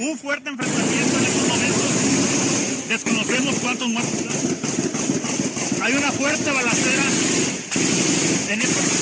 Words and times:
Un 0.00 0.16
fuerte 0.16 0.48
enfrentamiento 0.48 1.18
en 1.18 1.24
estos 1.24 1.48
momentos. 1.48 2.88
Desconocemos 2.88 3.54
cuántos 3.56 3.88
muertos. 3.88 4.24
hay. 5.82 5.94
Una 5.94 6.10
fuerte 6.12 6.50
balacera 6.50 7.02
en 8.50 8.60
estos 8.62 9.00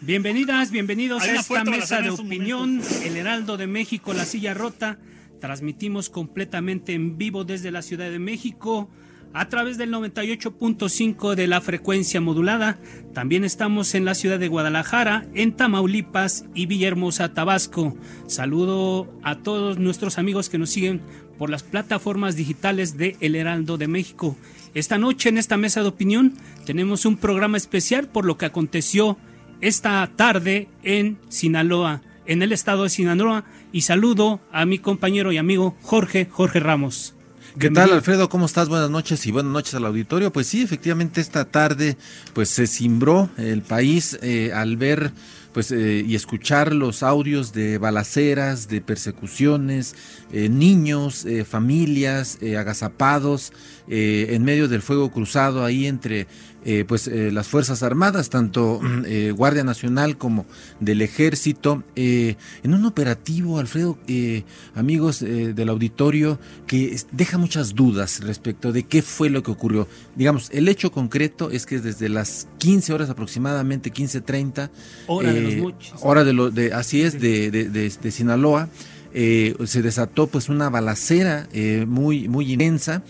Bienvenidas, 0.00 0.70
bienvenidos 0.70 1.24
a 1.24 1.34
esta 1.34 1.64
mesa 1.64 2.00
de 2.00 2.10
opinión, 2.10 2.80
El 3.02 3.16
Heraldo 3.16 3.56
de 3.56 3.66
México, 3.66 4.12
La 4.14 4.24
Silla 4.24 4.54
Rota. 4.54 4.98
Transmitimos 5.40 6.08
completamente 6.10 6.94
en 6.94 7.18
vivo 7.18 7.42
desde 7.42 7.72
la 7.72 7.82
Ciudad 7.82 8.08
de 8.08 8.20
México 8.20 8.88
a 9.36 9.50
través 9.50 9.76
del 9.76 9.92
98.5 9.92 11.34
de 11.34 11.46
la 11.46 11.60
frecuencia 11.60 12.22
modulada. 12.22 12.78
También 13.12 13.44
estamos 13.44 13.94
en 13.94 14.06
la 14.06 14.14
ciudad 14.14 14.38
de 14.38 14.48
Guadalajara, 14.48 15.26
en 15.34 15.52
Tamaulipas 15.52 16.46
y 16.54 16.64
Villahermosa, 16.64 17.34
Tabasco. 17.34 17.94
Saludo 18.28 19.12
a 19.22 19.36
todos 19.36 19.78
nuestros 19.78 20.16
amigos 20.16 20.48
que 20.48 20.56
nos 20.56 20.70
siguen 20.70 21.02
por 21.36 21.50
las 21.50 21.62
plataformas 21.62 22.34
digitales 22.34 22.96
de 22.96 23.18
El 23.20 23.36
Heraldo 23.36 23.76
de 23.76 23.88
México. 23.88 24.38
Esta 24.72 24.96
noche 24.96 25.28
en 25.28 25.36
esta 25.36 25.58
mesa 25.58 25.82
de 25.82 25.88
opinión 25.88 26.32
tenemos 26.64 27.04
un 27.04 27.18
programa 27.18 27.58
especial 27.58 28.08
por 28.08 28.24
lo 28.24 28.38
que 28.38 28.46
aconteció 28.46 29.18
esta 29.60 30.10
tarde 30.16 30.68
en 30.82 31.18
Sinaloa, 31.28 32.00
en 32.24 32.40
el 32.40 32.52
estado 32.52 32.84
de 32.84 32.88
Sinaloa, 32.88 33.44
y 33.70 33.82
saludo 33.82 34.40
a 34.50 34.64
mi 34.64 34.78
compañero 34.78 35.30
y 35.30 35.36
amigo 35.36 35.76
Jorge, 35.82 36.26
Jorge 36.30 36.58
Ramos. 36.58 37.15
¿Qué 37.58 37.70
tal, 37.70 37.92
Alfredo? 37.92 38.28
¿Cómo 38.28 38.44
estás? 38.44 38.68
Buenas 38.68 38.90
noches 38.90 39.26
y 39.26 39.30
buenas 39.30 39.52
noches 39.52 39.74
al 39.74 39.86
auditorio. 39.86 40.30
Pues 40.30 40.46
sí, 40.46 40.62
efectivamente 40.62 41.20
esta 41.22 41.46
tarde 41.46 41.96
pues 42.34 42.50
se 42.50 42.66
cimbró 42.66 43.30
el 43.38 43.62
país 43.62 44.18
eh, 44.22 44.52
al 44.54 44.76
ver 44.76 45.12
pues 45.54 45.72
eh, 45.72 46.04
y 46.06 46.14
escuchar 46.14 46.74
los 46.74 47.02
audios 47.02 47.54
de 47.54 47.78
balaceras, 47.78 48.68
de 48.68 48.82
persecuciones, 48.82 49.94
eh, 50.32 50.50
niños, 50.50 51.26
familias 51.48 52.38
agazapados 52.42 53.52
en 53.88 54.44
medio 54.44 54.68
del 54.68 54.82
fuego 54.82 55.10
cruzado 55.10 55.64
ahí 55.64 55.86
entre 55.86 56.26
eh, 56.64 56.84
pues 56.86 57.06
eh, 57.06 57.30
las 57.30 57.46
fuerzas 57.46 57.82
armadas, 57.82 58.28
tanto 58.30 58.80
eh, 59.06 59.32
Guardia 59.36 59.62
Nacional 59.64 60.16
como 60.18 60.46
del 60.80 61.02
Ejército, 61.02 61.82
en 61.94 62.36
un 62.74 62.84
operativo, 62.84 63.58
Alfredo, 63.58 63.98
eh, 64.08 64.44
amigos 64.74 65.20
del 65.20 65.68
auditorio, 65.68 66.38
que 66.66 66.96
deja 67.12 67.38
muchas 67.38 67.74
dudas 67.74 68.20
respecto 68.24 68.72
de 68.72 68.82
qué 68.84 69.02
fue 69.02 69.30
lo 69.30 69.42
que 69.42 69.50
ocurrió. 69.52 69.86
Digamos, 70.16 70.50
el 70.50 70.68
hecho 70.68 70.90
concreto 70.90 71.50
es 71.50 71.66
que 71.66 71.78
desde 71.80 72.08
las 72.08 72.48
15 72.58 72.92
horas 72.92 73.10
aproximadamente, 73.10 73.92
15.30, 73.92 74.70
Hora 75.06 75.32
de 75.32 75.40
los 75.42 75.54
mochis. 75.56 75.92
hora 76.00 76.24
de 76.24 76.32
lo, 76.32 76.50
de, 76.50 76.72
así 76.72 77.02
es, 77.02 77.20
de, 77.20 77.50
de, 77.50 77.68
de- 77.68 78.10
Sinaloa, 78.10 78.68
eh, 79.12 79.54
se 79.66 79.82
desató 79.82 80.26
pues 80.26 80.48
una 80.48 80.68
balacera 80.70 81.48
eh, 81.52 81.84
muy, 81.88 82.28
muy 82.28 82.52
inmensa. 82.52 83.02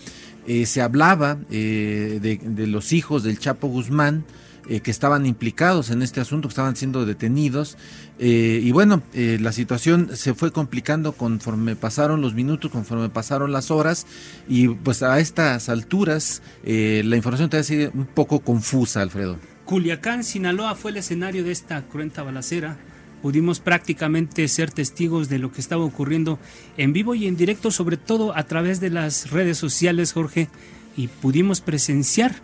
Eh, 0.47 0.65
se 0.65 0.81
hablaba 0.81 1.37
eh, 1.51 2.19
de, 2.21 2.67
los 2.67 2.93
hijos 2.93 3.23
del 3.23 3.37
Chapo 3.37 3.67
Guzmán 3.67 4.23
eh, 4.69 4.79
que 4.79 4.91
estaban 4.91 5.25
implicados 5.25 5.89
en 5.89 6.01
este 6.01 6.21
asunto, 6.21 6.47
que 6.47 6.53
estaban 6.53 6.77
siendo 6.77 7.05
detenidos. 7.05 7.77
Y 8.19 8.71
bueno, 8.71 9.03
la 9.13 9.51
situación 9.51 10.09
se 10.15 10.33
fue 10.33 10.51
complicando 10.51 11.11
conforme 11.11 11.75
pasaron 11.75 12.21
los 12.21 12.33
minutos, 12.33 12.71
conforme 12.71 13.09
pasaron 13.09 13.51
las 13.51 13.69
horas. 13.69 14.07
Y 14.47 14.69
pues 14.69 15.03
a 15.03 15.19
estas 15.19 15.69
alturas 15.69 16.41
la 16.63 17.15
información 17.15 17.49
te 17.49 17.63
sido 17.63 17.91
un 17.93 18.05
poco 18.05 18.39
confusa, 18.39 19.01
Alfredo. 19.01 19.37
Culiacán, 19.65 20.23
Sinaloa 20.23 20.75
fue 20.75 20.91
el 20.91 20.97
escenario 20.97 21.43
de 21.43 21.51
esta 21.51 21.83
cruenta 21.83 22.23
balacera. 22.23 22.77
Pudimos 23.21 23.59
prácticamente 23.59 24.47
ser 24.47 24.71
testigos 24.71 25.29
de 25.29 25.39
lo 25.39 25.51
que 25.51 25.61
estaba 25.61 25.83
ocurriendo 25.83 26.39
en 26.77 26.93
vivo 26.93 27.15
y 27.15 27.27
en 27.27 27.35
directo, 27.35 27.71
sobre 27.71 27.97
todo 27.97 28.35
a 28.37 28.43
través 28.43 28.79
de 28.79 28.89
las 28.89 29.31
redes 29.31 29.57
sociales, 29.57 30.13
Jorge, 30.13 30.49
y 30.95 31.07
pudimos 31.07 31.61
presenciar 31.61 32.35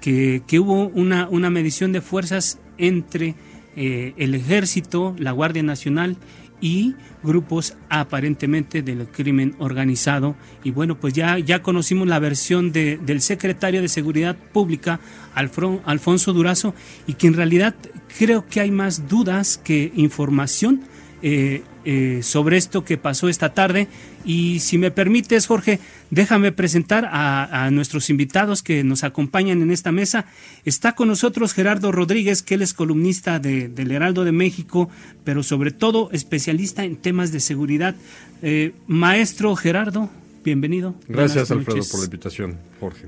que, 0.00 0.42
que 0.46 0.58
hubo 0.58 0.88
una, 0.88 1.28
una 1.28 1.50
medición 1.50 1.92
de 1.92 2.00
fuerzas 2.00 2.58
entre 2.76 3.34
eh, 3.76 4.14
el 4.16 4.34
ejército, 4.34 5.14
la 5.18 5.32
Guardia 5.32 5.62
Nacional 5.62 6.16
y 6.60 6.94
grupos 7.22 7.76
aparentemente 7.88 8.82
del 8.82 9.06
crimen 9.08 9.54
organizado. 9.58 10.36
Y 10.64 10.70
bueno, 10.70 10.98
pues 10.98 11.14
ya, 11.14 11.38
ya 11.38 11.62
conocimos 11.62 12.08
la 12.08 12.18
versión 12.18 12.72
de- 12.72 12.98
del 12.98 13.20
secretario 13.20 13.80
de 13.82 13.88
Seguridad 13.88 14.36
Pública, 14.52 15.00
Alfro- 15.34 15.80
Alfonso 15.84 16.32
Durazo, 16.32 16.74
y 17.06 17.14
que 17.14 17.26
en 17.28 17.34
realidad 17.34 17.74
creo 18.18 18.46
que 18.46 18.60
hay 18.60 18.70
más 18.70 19.08
dudas 19.08 19.58
que 19.58 19.92
información 19.96 20.82
eh, 21.22 21.62
eh, 21.90 22.20
sobre 22.22 22.58
esto 22.58 22.84
que 22.84 22.98
pasó 22.98 23.30
esta 23.30 23.54
tarde. 23.54 23.88
Y 24.26 24.58
si 24.60 24.76
me 24.76 24.90
permites, 24.90 25.46
Jorge, 25.46 25.80
déjame 26.10 26.52
presentar 26.52 27.06
a, 27.10 27.64
a 27.64 27.70
nuestros 27.70 28.10
invitados 28.10 28.62
que 28.62 28.84
nos 28.84 29.04
acompañan 29.04 29.62
en 29.62 29.70
esta 29.70 29.90
mesa. 29.90 30.26
Está 30.66 30.94
con 30.94 31.08
nosotros 31.08 31.54
Gerardo 31.54 31.90
Rodríguez, 31.90 32.42
que 32.42 32.54
él 32.56 32.62
es 32.62 32.74
columnista 32.74 33.38
de- 33.38 33.68
del 33.68 33.90
Heraldo 33.90 34.24
de 34.24 34.32
México, 34.32 34.90
pero 35.24 35.42
sobre 35.42 35.70
todo 35.70 36.10
especialista 36.12 36.84
en 36.84 36.96
temas 36.96 37.32
de 37.32 37.40
seguridad. 37.40 37.94
Eh, 38.42 38.72
maestro 38.86 39.56
Gerardo, 39.56 40.10
bienvenido. 40.44 40.94
Gracias, 41.08 41.50
Alfredo, 41.50 41.80
por 41.90 42.00
la 42.00 42.04
invitación, 42.04 42.58
Jorge. 42.80 43.06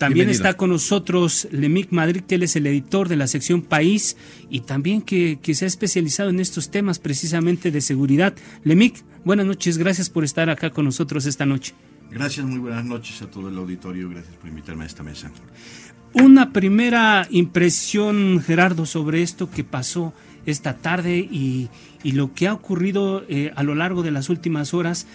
También 0.00 0.28
Bienvenido. 0.28 0.48
está 0.48 0.56
con 0.56 0.70
nosotros 0.70 1.46
Lemic 1.52 1.92
Madrid, 1.92 2.22
que 2.22 2.36
él 2.36 2.42
es 2.42 2.56
el 2.56 2.66
editor 2.66 3.06
de 3.06 3.16
la 3.16 3.26
sección 3.26 3.60
País 3.60 4.16
y 4.48 4.60
también 4.60 5.02
que, 5.02 5.38
que 5.42 5.54
se 5.54 5.66
ha 5.66 5.68
especializado 5.68 6.30
en 6.30 6.40
estos 6.40 6.70
temas 6.70 6.98
precisamente 6.98 7.70
de 7.70 7.82
seguridad. 7.82 8.32
Lemic, 8.64 9.04
buenas 9.26 9.44
noches, 9.44 9.76
gracias 9.76 10.08
por 10.08 10.24
estar 10.24 10.48
acá 10.48 10.70
con 10.70 10.86
nosotros 10.86 11.26
esta 11.26 11.44
noche. 11.44 11.74
Gracias, 12.10 12.46
muy 12.46 12.58
buenas 12.58 12.86
noches 12.86 13.20
a 13.20 13.30
todo 13.30 13.50
el 13.50 13.58
auditorio. 13.58 14.08
Gracias 14.08 14.34
por 14.36 14.48
invitarme 14.48 14.84
a 14.84 14.86
esta 14.86 15.02
mesa. 15.02 15.30
Una 16.14 16.50
primera 16.50 17.28
impresión, 17.30 18.42
Gerardo, 18.42 18.86
sobre 18.86 19.20
esto 19.20 19.50
que 19.50 19.64
pasó 19.64 20.14
esta 20.46 20.78
tarde 20.78 21.18
y, 21.18 21.68
y 22.02 22.12
lo 22.12 22.32
que 22.32 22.48
ha 22.48 22.54
ocurrido 22.54 23.26
eh, 23.28 23.52
a 23.54 23.62
lo 23.62 23.74
largo 23.74 24.02
de 24.02 24.12
las 24.12 24.30
últimas 24.30 24.72
horas, 24.72 25.06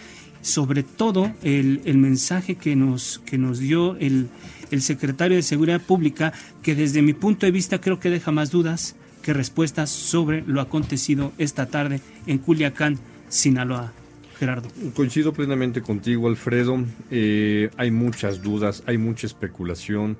sobre 0.43 0.83
todo 0.83 1.33
el, 1.41 1.81
el 1.85 1.97
mensaje 1.97 2.53
que 2.53 2.75
nos, 2.75 3.19
que 3.25 3.39
nos 3.39 3.57
dio 3.57 3.95
el, 3.95 4.29
el 4.75 4.81
secretario 4.81 5.37
de 5.37 5.41
Seguridad 5.41 5.81
Pública, 5.81 6.33
que 6.61 6.75
desde 6.75 7.01
mi 7.01 7.13
punto 7.13 7.45
de 7.45 7.51
vista 7.51 7.81
creo 7.81 7.99
que 7.99 8.09
deja 8.09 8.31
más 8.31 8.51
dudas 8.51 8.95
que 9.23 9.33
respuestas 9.33 9.89
sobre 9.89 10.43
lo 10.45 10.61
acontecido 10.61 11.31
esta 11.39 11.65
tarde 11.65 12.01
en 12.27 12.37
Culiacán, 12.37 12.99
Sinaloa. 13.29 13.91
Gerardo. 14.37 14.67
Coincido 14.93 15.31
plenamente 15.31 15.81
contigo, 15.81 16.27
Alfredo. 16.27 16.83
Eh, 17.09 17.69
hay 17.77 17.89
muchas 17.89 18.41
dudas, 18.41 18.83
hay 18.85 18.97
mucha 18.97 19.27
especulación. 19.27 20.17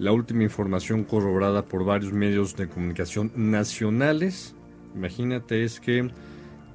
La 0.00 0.10
última 0.10 0.42
información 0.42 1.04
corroborada 1.04 1.64
por 1.64 1.84
varios 1.84 2.12
medios 2.12 2.56
de 2.56 2.68
comunicación 2.68 3.30
nacionales, 3.36 4.56
imagínate, 4.96 5.62
es 5.62 5.78
que 5.78 6.10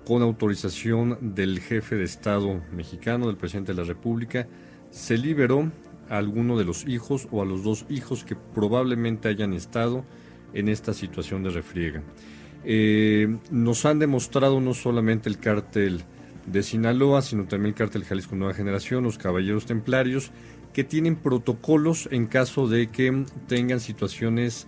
con 0.05 0.21
autorización 0.21 1.17
del 1.35 1.59
jefe 1.59 1.97
de 1.97 2.05
Estado 2.05 2.61
mexicano, 2.71 3.27
del 3.27 3.35
presidente 3.35 3.73
de 3.73 3.81
la 3.81 3.87
República, 3.87 4.47
se 4.89 5.17
liberó 5.17 5.69
a 6.09 6.17
alguno 6.17 6.57
de 6.57 6.65
los 6.65 6.87
hijos 6.87 7.27
o 7.31 7.41
a 7.41 7.45
los 7.45 7.63
dos 7.63 7.85
hijos 7.89 8.23
que 8.23 8.35
probablemente 8.35 9.27
hayan 9.27 9.53
estado 9.53 10.05
en 10.53 10.69
esta 10.69 10.93
situación 10.93 11.43
de 11.43 11.49
refriega. 11.49 12.03
Eh, 12.63 13.37
nos 13.51 13.85
han 13.85 13.99
demostrado 13.99 14.59
no 14.59 14.73
solamente 14.73 15.29
el 15.29 15.39
cártel 15.39 16.03
de 16.45 16.63
Sinaloa, 16.63 17.21
sino 17.21 17.45
también 17.45 17.69
el 17.69 17.75
cártel 17.75 18.03
Jalisco 18.03 18.35
Nueva 18.35 18.53
Generación, 18.53 19.03
los 19.03 19.17
Caballeros 19.17 19.65
Templarios, 19.65 20.31
que 20.73 20.83
tienen 20.83 21.15
protocolos 21.15 22.07
en 22.11 22.27
caso 22.27 22.67
de 22.67 22.87
que 22.87 23.25
tengan 23.47 23.79
situaciones 23.79 24.67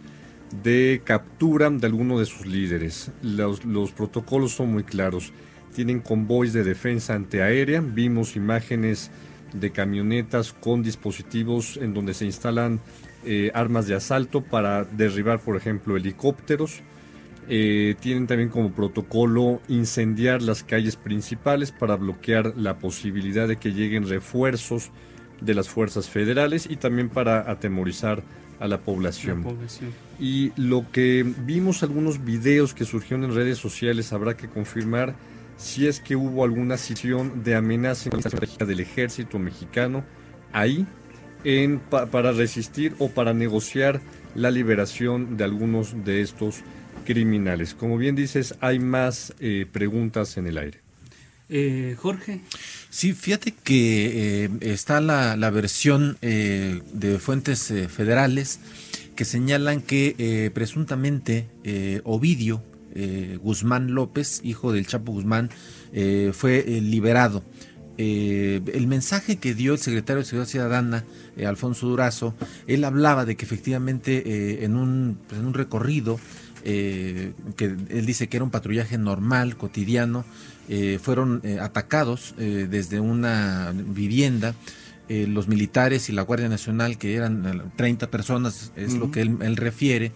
de 0.64 1.02
captura 1.04 1.70
de 1.70 1.86
alguno 1.86 2.20
de 2.20 2.26
sus 2.26 2.46
líderes. 2.46 3.12
Los, 3.22 3.66
los 3.66 3.92
protocolos 3.92 4.52
son 4.54 4.72
muy 4.74 4.84
claros. 4.84 5.32
Tienen 5.74 6.00
convoys 6.00 6.54
de 6.54 6.64
defensa 6.64 7.14
antiaérea. 7.14 7.82
Vimos 7.82 8.36
imágenes 8.36 9.12
de 9.54 9.72
camionetas 9.72 10.54
con 10.54 10.84
dispositivos 10.84 11.78
en 11.78 11.94
donde 11.94 12.14
se 12.14 12.26
instalan 12.26 12.80
eh, 13.26 13.52
armas 13.54 13.88
de 13.88 13.96
asalto 13.96 14.42
para 14.42 14.86
derribar, 14.86 15.40
por 15.40 15.58
ejemplo, 15.58 15.98
helicópteros. 15.98 16.82
Eh, 17.52 17.96
tienen 18.00 18.28
también 18.28 18.50
como 18.50 18.72
protocolo 18.72 19.60
incendiar 19.68 20.42
las 20.42 20.64
calles 20.64 20.96
principales 20.96 21.72
para 21.72 21.96
bloquear 21.96 22.54
la 22.56 22.78
posibilidad 22.78 23.48
de 23.48 23.58
que 23.58 23.74
lleguen 23.74 24.08
refuerzos 24.08 24.92
de 25.42 25.56
las 25.56 25.68
fuerzas 25.68 26.10
federales 26.10 26.68
y 26.70 26.76
también 26.76 27.10
para 27.10 27.50
atemorizar 27.50 28.24
a 28.60 28.68
la 28.68 28.82
población. 28.82 29.46
Y 30.20 30.52
lo 30.58 30.86
que 30.92 31.26
vimos 31.46 31.82
algunos 31.82 32.24
videos 32.24 32.74
que 32.74 32.86
surgieron 32.86 33.24
en 33.24 33.34
redes 33.34 33.58
sociales 33.58 34.14
habrá 34.14 34.36
que 34.36 34.48
confirmar 34.48 35.16
si 35.60 35.88
es 35.88 36.00
que 36.00 36.16
hubo 36.16 36.44
alguna 36.44 36.78
situación 36.78 37.44
de 37.44 37.54
amenaza 37.54 38.10
del 38.66 38.80
ejército 38.80 39.38
mexicano 39.40 40.06
ahí 40.54 40.88
en, 41.44 41.80
para 41.80 42.32
resistir 42.32 42.96
o 42.98 43.10
para 43.10 43.34
negociar 43.34 44.02
la 44.36 44.52
liberación 44.52 45.36
de 45.36 45.44
algunos 45.44 46.06
de 46.06 46.22
estos 46.22 46.62
criminales. 47.06 47.74
Como 47.74 47.98
bien 47.98 48.16
dices, 48.16 48.56
hay 48.62 48.80
más 48.80 49.34
eh, 49.40 49.66
preguntas 49.70 50.38
en 50.38 50.48
el 50.48 50.58
aire. 50.58 50.80
Eh, 51.50 51.96
Jorge. 51.98 52.42
Sí, 52.90 53.14
fíjate 53.14 53.52
que 53.52 54.46
eh, 54.46 54.50
está 54.62 55.02
la, 55.02 55.36
la 55.36 55.50
versión 55.50 56.18
de 56.22 57.20
fuentes 57.20 57.74
federales 57.90 58.60
que 59.16 59.26
señalan 59.26 59.82
que 59.82 60.52
presuntamente 60.54 61.48
Ovidio 62.06 62.64
Guzmán 63.42 63.94
López, 63.94 64.42
hijo 64.44 64.72
del 64.72 64.88
Chapo 64.88 65.12
Guzmán, 65.12 65.50
fue 66.34 66.64
liberado. 66.82 67.44
el 67.98 68.88
mensaje 68.88 69.38
que 69.38 69.54
dio 69.54 69.74
el 69.74 69.80
secretario 69.80 70.22
de 70.22 70.26
Seguridad 70.26 70.50
Ciudadana, 70.50 71.06
Alfonso 71.46 71.88
Durazo, 71.88 72.36
él 72.68 72.84
hablaba 72.84 73.26
de 73.26 73.36
que 73.36 73.46
efectivamente 73.46 74.64
en, 74.64 74.76
un, 74.76 75.20
pues, 75.28 75.40
en 75.40 75.48
un 75.48 75.54
recorrido 75.54 76.20
eh, 76.64 77.34
que 77.56 77.66
él 77.66 78.06
dice 78.06 78.28
que 78.28 78.38
era 78.38 78.44
un 78.44 78.52
patrullaje 78.52 78.98
normal, 78.98 79.56
cotidiano, 79.56 80.26
eh, 80.68 81.00
fueron 81.02 81.42
eh, 81.44 81.60
atacados 81.60 82.36
desde 82.38 83.00
una 83.00 83.74
vivienda. 83.74 84.56
los 85.10 85.48
militares 85.48 86.08
y 86.10 86.12
la 86.14 86.22
Guardia 86.22 86.50
Nacional, 86.50 87.00
que 87.00 87.16
eran 87.16 87.72
30 87.76 88.12
personas, 88.12 88.72
es 88.76 88.94
lo 88.94 89.10
que 89.10 89.22
él, 89.22 89.38
él 89.42 89.58
refiere, 89.58 90.12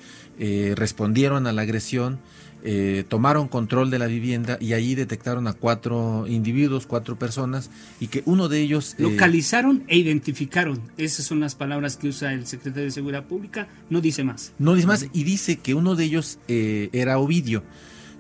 respondieron 0.76 1.48
a 1.48 1.52
la 1.52 1.64
agresión 1.64 2.20
eh, 2.66 3.04
tomaron 3.10 3.50
control 3.50 3.90
de 3.90 4.00
la 4.00 4.08
vivienda 4.08 4.58
y 4.62 4.72
allí 4.72 4.96
detectaron 4.96 5.48
a 5.48 5.54
cuatro 5.54 6.26
individuos, 6.28 6.88
cuatro 6.88 7.20
personas, 7.20 7.70
y 8.00 8.08
que 8.08 8.24
uno 8.26 8.48
de 8.48 8.62
ellos... 8.62 8.96
Eh, 8.98 9.04
Localizaron 9.04 9.84
e 9.88 9.98
identificaron. 9.98 10.80
Esas 10.98 11.26
son 11.26 11.42
las 11.42 11.56
palabras 11.56 11.98
que 11.98 12.08
usa 12.08 12.32
el 12.32 12.48
secretario 12.48 12.86
de 12.86 12.92
Seguridad 12.92 13.26
Pública. 13.26 13.68
No 13.90 14.00
dice 14.00 14.24
más. 14.24 14.54
No 14.60 14.76
dice 14.76 14.88
más 14.88 15.08
y 15.12 15.24
dice 15.26 15.58
que 15.58 15.74
uno 15.74 15.96
de 15.96 16.06
ellos 16.06 16.40
eh, 16.48 16.90
era 16.94 17.18
Ovidio 17.18 17.64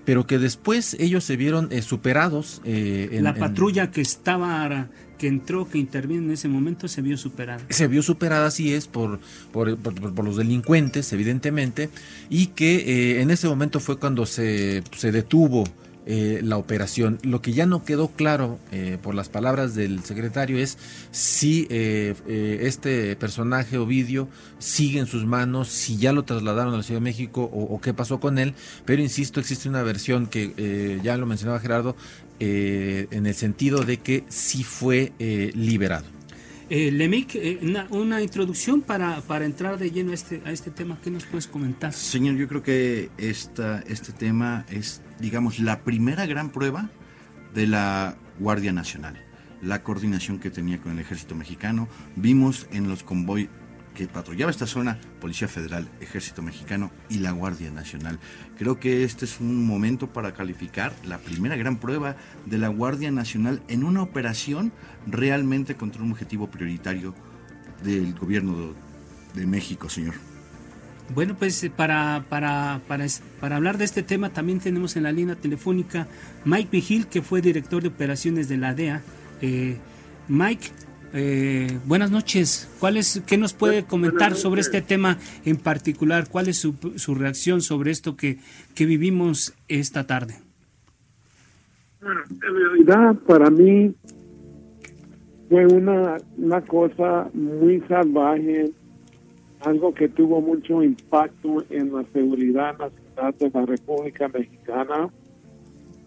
pero 0.05 0.27
que 0.27 0.37
después 0.37 0.97
ellos 0.99 1.23
se 1.23 1.37
vieron 1.37 1.69
superados. 1.81 2.61
en, 2.65 3.23
la 3.23 3.35
patrulla 3.35 3.89
que 3.89 4.01
estaba 4.01 4.89
que 5.17 5.27
entró, 5.27 5.69
que 5.69 5.77
intervino 5.77 6.23
en 6.23 6.31
ese 6.31 6.47
momento, 6.47 6.87
se 6.87 7.01
vio 7.01 7.17
superada. 7.17 7.61
Se 7.69 7.87
vio 7.87 8.01
superada, 8.03 8.47
así 8.47 8.73
es, 8.73 8.87
por, 8.87 9.19
por, 9.51 9.67
los 10.23 10.37
delincuentes, 10.37 11.11
evidentemente, 11.13 11.89
y 12.29 12.47
que 12.47 12.75
eh, 12.75 13.21
en 13.21 13.31
ese 13.31 13.47
momento 13.47 13.79
fue 13.79 13.97
cuando 13.97 14.25
se, 14.25 14.83
se 14.95 15.11
detuvo 15.11 15.63
eh, 16.05 16.41
la 16.43 16.57
operación. 16.57 17.19
Lo 17.23 17.41
que 17.41 17.53
ya 17.53 17.65
no 17.65 17.85
quedó 17.85 18.09
claro 18.09 18.59
eh, 18.71 18.97
por 19.01 19.15
las 19.15 19.29
palabras 19.29 19.73
del 19.75 20.03
secretario 20.03 20.57
es 20.57 20.77
si 21.11 21.67
este 21.69 23.15
personaje 23.15 23.77
Ovidio 23.77 24.27
sigue 24.59 24.99
en 24.99 25.05
sus 25.05 25.25
manos, 25.25 25.69
si 25.69 25.97
ya 25.97 26.11
lo 26.11 26.23
trasladaron 26.23 26.73
a 26.73 26.77
la 26.77 26.83
Ciudad 26.83 26.99
de 26.99 27.05
México 27.05 27.43
o, 27.43 27.79
qué 27.79 27.93
pasó 27.93 28.19
con 28.19 28.37
él. 28.37 28.53
Pero 28.85 29.01
insisto, 29.01 29.39
existe 29.39 29.69
una 29.69 29.83
versión 29.83 30.27
que 30.27 30.99
ya 31.01 31.15
lo 31.15 31.25
mencionaba 31.25 31.59
Gerardo, 31.59 31.95
eh, 32.39 33.07
en 33.11 33.25
el 33.25 33.35
sentido 33.35 33.83
de 33.83 33.97
que 33.97 34.23
sí 34.29 34.63
fue 34.63 35.13
eh, 35.19 35.51
liberado. 35.55 36.05
Eh, 36.69 36.91
Lemic, 36.91 37.35
eh, 37.35 37.59
una, 37.91 38.21
introducción 38.21 38.81
para, 38.81 39.21
para, 39.21 39.45
entrar 39.45 39.77
de 39.77 39.91
lleno 39.91 40.11
a 40.11 40.13
este, 40.15 40.41
a 40.45 40.51
este 40.51 40.71
tema. 40.71 40.97
¿Qué 41.03 41.11
nos 41.11 41.25
puedes 41.25 41.45
comentar? 41.45 41.93
Señor, 41.93 42.35
yo 42.35 42.47
creo 42.47 42.63
que 42.63 43.11
esta, 43.17 43.81
este 43.81 44.13
tema 44.13 44.65
es, 44.71 45.01
digamos, 45.19 45.59
la 45.59 45.83
primera 45.83 46.25
gran 46.25 46.49
prueba 46.51 46.89
de 47.53 47.67
la 47.67 48.17
Guardia 48.39 48.71
Nacional. 48.71 49.23
La 49.61 49.83
coordinación 49.83 50.39
que 50.39 50.49
tenía 50.49 50.79
con 50.79 50.93
el 50.93 50.99
ejército 50.99 51.35
mexicano. 51.35 51.87
Vimos 52.15 52.67
en 52.71 52.89
los 52.89 53.03
convoy 53.03 53.49
que 53.93 54.07
patrullaba 54.07 54.51
esta 54.51 54.67
zona, 54.67 54.99
Policía 55.21 55.47
Federal, 55.47 55.87
Ejército 56.01 56.41
Mexicano 56.41 56.91
y 57.09 57.19
la 57.19 57.31
Guardia 57.31 57.71
Nacional. 57.71 58.19
Creo 58.57 58.79
que 58.79 59.03
este 59.03 59.25
es 59.25 59.39
un 59.39 59.65
momento 59.65 60.11
para 60.11 60.33
calificar 60.33 60.93
la 61.05 61.19
primera 61.19 61.55
gran 61.55 61.77
prueba 61.77 62.15
de 62.45 62.57
la 62.57 62.67
Guardia 62.67 63.11
Nacional 63.11 63.61
en 63.67 63.83
una 63.83 64.01
operación 64.01 64.71
realmente 65.05 65.75
contra 65.75 66.03
un 66.03 66.11
objetivo 66.11 66.49
prioritario 66.49 67.13
del 67.83 68.13
gobierno 68.13 68.73
de 69.33 69.45
México, 69.45 69.89
señor. 69.89 70.15
Bueno, 71.13 71.35
pues 71.37 71.63
eh, 71.63 71.69
para, 71.69 72.25
para, 72.29 72.81
para, 72.87 73.55
hablar 73.55 73.77
de 73.77 73.85
este 73.85 74.03
tema 74.03 74.29
también 74.29 74.59
tenemos 74.59 74.95
en 74.95 75.03
la 75.03 75.11
línea 75.11 75.35
telefónica 75.35 76.07
Mike 76.45 76.69
Vigil, 76.71 77.07
que 77.07 77.21
fue 77.21 77.41
director 77.41 77.81
de 77.81 77.89
operaciones 77.89 78.47
de 78.47 78.57
la 78.57 78.73
DEA. 78.73 79.01
Eh, 79.41 79.77
Mike, 80.29 80.69
eh, 81.13 81.79
buenas 81.85 82.09
noches. 82.09 82.69
¿Cuál 82.79 82.97
es, 82.97 83.21
¿Qué 83.27 83.37
nos 83.37 83.53
puede 83.53 83.83
comentar 83.83 84.35
sobre 84.35 84.61
este 84.61 84.81
tema 84.81 85.19
en 85.45 85.57
particular? 85.57 86.27
¿Cuál 86.29 86.47
es 86.47 86.57
su, 86.57 86.73
su 86.95 87.13
reacción 87.13 87.61
sobre 87.61 87.91
esto 87.91 88.17
que, 88.17 88.39
que, 88.73 88.85
vivimos 88.85 89.53
esta 89.67 90.07
tarde? 90.07 90.35
Bueno, 92.01 92.21
en 92.29 92.55
realidad 92.55 93.15
para 93.27 93.49
mí 93.49 93.93
fue 95.49 95.67
una, 95.67 96.17
una 96.37 96.61
cosa 96.61 97.29
muy 97.33 97.79
salvaje, 97.87 98.71
algo 99.61 99.93
que 99.93 100.09
tuvo 100.09 100.41
mucho 100.41 100.81
impacto 100.81 101.63
en 101.69 101.93
la 101.93 102.03
seguridad 102.11 102.71
nacional 102.77 103.35
de 103.39 103.51
la 103.53 103.65
República 103.67 104.27
Mexicana. 104.29 105.09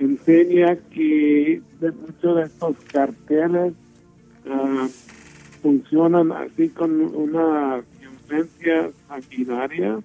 Enseña 0.00 0.76
que 0.90 1.62
de 1.80 1.92
muchos 1.92 2.36
de 2.36 2.42
estos 2.42 2.76
carteles 2.92 3.72
Ah, 4.48 4.88
funcionan 5.62 6.30
así 6.30 6.68
con 6.68 7.00
una 7.00 7.82
violencia 8.00 8.90
sanguinaria 9.08 9.98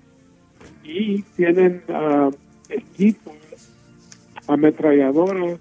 y 0.83 1.21
tienen 1.35 1.83
uh, 1.87 2.31
equipos 2.69 3.35
ametralladoras 4.47 5.59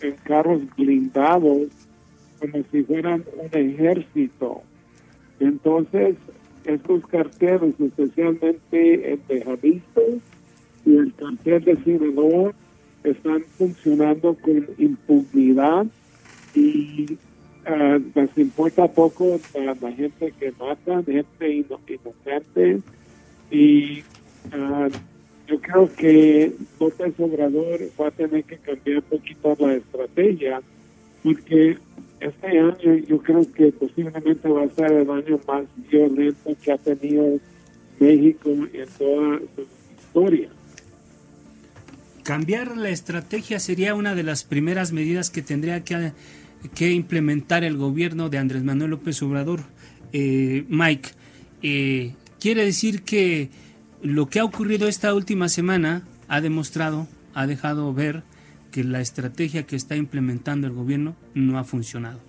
en 0.00 0.12
carros 0.24 0.62
blindados 0.76 1.68
como 2.38 2.64
si 2.70 2.82
fueran 2.84 3.24
un 3.36 3.58
ejército. 3.58 4.62
Entonces, 5.40 6.16
estos 6.64 7.04
carteles, 7.06 7.74
especialmente 7.80 9.12
el 9.12 9.20
de 9.26 9.82
y 10.86 10.96
el 10.96 11.14
cartel 11.14 11.64
de 11.64 11.76
Sinaloa, 11.82 12.52
están 13.02 13.42
funcionando 13.58 14.36
con 14.40 14.68
impunidad 14.78 15.86
y 16.54 17.18
uh, 17.66 18.02
les 18.14 18.38
importa 18.38 18.88
poco 18.88 19.40
a 19.54 19.74
la 19.80 19.92
gente 19.92 20.32
que 20.38 20.52
mata, 20.52 21.02
gente 21.02 21.52
inocente. 21.52 22.80
Y 23.50 24.00
uh, 24.52 24.90
yo 25.46 25.60
creo 25.60 25.92
que 25.94 26.52
López 26.80 27.14
Obrador 27.18 27.80
va 28.00 28.08
a 28.08 28.10
tener 28.10 28.44
que 28.44 28.56
cambiar 28.58 28.98
un 28.98 29.02
poquito 29.04 29.56
la 29.58 29.74
estrategia, 29.74 30.62
porque 31.22 31.76
este 32.20 32.46
año 32.46 32.94
yo 33.06 33.18
creo 33.18 33.52
que 33.52 33.72
posiblemente 33.72 34.48
va 34.48 34.64
a 34.64 34.68
ser 34.70 34.92
el 34.92 35.10
año 35.10 35.38
más 35.46 35.64
violento 35.90 36.56
que 36.62 36.72
ha 36.72 36.78
tenido 36.78 37.38
México 38.00 38.50
en 38.50 38.88
toda 38.98 39.38
su 39.54 39.66
historia. 39.98 40.48
Cambiar 42.22 42.78
la 42.78 42.88
estrategia 42.88 43.60
sería 43.60 43.94
una 43.94 44.14
de 44.14 44.22
las 44.22 44.44
primeras 44.44 44.92
medidas 44.92 45.28
que 45.28 45.42
tendría 45.42 45.84
que 45.84 46.12
que 46.74 46.92
implementar 46.92 47.64
el 47.64 47.76
gobierno 47.76 48.28
de 48.28 48.38
Andrés 48.38 48.62
Manuel 48.62 48.92
López 48.92 49.22
Obrador. 49.22 49.60
Eh, 50.12 50.64
Mike, 50.68 51.10
eh, 51.62 52.14
quiere 52.40 52.64
decir 52.64 53.02
que 53.02 53.50
lo 54.02 54.26
que 54.26 54.40
ha 54.40 54.44
ocurrido 54.44 54.88
esta 54.88 55.14
última 55.14 55.48
semana 55.48 56.02
ha 56.28 56.40
demostrado, 56.40 57.06
ha 57.34 57.46
dejado 57.46 57.92
ver 57.92 58.22
que 58.70 58.84
la 58.84 59.00
estrategia 59.00 59.64
que 59.64 59.76
está 59.76 59.96
implementando 59.96 60.66
el 60.66 60.72
gobierno 60.72 61.14
no 61.34 61.58
ha 61.58 61.64
funcionado. 61.64 62.20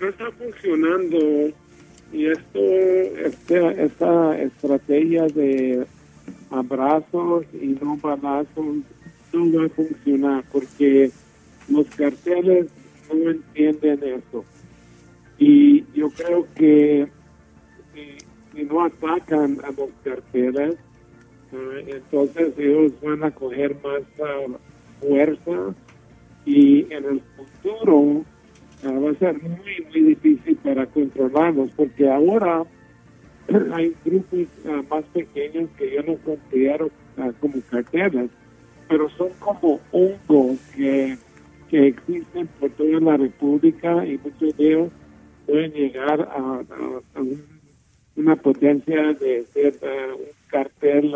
No 0.00 0.08
está 0.08 0.30
funcionando 0.32 1.18
y 2.12 2.26
esto, 2.26 2.58
este, 3.24 3.84
esta 3.84 4.38
estrategia 4.40 5.26
de 5.26 5.86
abrazos 6.50 7.44
y 7.52 7.76
no 7.80 7.96
balazos 7.96 8.76
no 9.32 9.58
va 9.58 9.66
a 9.66 9.68
funcionar 9.70 10.44
porque 10.50 11.10
los 11.68 11.86
carteles 11.88 12.66
no 13.12 13.30
entienden 13.30 14.00
eso. 14.02 14.44
Y 15.38 15.84
yo 15.94 16.10
creo 16.10 16.46
que 16.54 17.08
si, 17.94 18.64
no 18.64 18.84
atacan 18.84 19.58
a 19.64 19.70
los 19.70 19.90
carteles, 20.02 20.76
ah, 21.52 21.80
entonces 21.86 22.54
ellos 22.58 22.92
van 23.02 23.24
a 23.24 23.30
coger 23.30 23.76
más 23.82 24.02
ah, 24.22 24.58
fuerza 25.00 25.74
y 26.44 26.92
en 26.92 27.04
el 27.04 27.22
futuro 27.36 28.24
ah, 28.84 28.90
va 28.92 29.10
a 29.10 29.14
ser 29.14 29.42
muy, 29.42 29.86
muy 29.90 30.14
difícil 30.14 30.56
para 30.56 30.86
controlarlos 30.86 31.70
porque 31.76 32.10
ahora 32.10 32.64
hay 33.74 33.94
grupos 34.04 34.48
más 34.90 35.04
pequeños 35.12 35.68
que 35.76 35.94
yo 35.94 36.02
no 36.02 36.16
considero 36.18 36.90
como 37.40 37.60
carteles, 37.70 38.30
pero 38.88 39.08
son 39.10 39.28
como 39.38 39.80
hongos 39.92 40.58
que, 40.74 41.16
que 41.68 41.88
existen 41.88 42.48
por 42.60 42.70
toda 42.70 43.00
la 43.00 43.16
República 43.16 44.06
y 44.06 44.18
muchos 44.18 44.56
de 44.56 44.66
ellos 44.66 44.92
pueden 45.46 45.72
llegar 45.72 46.20
a, 46.20 46.62
una 48.16 48.36
potencia 48.36 49.12
de 49.14 49.44
ser 49.52 49.78
un 49.82 50.24
cartel 50.48 51.12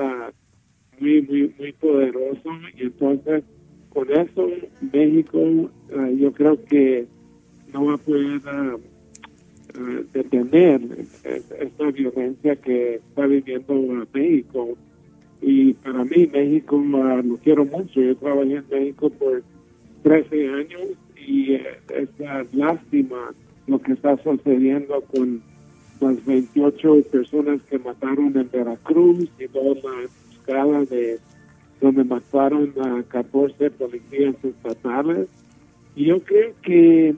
muy, 1.01 1.23
muy, 1.23 1.55
muy 1.59 1.73
poderoso. 1.73 2.51
Y 2.77 2.83
entonces 2.83 3.43
con 3.91 4.11
eso 4.11 4.49
México 4.93 5.71
yo 6.17 6.33
creo 6.33 6.65
que 6.65 7.07
no 7.73 7.87
va 7.87 7.95
a 7.95 7.99
poder 7.99 8.41
detener 10.13 10.81
esta 11.25 11.91
violencia 11.91 12.57
que 12.57 12.97
está 12.97 13.27
viviendo 13.27 14.07
México. 14.13 14.77
Y 15.43 15.73
para 15.75 16.05
mí 16.05 16.29
México 16.33 16.77
lo 16.79 17.37
quiero 17.39 17.65
mucho. 17.65 18.01
Yo 18.01 18.17
trabajé 18.17 18.57
en 18.57 18.65
México 18.71 19.11
por 19.11 19.43
13 20.03 20.49
años 20.49 20.83
y 21.17 21.55
es 21.55 22.09
una 22.19 22.45
lástima 22.53 23.33
lo 23.67 23.79
que 23.81 23.93
está 23.93 24.17
sucediendo 24.23 25.01
con 25.03 25.43
las 26.01 26.25
28 26.25 27.03
personas 27.13 27.61
que 27.69 27.79
mataron 27.79 28.37
en 28.37 28.51
Veracruz 28.51 29.29
y 29.39 29.49
toda 29.49 29.75
la 29.75 30.03
emboscada 30.03 30.85
de 30.87 31.19
donde 31.81 32.05
mataron 32.05 32.75
a 32.81 33.03
14 33.05 33.71
policías 33.71 34.35
estatales. 34.43 35.29
Y 35.97 36.07
yo 36.07 36.21
creo 36.21 36.53
que 36.63 37.15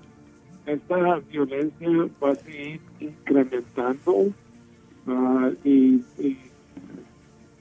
esta 0.67 1.19
violencia 1.31 1.89
va 2.23 2.31
a 2.31 2.35
seguir 2.37 2.81
incrementando 3.01 4.33
ah, 5.07 5.51
y, 5.65 6.01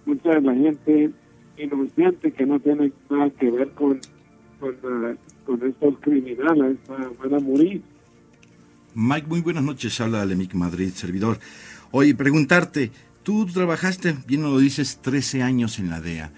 mucha 0.05 0.29
de 0.29 0.41
la 0.41 0.55
gente 0.55 1.11
inocente 1.57 2.31
que 2.31 2.45
no 2.45 2.59
tiene 2.59 2.91
nada 3.09 3.29
que 3.31 3.51
ver 3.51 3.69
con, 3.71 3.99
con, 4.61 5.17
con 5.45 5.67
estos 5.67 5.99
criminales 5.99 6.77
van 6.87 7.33
a 7.33 7.39
morir. 7.39 7.81
Mike, 8.93 9.27
muy 9.27 9.41
buenas 9.41 9.63
noches. 9.63 9.99
Habla 9.99 10.21
Alemic 10.21 10.53
Madrid, 10.53 10.91
servidor. 10.93 11.39
Oye, 11.91 12.15
preguntarte, 12.15 12.91
tú 13.23 13.45
trabajaste, 13.47 14.15
bien 14.27 14.43
lo 14.43 14.57
dices, 14.59 14.99
13 15.01 15.41
años 15.41 15.79
en 15.79 15.89
la 15.89 15.99
DEA. 15.99 16.31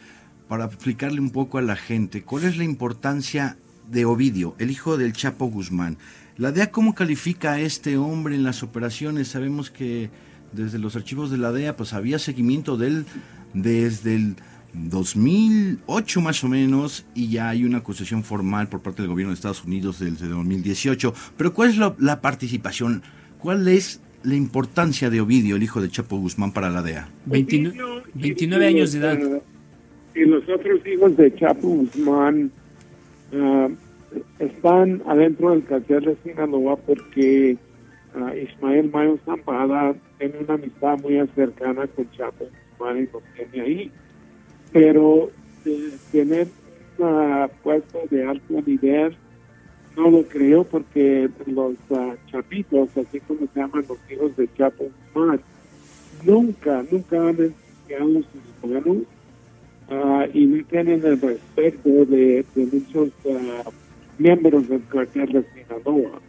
Para 0.47 0.65
explicarle 0.65 1.19
un 1.19 1.31
poco 1.31 1.57
a 1.57 1.61
la 1.61 1.75
gente, 1.75 2.23
¿cuál 2.23 2.45
es 2.45 2.57
la 2.57 2.63
importancia 2.63 3.57
de 3.89 4.05
Ovidio, 4.05 4.55
el 4.59 4.71
hijo 4.71 4.97
del 4.97 5.13
Chapo 5.13 5.45
Guzmán? 5.47 5.97
¿La 6.37 6.51
DEA 6.51 6.71
cómo 6.71 6.95
califica 6.95 7.53
a 7.53 7.59
este 7.59 7.97
hombre 7.97 8.35
en 8.35 8.43
las 8.43 8.63
operaciones? 8.63 9.27
Sabemos 9.27 9.69
que 9.69 10.09
desde 10.51 10.79
los 10.79 10.95
archivos 10.95 11.31
de 11.31 11.37
la 11.37 11.51
DEA 11.51 11.75
pues 11.75 11.93
había 11.93 12.19
seguimiento 12.19 12.77
de 12.77 12.87
él 12.87 13.05
desde 13.53 14.15
el 14.15 14.35
2008 14.73 16.21
más 16.21 16.43
o 16.43 16.49
menos 16.49 17.05
y 17.13 17.29
ya 17.29 17.49
hay 17.49 17.63
una 17.63 17.79
acusación 17.79 18.23
formal 18.23 18.67
por 18.69 18.81
parte 18.81 19.01
del 19.01 19.09
gobierno 19.09 19.31
de 19.31 19.35
Estados 19.35 19.63
Unidos 19.63 19.99
desde 19.99 20.27
2018. 20.27 21.13
Pero 21.37 21.53
¿cuál 21.53 21.69
es 21.69 21.77
la, 21.77 22.21
participación? 22.21 23.03
¿Cuál 23.37 23.67
es 23.67 24.01
la 24.23 24.35
importancia 24.35 25.09
de 25.09 25.21
Ovidio, 25.21 25.55
el 25.55 25.63
hijo 25.63 25.81
de 25.81 25.89
Chapo 25.89 26.17
Guzmán, 26.17 26.51
para 26.51 26.69
la 26.69 26.81
DEA? 26.81 27.07
29, 27.25 28.65
años 28.65 28.93
de 28.93 28.99
edad. 28.99 29.19
y 30.15 30.21
los 30.21 30.43
otros 30.49 30.85
hijos 30.87 31.15
de 31.17 31.33
Chapo 31.35 31.67
Guzmán 31.67 32.51
ah, 33.33 33.69
están 34.39 35.03
adentro 35.07 35.51
del 35.51 35.63
cartel 35.65 36.05
de 36.05 36.17
Sinaloa 36.23 36.77
porque 36.77 37.57
uh, 38.15 38.35
Ismael 38.35 38.89
Mayo 38.91 39.19
Zambada 39.25 39.95
tiene 40.17 40.39
una 40.39 40.53
amistad 40.55 40.99
muy 40.99 41.19
cercana 41.35 41.87
con 41.87 42.09
Chapo 42.11 42.45
Guzmán 42.71 42.97
y 42.97 43.09
lo 43.11 43.21
tiene 43.35 43.65
ahí 43.65 43.91
pero 44.73 45.31
tener 46.11 46.47
un 46.97 47.49
puesto 47.63 47.99
de 48.09 48.25
alto 48.25 48.61
nivel 48.65 49.15
no 49.95 50.09
lo 50.09 50.23
creo 50.23 50.63
porque 50.63 51.29
los 51.45 51.73
uh, 51.89 52.13
chapitos, 52.31 52.89
así 52.97 53.19
como 53.21 53.41
se 53.53 53.59
llaman 53.59 53.85
los 53.87 53.97
hijos 54.09 54.35
de 54.35 54.49
Chapo 54.57 54.89
Guzmán, 55.13 55.39
nunca, 56.23 56.83
nunca 56.91 57.29
han 57.29 57.37
enseñado 57.37 58.23
sus 58.23 58.69
manos 58.69 58.97
uh, 59.89 60.25
y 60.33 60.45
no 60.47 60.65
tienen 60.65 61.05
el 61.05 61.21
respeto 61.21 61.89
de, 62.05 62.43
muchos 62.55 63.09
uh, 63.25 63.71
miembros 64.17 64.67
del 64.67 64.83
cartel 64.87 65.31
de 65.31 65.45
Sinaloa. 65.53 66.19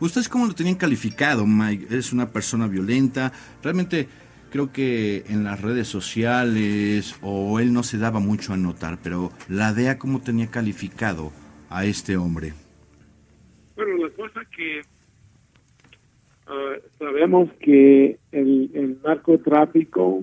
¿Ustedes 0.00 0.28
cómo 0.28 0.46
lo 0.46 0.54
tenían 0.54 0.74
calificado, 0.74 1.46
Mike? 1.46 1.96
¿Es 1.96 2.12
una 2.12 2.28
persona 2.28 2.66
violenta? 2.66 3.32
¿Realmente 3.62 4.08
creo 4.54 4.70
que 4.72 5.24
en 5.28 5.42
las 5.42 5.60
redes 5.60 5.88
sociales 5.88 7.18
o 7.22 7.58
él 7.58 7.72
no 7.72 7.82
se 7.82 7.98
daba 7.98 8.20
mucho 8.20 8.52
a 8.52 8.56
notar, 8.56 9.00
pero 9.02 9.32
la 9.48 9.72
DEA 9.72 9.98
cómo 9.98 10.20
tenía 10.20 10.46
calificado 10.46 11.32
a 11.70 11.84
este 11.86 12.16
hombre. 12.16 12.52
Bueno, 13.74 14.06
la 14.06 14.10
cosa 14.10 14.42
que 14.56 14.82
ah, 16.46 16.74
sabemos 17.00 17.50
que 17.58 18.16
el, 18.30 18.96
narcotráfico 19.02 20.22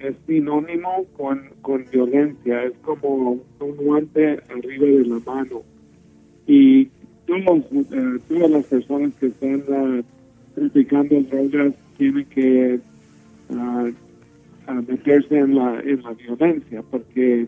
es 0.00 0.16
sinónimo 0.26 1.06
con, 1.16 1.50
con 1.62 1.84
violencia, 1.88 2.64
es 2.64 2.72
como 2.78 3.38
un 3.60 3.76
guante 3.76 4.40
arriba 4.50 4.86
de 4.86 5.06
la 5.06 5.20
mano. 5.20 5.62
Y 6.48 6.86
todos, 7.28 7.62
eh, 7.92 8.18
todas 8.28 8.50
las 8.50 8.66
personas 8.66 9.14
que 9.20 9.26
están 9.26 9.62
uh, 9.68 10.02
traficando 10.56 11.20
drogas 11.20 11.74
tienen 11.96 12.24
que 12.24 12.80
a, 13.58 14.72
meterse 14.74 15.38
en 15.38 15.56
la, 15.56 15.80
en 15.80 16.02
la 16.02 16.12
violencia, 16.12 16.82
porque 16.90 17.46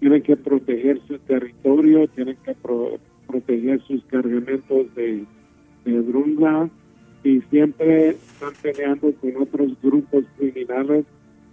tienen 0.00 0.22
que 0.22 0.36
proteger 0.36 1.00
su 1.06 1.18
territorio, 1.20 2.06
tienen 2.08 2.36
que 2.44 2.54
proteger 3.26 3.80
sus 3.82 4.04
cargamentos 4.06 4.94
de, 4.94 5.24
de 5.84 6.70
y 7.24 7.40
siempre 7.50 8.10
están 8.10 8.52
peleando 8.60 9.12
con 9.14 9.36
otros 9.40 9.72
grupos 9.82 10.24
criminales 10.36 11.06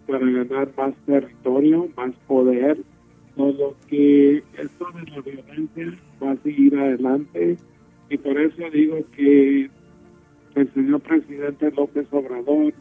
para 0.05 0.19
ganar 0.19 0.69
más 0.77 0.93
territorio, 1.05 1.87
más 1.95 2.13
poder. 2.27 2.77
Todo 3.35 3.75
que 3.87 4.43
esto 4.57 4.87
de 4.93 5.11
la 5.11 5.21
violencia 5.21 5.97
va 6.21 6.31
a 6.31 6.37
seguir 6.37 6.77
adelante 6.77 7.57
y 8.09 8.17
por 8.17 8.37
eso 8.37 8.69
digo 8.73 8.97
que 9.15 9.69
el 10.55 10.73
señor 10.73 10.99
presidente 10.99 11.71
López 11.71 12.05
Obrador 12.11 12.73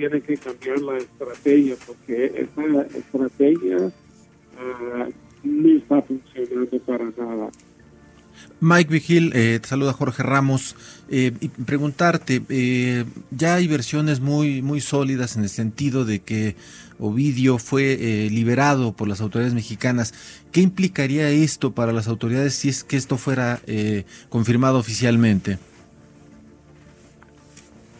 tiene 0.00 0.22
que 0.22 0.34
cambiar 0.38 0.80
la 0.80 0.96
estrategia 0.96 1.76
porque 1.86 2.32
esta 2.34 2.96
estrategia 2.96 3.76
uh, 3.76 5.12
no 5.44 5.76
está 5.76 6.00
funcionando 6.00 6.78
para 6.86 7.04
nada. 7.18 7.50
Mike 8.60 8.90
Vigil, 8.90 9.32
eh, 9.34 9.58
te 9.60 9.68
saluda 9.68 9.92
Jorge 9.92 10.22
Ramos. 10.22 10.74
Eh, 11.10 11.32
y 11.40 11.48
preguntarte, 11.48 12.40
eh, 12.48 13.04
ya 13.30 13.56
hay 13.56 13.66
versiones 13.66 14.20
muy, 14.20 14.62
muy 14.62 14.80
sólidas 14.80 15.36
en 15.36 15.42
el 15.42 15.50
sentido 15.50 16.06
de 16.06 16.20
que 16.20 16.56
Ovidio 16.98 17.58
fue 17.58 17.92
eh, 17.92 18.30
liberado 18.30 18.94
por 18.94 19.06
las 19.06 19.20
autoridades 19.20 19.52
mexicanas. 19.52 20.14
¿Qué 20.50 20.62
implicaría 20.62 21.28
esto 21.28 21.74
para 21.74 21.92
las 21.92 22.08
autoridades 22.08 22.54
si 22.54 22.70
es 22.70 22.84
que 22.84 22.96
esto 22.96 23.18
fuera 23.18 23.60
confirmado 24.30 24.78
oficialmente? 24.78 25.58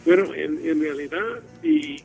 Bueno, 0.05 0.33
en, 0.33 0.59
en 0.65 0.81
realidad, 0.81 1.41
si 1.61 1.97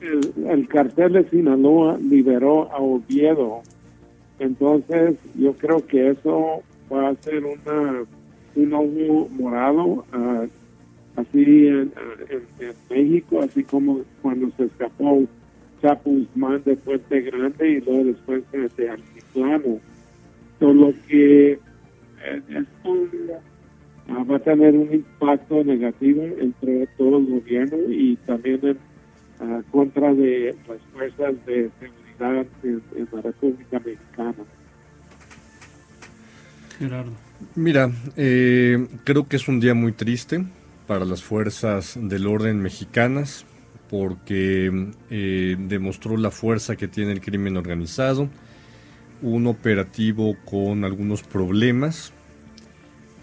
el, 0.00 0.68
cartel 0.68 1.12
de 1.12 1.28
Sinaloa 1.30 1.98
liberó 1.98 2.70
a 2.72 2.78
Oviedo, 2.78 3.62
entonces 4.38 5.16
yo 5.38 5.52
creo 5.54 5.86
que 5.86 6.10
eso 6.10 6.62
va 6.92 7.08
a 7.08 7.14
ser 7.16 7.44
una, 7.44 8.04
un 8.56 8.72
ojo 8.72 9.28
morado, 9.30 10.04
así 11.16 11.68
en, 11.68 11.92
en, 12.28 12.72
México, 12.90 13.40
así 13.42 13.62
como 13.62 14.00
cuando 14.20 14.50
se 14.56 14.64
escapó 14.64 15.24
Chapo 15.80 16.10
Guzmán 16.10 16.62
de 16.64 16.76
Fuente 16.76 17.20
Grande 17.20 17.70
y 17.70 17.80
luego 17.80 18.04
después 18.04 18.42
de 18.76 18.90
Altiplano. 18.90 19.80
Solo 20.58 20.94
que 21.08 21.52
eh, 21.52 21.58
esto 22.48 23.08
ah, 23.34 23.40
va 24.08 24.36
a 24.36 24.38
tener 24.38 24.74
un 24.74 24.92
impacto 24.92 25.64
negativo 25.64 26.22
entre 26.38 26.86
todo 26.98 27.18
el 27.18 27.26
gobierno 27.26 27.76
y 27.88 28.16
también 28.26 28.60
en 28.62 28.78
ah, 29.40 29.62
contra 29.70 30.12
de 30.14 30.54
las 30.68 30.80
fuerzas 30.92 31.34
de 31.46 31.70
seguridad 31.80 32.46
en, 32.62 32.82
en 32.96 33.08
la 33.12 33.22
República 33.22 33.78
Mexicana. 33.80 34.34
Gerardo. 36.78 37.12
Mira, 37.54 37.90
eh, 38.16 38.86
creo 39.04 39.28
que 39.28 39.36
es 39.36 39.48
un 39.48 39.60
día 39.60 39.74
muy 39.74 39.92
triste 39.92 40.44
para 40.86 41.04
las 41.04 41.22
fuerzas 41.22 41.98
del 42.00 42.26
orden 42.26 42.60
mexicanas 42.60 43.46
porque 43.90 44.92
eh, 45.10 45.56
demostró 45.58 46.16
la 46.16 46.30
fuerza 46.30 46.76
que 46.76 46.88
tiene 46.88 47.12
el 47.12 47.20
crimen 47.20 47.56
organizado, 47.56 48.28
un 49.22 49.46
operativo 49.46 50.36
con 50.44 50.84
algunos 50.84 51.22
problemas. 51.22 52.12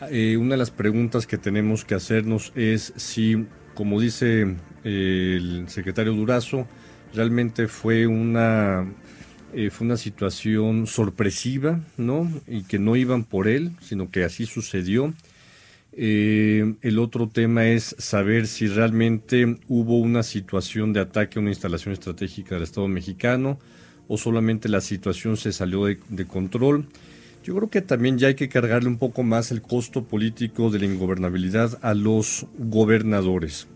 Eh, 0.10 0.38
una 0.38 0.52
de 0.52 0.58
las 0.58 0.72
preguntas 0.72 1.28
que 1.28 1.38
tenemos 1.38 1.86
que 1.86 1.96
hacernos 1.96 2.52
es 2.56 2.94
si, 2.96 3.46
como 3.76 4.00
dice 4.02 4.56
el 4.84 5.66
secretario 5.68 6.14
Durazo, 6.14 6.68
realmente 7.14 7.68
fue 7.68 8.08
una 8.08 8.88
eh, 9.54 9.70
fue 9.70 9.86
una 9.86 9.98
situación 9.98 10.88
sorpresiva, 10.88 11.82
¿no? 11.98 12.32
Y 12.48 12.64
que 12.64 12.80
no 12.80 12.96
iban 12.96 13.26
por 13.26 13.48
él, 13.50 13.72
sino 13.82 14.10
que 14.10 14.24
así 14.24 14.46
sucedió. 14.46 15.14
Eh, 15.94 16.76
el 16.82 17.00
otro 17.00 17.28
tema 17.28 17.68
es 17.68 17.96
saber 18.00 18.48
si 18.48 18.68
realmente 18.68 19.58
hubo 19.68 20.00
una 20.00 20.24
situación 20.24 20.94
de 20.94 21.02
ataque 21.02 21.38
a 21.38 21.42
una 21.42 21.52
instalación 21.52 21.94
estratégica 21.94 22.56
del 22.56 22.64
Estado 22.64 22.88
mexicano 22.88 23.60
o 24.08 24.18
solamente 24.18 24.70
la 24.70 24.80
situación 24.80 25.36
se 25.36 25.52
salió 25.52 25.86
de 25.86 26.28
control. 26.28 26.88
Yo 27.44 27.56
creo 27.56 27.70
que 27.72 27.82
también 27.82 28.20
ya 28.20 28.28
hay 28.28 28.36
que 28.36 28.50
cargarle 28.50 28.88
un 28.88 29.00
poco 29.00 29.24
más 29.24 29.52
el 29.52 29.64
costo 29.64 30.04
político 30.04 30.70
de 30.70 30.78
la 30.78 30.86
ingobernabilidad 30.86 31.80
a 31.82 31.96
los 31.96 32.46
gobernadores. 32.60 33.68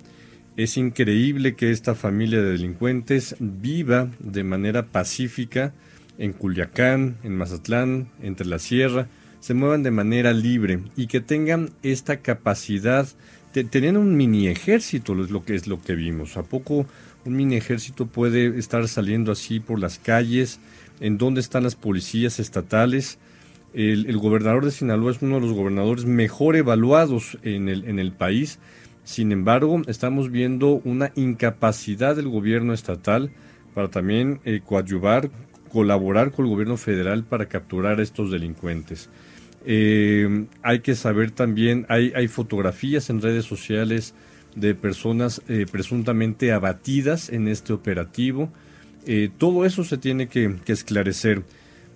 Es 0.55 0.77
increíble 0.77 1.55
que 1.55 1.71
esta 1.71 1.95
familia 1.95 2.41
de 2.41 2.51
delincuentes 2.51 3.35
viva 3.39 4.09
de 4.19 4.43
manera 4.43 4.85
pacífica 4.85 5.73
en 6.19 6.33
Culiacán, 6.33 7.17
en 7.23 7.35
Mazatlán, 7.35 8.09
entre 8.21 8.45
la 8.45 8.59
sierra, 8.59 9.07
se 9.39 9.55
muevan 9.55 9.81
de 9.81 9.91
manera 9.91 10.31
libre 10.31 10.81
y 10.95 11.07
que 11.07 11.19
tengan 11.19 11.71
esta 11.81 12.17
capacidad 12.17 13.07
de 13.53 13.63
tener 13.63 13.97
un 13.97 14.15
mini 14.15 14.47
ejército, 14.47 15.19
es 15.23 15.31
lo 15.31 15.43
que 15.43 15.55
es 15.55 15.65
lo 15.65 15.81
que 15.81 15.95
vimos. 15.95 16.37
¿A 16.37 16.43
poco 16.43 16.85
un 17.25 17.35
mini 17.35 17.55
ejército 17.55 18.05
puede 18.05 18.59
estar 18.59 18.87
saliendo 18.87 19.31
así 19.31 19.59
por 19.59 19.79
las 19.79 19.97
calles? 19.97 20.59
¿En 20.99 21.17
dónde 21.17 21.41
están 21.41 21.63
las 21.63 21.75
policías 21.75 22.39
estatales? 22.39 23.17
El, 23.75 24.17
gobernador 24.17 24.63
de 24.63 24.71
Sinaloa 24.71 25.11
es 25.11 25.21
uno 25.21 25.35
de 25.35 25.41
los 25.41 25.53
gobernadores 25.53 26.05
mejor 26.05 26.55
evaluados 26.55 27.37
en 27.43 27.67
el, 27.67 28.11
país 28.13 28.57
sin 29.05 29.31
embargo, 29.31 29.83
estamos 29.85 30.31
viendo 30.31 30.81
una 30.83 31.11
incapacidad 31.15 32.15
del 32.15 32.27
gobierno 32.27 32.73
estatal 32.73 33.29
para 33.75 33.89
también 33.89 34.39
eh, 34.45 34.61
coadyuvar, 34.65 35.29
colaborar 35.71 36.31
con 36.31 36.45
el 36.45 36.51
gobierno 36.51 36.75
federal 36.75 37.23
para 37.23 37.45
capturar 37.45 37.99
a 37.99 38.03
estos 38.03 38.31
delincuentes. 38.31 39.09
Eh, 39.63 40.47
hay 40.63 40.79
que 40.79 40.95
saber 40.95 41.29
también, 41.29 41.85
hay, 41.87 42.27
fotografías 42.27 43.11
en 43.11 43.21
redes 43.21 43.45
sociales 43.45 44.15
de 44.55 44.73
personas 44.73 45.41
eh, 45.47 45.67
presuntamente 45.71 46.51
abatidas 46.51 47.29
en 47.29 47.47
este 47.47 47.73
operativo. 47.73 48.51
todo 49.37 49.65
eso 49.65 49.83
se 49.83 49.99
tiene 49.99 50.27
que 50.27 50.55
esclarecer. 50.65 51.43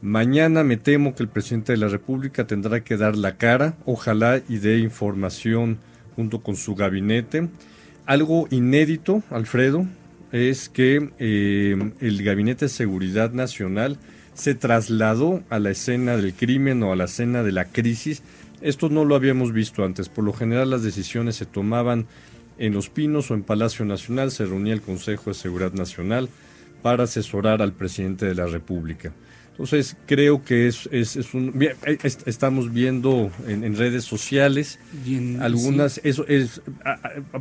Mañana 0.02 0.64
me 0.64 0.78
temo 0.78 1.14
que 1.14 1.24
el 1.24 1.30
presidente 1.30 1.74
de 1.74 1.78
la 1.78 1.90
República 1.90 2.48
tendrá 2.48 2.84
que 2.84 2.96
dar 2.96 3.18
la 3.18 3.36
cara, 3.36 3.76
ojalá 3.86 4.42
y 4.48 4.58
dé 4.58 4.80
información 4.80 5.78
junto 6.16 6.42
con 6.42 6.56
su 6.56 6.74
gabinete. 6.74 7.50
Algo 8.06 8.48
inédito, 8.50 9.24
Alfredo, 9.30 9.86
es 10.32 10.70
que 10.70 11.10
eh, 11.20 11.92
el 12.00 12.24
Gabinete 12.24 12.66
de 12.66 12.70
Seguridad 12.70 13.32
Nacional 13.34 13.98
se 14.34 14.56
trasladó 14.56 15.44
a 15.50 15.60
la 15.60 15.72
escena 15.72 16.16
del 16.16 16.34
crimen 16.34 16.82
o 16.84 16.94
a 16.94 16.96
la 16.96 17.06
escena 17.06 17.44
de 17.44 17.52
la 17.52 17.66
crisis. 17.66 18.24
Esto 18.62 18.90
no 18.90 19.04
lo 19.04 19.16
habíamos 19.16 19.52
visto 19.52 19.84
antes. 19.84 20.08
Por 20.08 20.24
lo 20.24 20.32
general 20.32 20.70
las 20.70 20.84
decisiones 20.84 21.36
se 21.36 21.46
tomaban 21.46 22.08
en 22.58 22.74
Los 22.74 22.90
Pinos 22.90 23.32
o 23.32 23.34
en 23.34 23.44
Palacio 23.44 23.84
Nacional. 23.86 24.32
Se 24.32 24.46
reunía 24.46 24.74
el 24.74 24.82
Consejo 24.82 25.30
de 25.30 25.34
Seguridad 25.34 25.74
Nacional 25.74 26.30
para 26.82 27.04
asesorar 27.04 27.62
al 27.62 27.74
presidente 27.74 28.26
de 28.26 28.36
la 28.36 28.46
República. 28.46 29.12
Entonces 29.60 29.98
creo 30.06 30.42
que 30.42 30.68
es, 30.70 30.88
es, 30.90 31.34
un 31.34 31.54
estamos 32.26 32.72
viendo 32.72 33.30
en, 33.46 33.76
redes 33.76 34.06
sociales 34.06 34.80
algunas 35.42 36.00
eso 36.06 36.26
es 36.30 36.62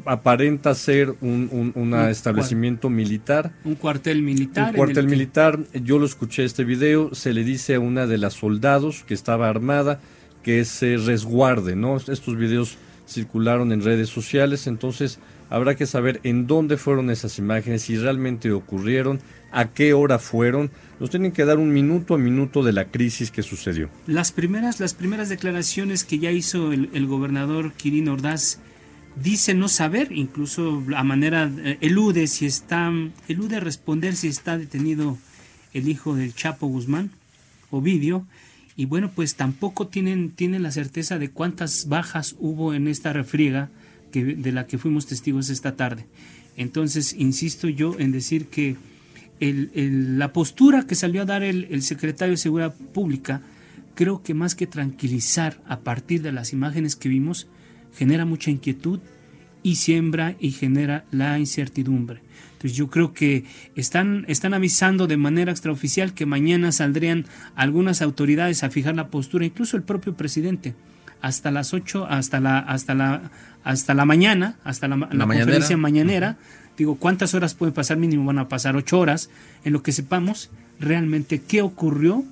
aparenta 0.04 0.74
ser 0.74 1.14
un, 1.20 1.72
un 1.76 1.94
establecimiento 1.94 2.90
militar. 2.90 3.52
un 3.64 3.76
cuartel 3.76 4.22
militar 4.22 4.70
un 4.70 4.74
cuartel 4.74 5.06
militar. 5.06 5.60
Yo 5.84 6.00
lo 6.00 6.06
escuché 6.06 6.42
este 6.42 6.64
video 6.64 7.14
se 7.14 7.32
le 7.32 7.44
dice 7.44 7.76
a 7.76 7.80
una 7.80 8.08
de 8.08 8.18
las 8.18 8.32
soldados 8.32 9.04
que 9.04 9.14
estaba 9.14 9.48
armada 9.48 10.00
que 10.42 10.64
se 10.64 10.96
resguarde 10.96 11.76
no 11.76 11.98
estos 11.98 12.36
videos 12.36 12.78
circularon 13.06 13.70
en 13.70 13.80
redes 13.80 14.08
sociales 14.08 14.66
entonces 14.66 15.20
habrá 15.50 15.76
que 15.76 15.86
saber 15.86 16.20
en 16.24 16.46
dónde 16.46 16.76
fueron 16.76 17.10
esas 17.10 17.38
imágenes 17.38 17.82
si 17.82 17.96
realmente 17.96 18.52
ocurrieron 18.52 19.20
a 19.50 19.68
qué 19.68 19.92
hora 19.94 20.18
fueron. 20.18 20.70
Nos 21.00 21.10
tienen 21.10 21.32
que 21.32 21.44
dar 21.44 21.58
un 21.58 21.72
minuto 21.72 22.14
a 22.14 22.18
minuto 22.18 22.62
de 22.62 22.72
la 22.72 22.86
crisis 22.86 23.30
que 23.30 23.42
sucedió. 23.42 23.88
Las 24.06 24.32
primeras, 24.32 24.80
las 24.80 24.94
primeras 24.94 25.28
declaraciones 25.28 26.04
que 26.04 26.18
ya 26.18 26.30
hizo 26.30 26.72
el, 26.72 27.06
gobernador 27.06 27.72
Kirin 27.72 28.08
Ordaz 28.08 28.58
dice 29.16 29.54
no 29.54 29.68
saber, 29.68 30.12
incluso 30.12 30.82
a 30.94 31.02
manera 31.04 31.50
eh, 31.58 31.78
elude 31.80 32.26
si 32.26 32.46
está 32.46 32.92
elude 33.26 33.60
responder 33.60 34.14
si 34.14 34.28
está 34.28 34.58
detenido 34.58 35.18
el 35.72 35.88
hijo 35.88 36.14
del 36.14 36.34
Chapo 36.34 36.66
Guzmán, 36.66 37.10
Ovidio, 37.70 38.26
y 38.76 38.84
bueno, 38.84 39.10
pues 39.12 39.34
tampoco 39.34 39.88
tienen, 39.88 40.30
tienen 40.30 40.62
la 40.62 40.70
certeza 40.70 41.18
de 41.18 41.30
cuántas 41.30 41.88
bajas 41.88 42.36
hubo 42.38 42.74
en 42.74 42.86
esta 42.86 43.12
refriega 43.12 43.70
de 44.12 44.52
la 44.52 44.66
que 44.66 44.78
fuimos 44.78 45.06
testigos 45.06 45.50
esta 45.50 45.76
tarde. 45.76 46.06
Entonces, 46.56 47.14
insisto 47.16 47.68
yo 47.68 47.94
en 47.98 48.12
decir 48.12 48.46
que 48.46 48.76
la 49.40 50.32
postura 50.32 50.86
que 50.86 50.94
salió 50.94 51.22
a 51.22 51.24
dar 51.24 51.42
el, 51.42 51.82
secretario 51.82 52.32
de 52.32 52.38
Seguridad 52.38 52.74
Pública, 52.74 53.42
creo 53.94 54.22
que 54.22 54.34
más 54.34 54.54
que 54.54 54.66
tranquilizar 54.66 55.60
a 55.66 55.80
partir 55.80 56.22
de 56.22 56.32
las 56.32 56.52
imágenes 56.52 56.96
que 56.96 57.08
vimos, 57.08 57.46
genera 57.96 58.24
mucha 58.24 58.50
inquietud 58.50 59.00
y 59.62 59.76
siembra 59.76 60.36
y 60.40 60.50
genera 60.50 61.04
la 61.10 61.38
incertidumbre. 61.38 62.20
Entonces 62.52 62.76
yo 62.76 62.90
creo 62.90 63.12
que 63.12 63.44
están, 63.76 64.24
están 64.26 64.52
avisando 64.52 65.06
de 65.06 65.16
manera 65.16 65.52
extraoficial 65.52 66.12
que 66.12 66.26
mañana 66.26 66.72
saldrían 66.72 67.26
algunas 67.54 68.02
autoridades 68.02 68.64
a 68.64 68.70
fijar 68.70 68.96
la 68.96 69.10
postura, 69.10 69.46
incluso 69.46 69.76
el 69.76 69.84
propio 69.84 70.16
presidente, 70.16 70.74
hasta 71.20 71.50
las 71.50 71.74
8, 71.74 72.06
hasta 72.08 72.40
la, 72.40 72.58
hasta 72.58 72.94
la, 72.94 73.30
hasta 73.64 73.94
la 73.94 74.04
mañana, 74.04 74.56
hasta 74.64 74.88
la, 74.88 75.08
conferencia 75.08 75.76
mañanera, 75.76 76.36
Digo, 76.78 76.94
¿cuántas 76.94 77.34
horas 77.34 77.54
pueden 77.54 77.74
pasar? 77.74 77.96
Mínimo 77.96 78.24
van 78.24 78.38
a 78.38 78.48
pasar 78.48 78.76
ocho 78.76 79.00
horas 79.00 79.30
en 79.64 79.72
lo 79.72 79.82
que 79.82 79.90
sepamos 79.90 80.48
realmente 80.78 81.40
qué 81.40 81.60
ocurrió 81.60 82.24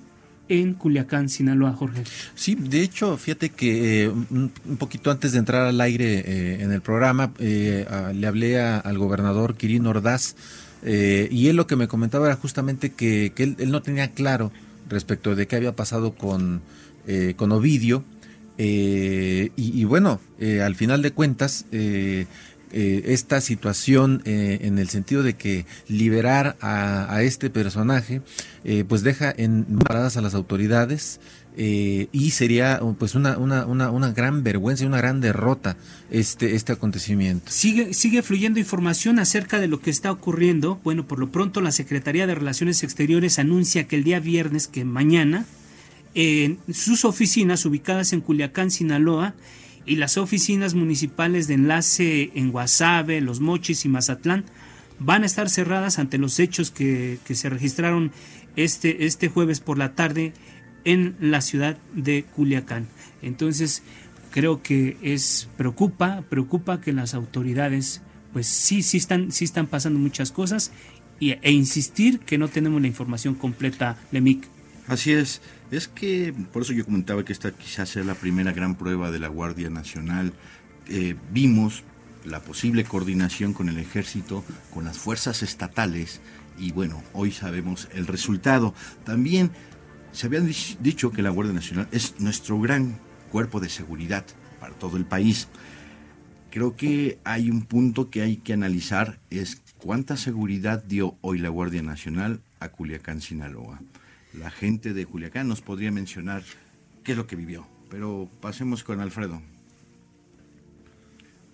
en 0.49 0.75
Culiacán, 0.75 1.29
Sinaloa, 1.29 1.73
Jorge. 1.73 2.05
Sí, 2.37 2.55
de 2.55 2.83
hecho, 2.83 3.17
fíjate 3.17 3.51
que 3.51 4.05
eh, 4.05 4.09
un, 4.09 4.53
poquito 4.79 5.11
antes 5.11 5.33
de 5.33 5.41
entrar 5.41 5.67
al 5.67 5.81
aire 5.81 6.21
eh, 6.21 6.63
en 6.63 6.71
el 6.71 6.81
programa, 6.81 7.33
eh, 7.41 7.85
le 8.15 8.27
hablé 8.29 8.61
al 8.61 8.99
gobernador 8.99 9.57
Quirino 9.57 9.91
Ordaz 9.91 10.37
y 10.85 11.49
él 11.49 11.57
lo 11.57 11.67
que 11.67 11.75
me 11.75 11.89
comentaba 11.89 12.27
era 12.27 12.37
justamente 12.37 12.93
que, 12.93 13.33
él, 13.37 13.57
no 13.73 13.83
tenía 13.83 14.13
claro 14.13 14.53
respecto 14.89 15.35
de 15.35 15.49
qué 15.49 15.57
había 15.57 15.75
pasado 15.75 16.15
con, 16.15 16.63
con 17.35 17.51
Ovidio. 17.51 18.05
Y, 18.59 19.53
y, 19.57 19.85
bueno, 19.85 20.21
al 20.41 20.75
final 20.75 21.03
de 21.03 21.13
cuentas, 21.13 21.67
eh, 22.73 23.03
esta 23.07 23.41
situación 23.41 24.23
eh, 24.25 24.59
en 24.63 24.79
el 24.79 24.89
sentido 24.89 25.23
de 25.23 25.35
que 25.35 25.65
liberar 25.89 26.57
a, 26.61 27.23
este 27.23 27.49
personaje 27.49 28.23
eh, 28.65 28.85
pues 28.87 29.03
deja 29.03 29.33
en 29.35 29.65
paradas 29.65 30.17
a 30.17 30.21
las 30.21 30.35
autoridades 30.35 31.21
y 31.59 32.31
sería 32.33 32.83
pues 32.99 33.15
una, 33.15 33.39
una, 33.39 33.65
una, 33.65 33.91
una, 33.91 34.13
gran 34.13 34.43
vergüenza 34.43 34.85
y 34.85 34.87
una 34.87 34.99
gran 34.99 35.23
derrota 35.23 35.79
este, 36.11 36.55
este 36.55 36.73
acontecimiento. 36.73 37.51
Sigue, 37.51 37.95
sigue 37.95 38.21
fluyendo 38.21 38.59
información 38.59 39.19
acerca 39.19 39.59
de 39.59 39.67
lo 39.67 39.81
que 39.81 39.89
está 39.89 40.13
ocurriendo. 40.13 40.79
Bueno, 40.85 41.09
por 41.09 41.19
lo 41.19 41.33
pronto 41.33 41.63
la 41.63 41.73
Secretaría 41.73 42.27
de 42.27 42.35
Relaciones 42.35 42.83
Exteriores 42.83 43.39
anuncia 43.39 43.89
que 43.89 43.97
el 43.97 44.05
día 44.05 44.21
viernes, 44.21 44.69
que 44.69 44.85
mañana, 44.85 45.47
en 46.17 46.59
sus 46.73 47.05
oficinas 47.05 47.67
ubicadas 47.67 48.15
en 48.15 48.23
Culiacán, 48.23 48.71
Sinaloa, 48.71 49.35
y 49.85 49.97
las 49.97 50.17
oficinas 50.17 50.75
municipales 50.75 51.47
de 51.47 51.55
enlace 51.55 52.31
en 52.35 52.51
Guasave, 52.51 53.21
Los 53.21 53.41
Mochis 53.41 53.85
y 53.85 53.89
Mazatlán 53.89 54.45
van 54.99 55.23
a 55.23 55.27
estar 55.27 55.51
cerradas 55.51 55.99
ante 55.99 56.17
los 56.17 56.41
hechos 56.41 56.71
que, 56.71 57.19
se 57.29 57.51
registraron 57.51 58.11
este, 58.57 59.05
este 59.05 59.29
jueves 59.29 59.61
por 59.61 59.77
la 59.77 59.95
tarde 59.95 60.33
en 60.85 61.17
la 61.21 61.43
ciudad 61.43 61.77
de 61.95 62.25
Culiacán. 62.35 62.89
Entonces, 63.21 63.83
creo 64.31 64.63
que 64.63 64.97
es 65.03 65.49
preocupa, 65.59 66.25
preocupa 66.29 66.81
que 66.81 66.93
las 66.93 67.13
autoridades 67.13 68.01
pues 68.33 68.47
sí, 68.47 68.83
sí 68.83 68.97
están, 68.97 69.33
sí 69.33 69.45
están 69.45 69.67
pasando 69.67 69.99
muchas 69.99 70.33
cosas 70.33 70.73
y, 71.21 71.33
e 71.43 71.53
insistir 71.53 72.21
que 72.21 72.39
no 72.39 72.49
tenemos 72.49 72.81
la 72.81 72.87
información 72.87 73.35
completa, 73.35 73.99
Lemic. 74.13 74.56
Así 74.89 75.13
es, 75.13 75.41
es 75.71 75.89
que 75.89 76.33
por 76.53 76.63
eso 76.63 76.73
yo 76.73 76.85
comentaba 76.85 77.25
que 77.25 77.33
esta 77.33 77.51
quizás 77.51 77.89
sea 77.89 78.05
la 78.05 78.15
primera 78.15 78.53
gran 78.53 78.77
prueba 78.77 79.11
de 79.11 79.19
la 79.19 79.29
Guardia 79.29 79.69
Nacional. 79.69 80.33
Eh, 80.89 81.17
vimos 81.33 81.83
la 82.25 82.41
posible 82.41 82.85
coordinación 82.85 83.53
con 83.53 83.69
el 83.69 83.79
ejército, 83.79 84.45
con 84.73 84.85
las 84.85 84.97
fuerzas 84.97 85.43
estatales 85.43 86.21
y 86.59 86.73
bueno, 86.73 87.03
hoy 87.13 87.33
sabemos 87.33 87.89
el 87.95 88.07
resultado. 88.07 88.75
También 89.05 89.51
se 90.13 90.27
había 90.27 90.41
dicho 90.41 91.11
que 91.11 91.23
la 91.23 91.31
Guardia 91.31 91.55
Nacional 91.55 91.89
es 91.91 92.21
nuestro 92.21 92.61
gran 92.61 92.99
cuerpo 93.31 93.61
de 93.61 93.69
seguridad 93.69 94.25
para 94.61 94.75
todo 94.75 94.97
el 94.97 95.05
país. 95.05 95.49
Creo 96.51 96.77
que 96.77 97.19
hay 97.25 97.51
un 97.51 97.63
punto 97.63 98.09
que 98.09 98.23
hay 98.23 98.37
que 98.37 98.53
analizar, 98.53 99.19
es 99.31 99.63
cuánta 99.79 100.17
seguridad 100.17 100.83
dio 100.83 101.17
hoy 101.21 101.39
la 101.39 101.51
Guardia 101.51 101.83
Nacional 101.83 102.41
a 102.61 102.69
Culiacán, 102.69 103.21
Sinaloa. 103.21 103.81
La 104.39 104.51
gente 104.51 104.93
de 104.93 105.07
Culiacán 105.07 105.49
nos 105.49 105.63
podría 105.63 105.91
mencionar 105.91 106.43
qué 107.03 107.13
es 107.13 107.19
lo 107.19 107.27
que 107.27 107.37
vivió, 107.37 107.67
pero 107.91 108.29
pasemos 108.41 108.85
con 108.85 109.01
Alfredo. 109.01 109.41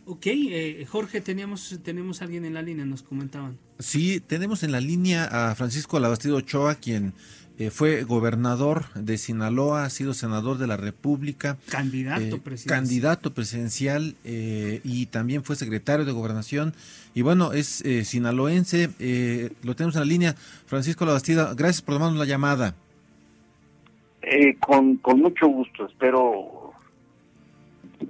Ok, 0.04 0.26
eh, 0.26 0.84
Jorge, 0.88 1.20
teníamos, 1.20 1.78
tenemos 1.84 2.20
a 2.20 2.24
alguien 2.24 2.44
en 2.44 2.54
la 2.54 2.62
línea, 2.62 2.84
nos 2.84 3.02
comentaban. 3.02 3.56
Sí, 3.78 4.20
tenemos 4.20 4.64
en 4.64 4.72
la 4.72 4.80
línea 4.80 5.50
a 5.50 5.54
Francisco 5.54 6.00
Labastido 6.00 6.36
Ochoa, 6.36 6.74
quien 6.74 7.14
eh, 7.56 7.70
fue 7.70 8.02
gobernador 8.02 8.92
de 8.94 9.16
Sinaloa, 9.16 9.84
ha 9.84 9.90
sido 9.90 10.12
senador 10.12 10.58
de 10.58 10.66
la 10.66 10.76
República. 10.76 11.56
Candidato 11.68 12.36
eh, 12.36 12.40
presidencial. 12.40 12.80
Candidato 12.80 13.34
presidencial 13.34 14.16
y 14.24 15.06
también 15.06 15.44
fue 15.44 15.54
secretario 15.54 16.04
de 16.04 16.12
gobernación. 16.12 16.74
Y 17.14 17.22
bueno, 17.22 17.52
es 17.52 17.82
sinaloense, 18.04 18.88
lo 19.62 19.76
tenemos 19.76 19.94
en 19.96 20.00
la 20.00 20.06
línea. 20.06 20.34
Francisco 20.66 21.04
Labastido, 21.04 21.54
gracias 21.54 21.82
por 21.82 21.96
tomarnos 21.96 22.18
la 22.18 22.24
llamada. 22.24 22.74
con, 24.60 24.96
con 24.96 25.20
mucho 25.20 25.46
gusto, 25.46 25.86
espero 25.86 26.72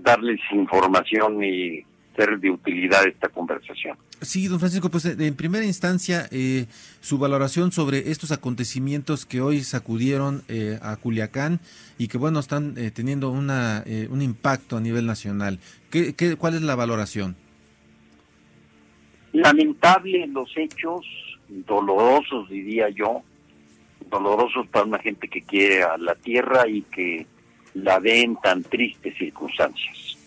darles 0.02 0.40
información 0.52 1.42
y 1.42 1.84
ser 2.16 2.38
de 2.38 2.50
utilidad 2.50 3.06
esta 3.06 3.28
conversación. 3.28 3.96
Sí, 4.20 4.46
don 4.46 4.60
Francisco, 4.60 4.90
pues 4.90 5.04
eh, 5.06 5.16
en 5.18 5.34
primera 5.34 5.64
instancia, 5.64 6.28
eh, 6.30 6.66
su 7.00 7.18
valoración 7.18 7.72
sobre 7.72 8.10
estos 8.10 8.32
acontecimientos 8.32 9.26
que 9.26 9.40
hoy 9.40 9.62
sacudieron 9.62 10.42
eh, 10.48 10.78
a 10.82 10.96
Culiacán 10.96 11.60
y 11.98 12.08
que, 12.08 12.18
bueno, 12.18 12.40
están 12.40 12.74
teniendo 12.94 13.30
una, 13.30 13.84
un 14.10 14.22
impacto 14.22 14.76
a 14.76 14.80
nivel 14.80 15.06
nacional. 15.06 15.58
¿Qué, 15.90 16.14
¿Qué, 16.14 16.36
cuál 16.36 16.54
es 16.54 16.62
la 16.62 16.74
valoración? 16.74 17.36
Lamentable 19.32 20.26
los 20.26 20.54
hechos, 20.56 21.06
dolorosos, 21.48 22.48
diría 22.48 22.88
yo, 22.90 23.22
dolorosos 24.10 24.66
para 24.68 24.84
una 24.84 24.98
gente 24.98 25.28
que 25.28 25.42
quiere 25.42 25.82
a 25.82 25.96
la 25.96 26.14
tierra 26.14 26.68
y 26.68 26.82
que 26.82 27.26
la 27.74 27.98
ve 27.98 28.22
en 28.22 28.36
tan 28.36 28.62
tristes 28.62 29.16
circunstancias. 29.16 30.18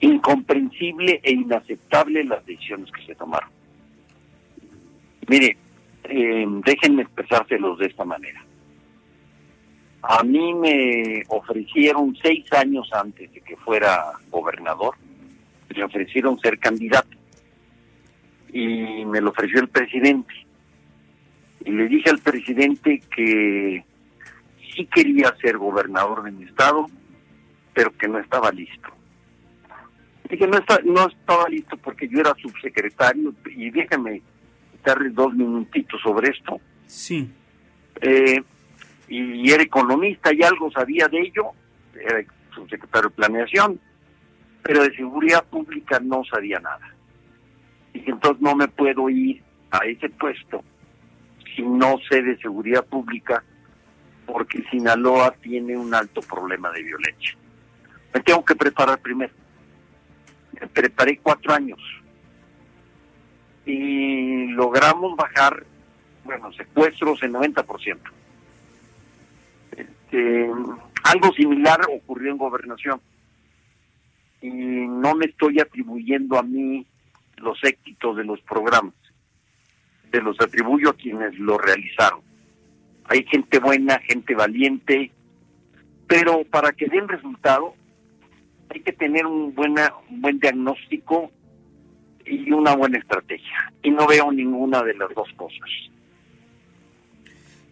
Incomprensible 0.00 1.20
e 1.22 1.32
inaceptable 1.32 2.24
las 2.24 2.44
decisiones 2.46 2.90
que 2.90 3.04
se 3.04 3.14
tomaron. 3.14 3.50
Mire, 5.28 5.56
eh, 6.04 6.46
déjenme 6.64 7.02
expresárselos 7.02 7.78
de 7.78 7.86
esta 7.86 8.04
manera. 8.04 8.44
A 10.02 10.22
mí 10.22 10.52
me 10.52 11.22
ofrecieron 11.28 12.14
seis 12.22 12.44
años 12.52 12.90
antes 12.92 13.32
de 13.32 13.40
que 13.40 13.56
fuera 13.56 14.12
gobernador, 14.30 14.94
me 15.74 15.82
ofrecieron 15.82 16.38
ser 16.40 16.58
candidato. 16.58 17.16
Y 18.54 19.04
me 19.04 19.20
lo 19.20 19.30
ofreció 19.30 19.60
el 19.60 19.68
presidente. 19.68 20.32
Y 21.64 21.72
le 21.72 21.88
dije 21.88 22.08
al 22.08 22.20
presidente 22.20 23.02
que 23.14 23.84
sí 24.74 24.86
quería 24.86 25.34
ser 25.40 25.58
gobernador 25.58 26.22
de 26.22 26.30
mi 26.30 26.44
estado, 26.44 26.86
pero 27.74 27.92
que 27.96 28.08
no 28.08 28.18
estaba 28.18 28.50
listo. 28.50 28.88
Dije, 30.30 30.46
no, 30.46 30.58
está, 30.58 30.78
no 30.84 31.06
estaba 31.08 31.48
listo 31.48 31.76
porque 31.76 32.08
yo 32.08 32.20
era 32.20 32.34
subsecretario 32.40 33.34
y 33.50 33.70
déjame 33.70 34.22
darle 34.84 35.10
dos 35.10 35.34
minutitos 35.34 36.00
sobre 36.00 36.30
esto. 36.30 36.60
Sí. 36.86 37.30
Eh, 38.00 38.42
y 39.08 39.50
era 39.50 39.62
economista 39.62 40.32
y 40.32 40.42
algo 40.42 40.70
sabía 40.70 41.08
de 41.08 41.20
ello, 41.20 41.50
era 41.94 42.24
subsecretario 42.54 43.10
de 43.10 43.16
planeación, 43.16 43.80
pero 44.62 44.82
de 44.82 44.94
seguridad 44.96 45.44
pública 45.44 46.00
no 46.00 46.24
sabía 46.24 46.58
nada. 46.58 46.93
Dije, 47.94 48.10
entonces 48.10 48.42
no 48.42 48.54
me 48.54 48.68
puedo 48.68 49.08
ir 49.08 49.42
a 49.70 49.78
ese 49.86 50.10
puesto 50.10 50.62
si 51.54 51.62
no 51.62 51.96
sé 52.10 52.22
de 52.22 52.36
seguridad 52.38 52.84
pública 52.84 53.42
porque 54.26 54.62
Sinaloa 54.70 55.32
tiene 55.40 55.76
un 55.76 55.94
alto 55.94 56.20
problema 56.20 56.70
de 56.72 56.82
violencia. 56.82 57.36
Me 58.12 58.20
tengo 58.20 58.44
que 58.44 58.54
preparar 58.54 58.98
primero. 58.98 59.32
Me 60.60 60.66
preparé 60.66 61.18
cuatro 61.18 61.52
años 61.52 61.80
y 63.66 64.48
logramos 64.48 65.16
bajar, 65.16 65.64
bueno, 66.24 66.52
secuestros 66.52 67.22
en 67.22 67.32
90%. 67.32 67.98
Este, 69.72 70.50
algo 71.04 71.32
similar 71.34 71.80
ocurrió 71.92 72.30
en 72.30 72.38
gobernación 72.38 73.00
y 74.40 74.50
no 74.50 75.14
me 75.14 75.26
estoy 75.26 75.60
atribuyendo 75.60 76.38
a 76.38 76.42
mí 76.42 76.86
los 77.38 77.62
éxitos 77.62 78.16
de 78.16 78.24
los 78.24 78.40
programas, 78.42 78.94
se 80.10 80.20
los 80.20 80.40
atribuyo 80.40 80.90
a 80.90 80.96
quienes 80.96 81.38
lo 81.38 81.58
realizaron 81.58 82.22
hay 83.06 83.24
gente 83.24 83.58
buena, 83.58 83.98
gente 84.00 84.34
valiente, 84.34 85.10
pero 86.06 86.44
para 86.44 86.72
que 86.72 86.86
den 86.86 87.08
resultado 87.08 87.74
hay 88.70 88.80
que 88.80 88.92
tener 88.92 89.26
un, 89.26 89.54
buena, 89.54 89.92
un 90.10 90.22
buen 90.22 90.38
diagnóstico 90.38 91.30
y 92.24 92.50
una 92.50 92.74
buena 92.74 92.98
estrategia. 92.98 93.72
Y 93.82 93.90
no 93.90 94.06
veo 94.06 94.32
ninguna 94.32 94.82
de 94.82 94.94
las 94.94 95.14
dos 95.14 95.28
cosas. 95.36 95.68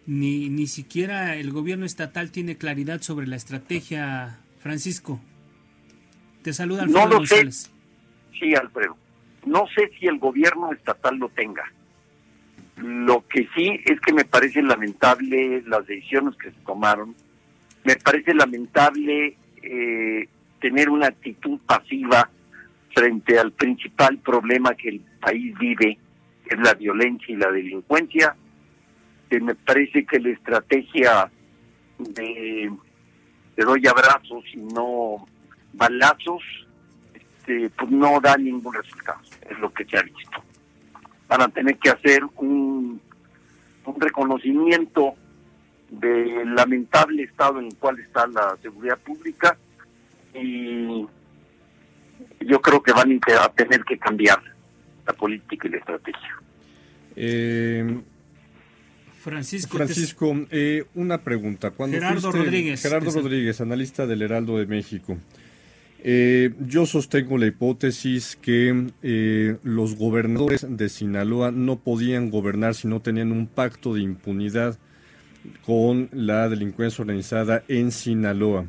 Ni, 0.05 0.49
ni 0.49 0.67
siquiera 0.67 1.35
el 1.35 1.51
gobierno 1.51 1.85
estatal 1.85 2.31
tiene 2.31 2.57
claridad 2.57 3.01
sobre 3.01 3.25
la 3.25 3.35
estrategia, 3.35 4.39
Francisco. 4.59 5.19
Te 6.43 6.53
saluda 6.53 6.83
Alfredo 6.83 7.05
no 7.05 7.09
lo 7.09 7.17
González. 7.17 7.55
Sé. 7.55 7.71
Sí, 8.39 8.53
Alfredo. 8.53 8.97
No 9.45 9.65
sé 9.75 9.91
si 9.99 10.07
el 10.07 10.19
gobierno 10.19 10.71
estatal 10.71 11.17
lo 11.17 11.29
tenga 11.29 11.63
lo 12.77 13.25
que 13.27 13.47
sí 13.55 13.79
es 13.85 13.99
que 14.01 14.13
me 14.13 14.25
parece 14.25 14.61
lamentable 14.61 15.63
las 15.67 15.85
decisiones 15.85 16.35
que 16.37 16.51
se 16.51 16.59
tomaron. 16.65 17.15
Me 17.83 17.95
parece 17.97 18.33
lamentable 18.33 19.37
eh, 19.61 20.27
tener 20.59 20.89
una 20.89 21.07
actitud 21.07 21.59
pasiva 21.65 22.29
frente 22.93 23.39
al 23.39 23.51
principal 23.51 24.17
problema 24.19 24.75
que 24.75 24.89
el 24.89 25.01
país 25.21 25.57
vive, 25.57 25.97
que 26.45 26.55
es 26.55 26.61
la 26.61 26.73
violencia 26.73 27.33
y 27.33 27.37
la 27.37 27.51
delincuencia. 27.51 28.35
Que 29.29 29.39
me 29.39 29.55
parece 29.55 30.05
que 30.05 30.19
la 30.19 30.29
estrategia 30.29 31.31
de, 31.99 32.71
de 33.55 33.63
doy 33.63 33.85
abrazos 33.87 34.43
y 34.53 34.57
no 34.57 35.27
balazos, 35.73 36.43
este, 37.45 37.69
pues 37.69 37.91
no 37.91 38.19
da 38.21 38.37
ningún 38.37 38.73
resultado, 38.73 39.19
es 39.49 39.59
lo 39.59 39.71
que 39.73 39.85
se 39.85 39.97
ha 39.97 40.01
visto 40.01 40.43
van 41.27 41.41
a 41.41 41.47
tener 41.49 41.77
que 41.77 41.89
hacer 41.89 42.21
un, 42.37 43.01
un 43.85 44.01
reconocimiento 44.01 45.15
del 45.89 46.53
lamentable 46.55 47.23
estado 47.23 47.59
en 47.59 47.67
el 47.67 47.75
cual 47.75 47.99
está 47.99 48.27
la 48.27 48.57
seguridad 48.61 48.99
pública 48.99 49.57
y 50.33 51.05
yo 52.39 52.61
creo 52.61 52.81
que 52.81 52.91
van 52.91 53.19
a 53.39 53.49
tener 53.49 53.83
que 53.83 53.97
cambiar 53.97 54.39
la 55.05 55.13
política 55.13 55.67
y 55.67 55.71
la 55.71 55.77
estrategia. 55.77 56.35
Eh, 57.15 58.01
Francisco, 59.19 59.77
Francisco 59.77 60.35
eh, 60.49 60.85
una 60.95 61.19
pregunta. 61.19 61.71
Cuando 61.71 61.97
Gerardo 61.97 62.31
Rodríguez. 62.31 62.81
Gerardo 62.81 63.11
Rodríguez, 63.11 63.61
analista 63.61 64.05
del 64.05 64.21
Heraldo 64.21 64.57
de 64.57 64.65
México. 64.65 65.17
Eh, 66.05 66.53
yo 66.59 66.85
sostengo 66.85 67.37
la 67.37 67.45
hipótesis 67.45 68.37
que 68.41 68.87
eh, 69.03 69.55
los 69.63 69.95
gobernadores 69.95 70.65
de 70.69 70.89
Sinaloa 70.89 71.51
no 71.51 71.79
podían 71.79 72.29
gobernar 72.29 72.75
si 72.75 72.89
no 72.89 73.01
tenían 73.01 73.31
un 73.31 73.47
pacto 73.47 73.93
de 73.93 74.01
impunidad 74.01 74.77
con 75.65 76.09
la 76.11 76.49
delincuencia 76.49 77.03
organizada 77.03 77.63
en 77.69 77.93
Sinaloa. 77.93 78.65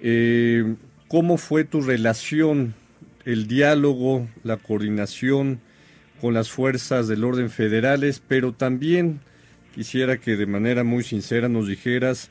Eh, 0.00 0.76
¿Cómo 1.08 1.38
fue 1.38 1.64
tu 1.64 1.80
relación, 1.80 2.74
el 3.24 3.48
diálogo, 3.48 4.28
la 4.44 4.56
coordinación 4.56 5.58
con 6.20 6.34
las 6.34 6.50
fuerzas 6.50 7.08
del 7.08 7.24
orden 7.24 7.50
federales, 7.50 8.22
pero 8.28 8.52
también 8.52 9.18
quisiera 9.74 10.18
que 10.18 10.36
de 10.36 10.46
manera 10.46 10.84
muy 10.84 11.02
sincera 11.02 11.48
nos 11.48 11.66
dijeras 11.66 12.30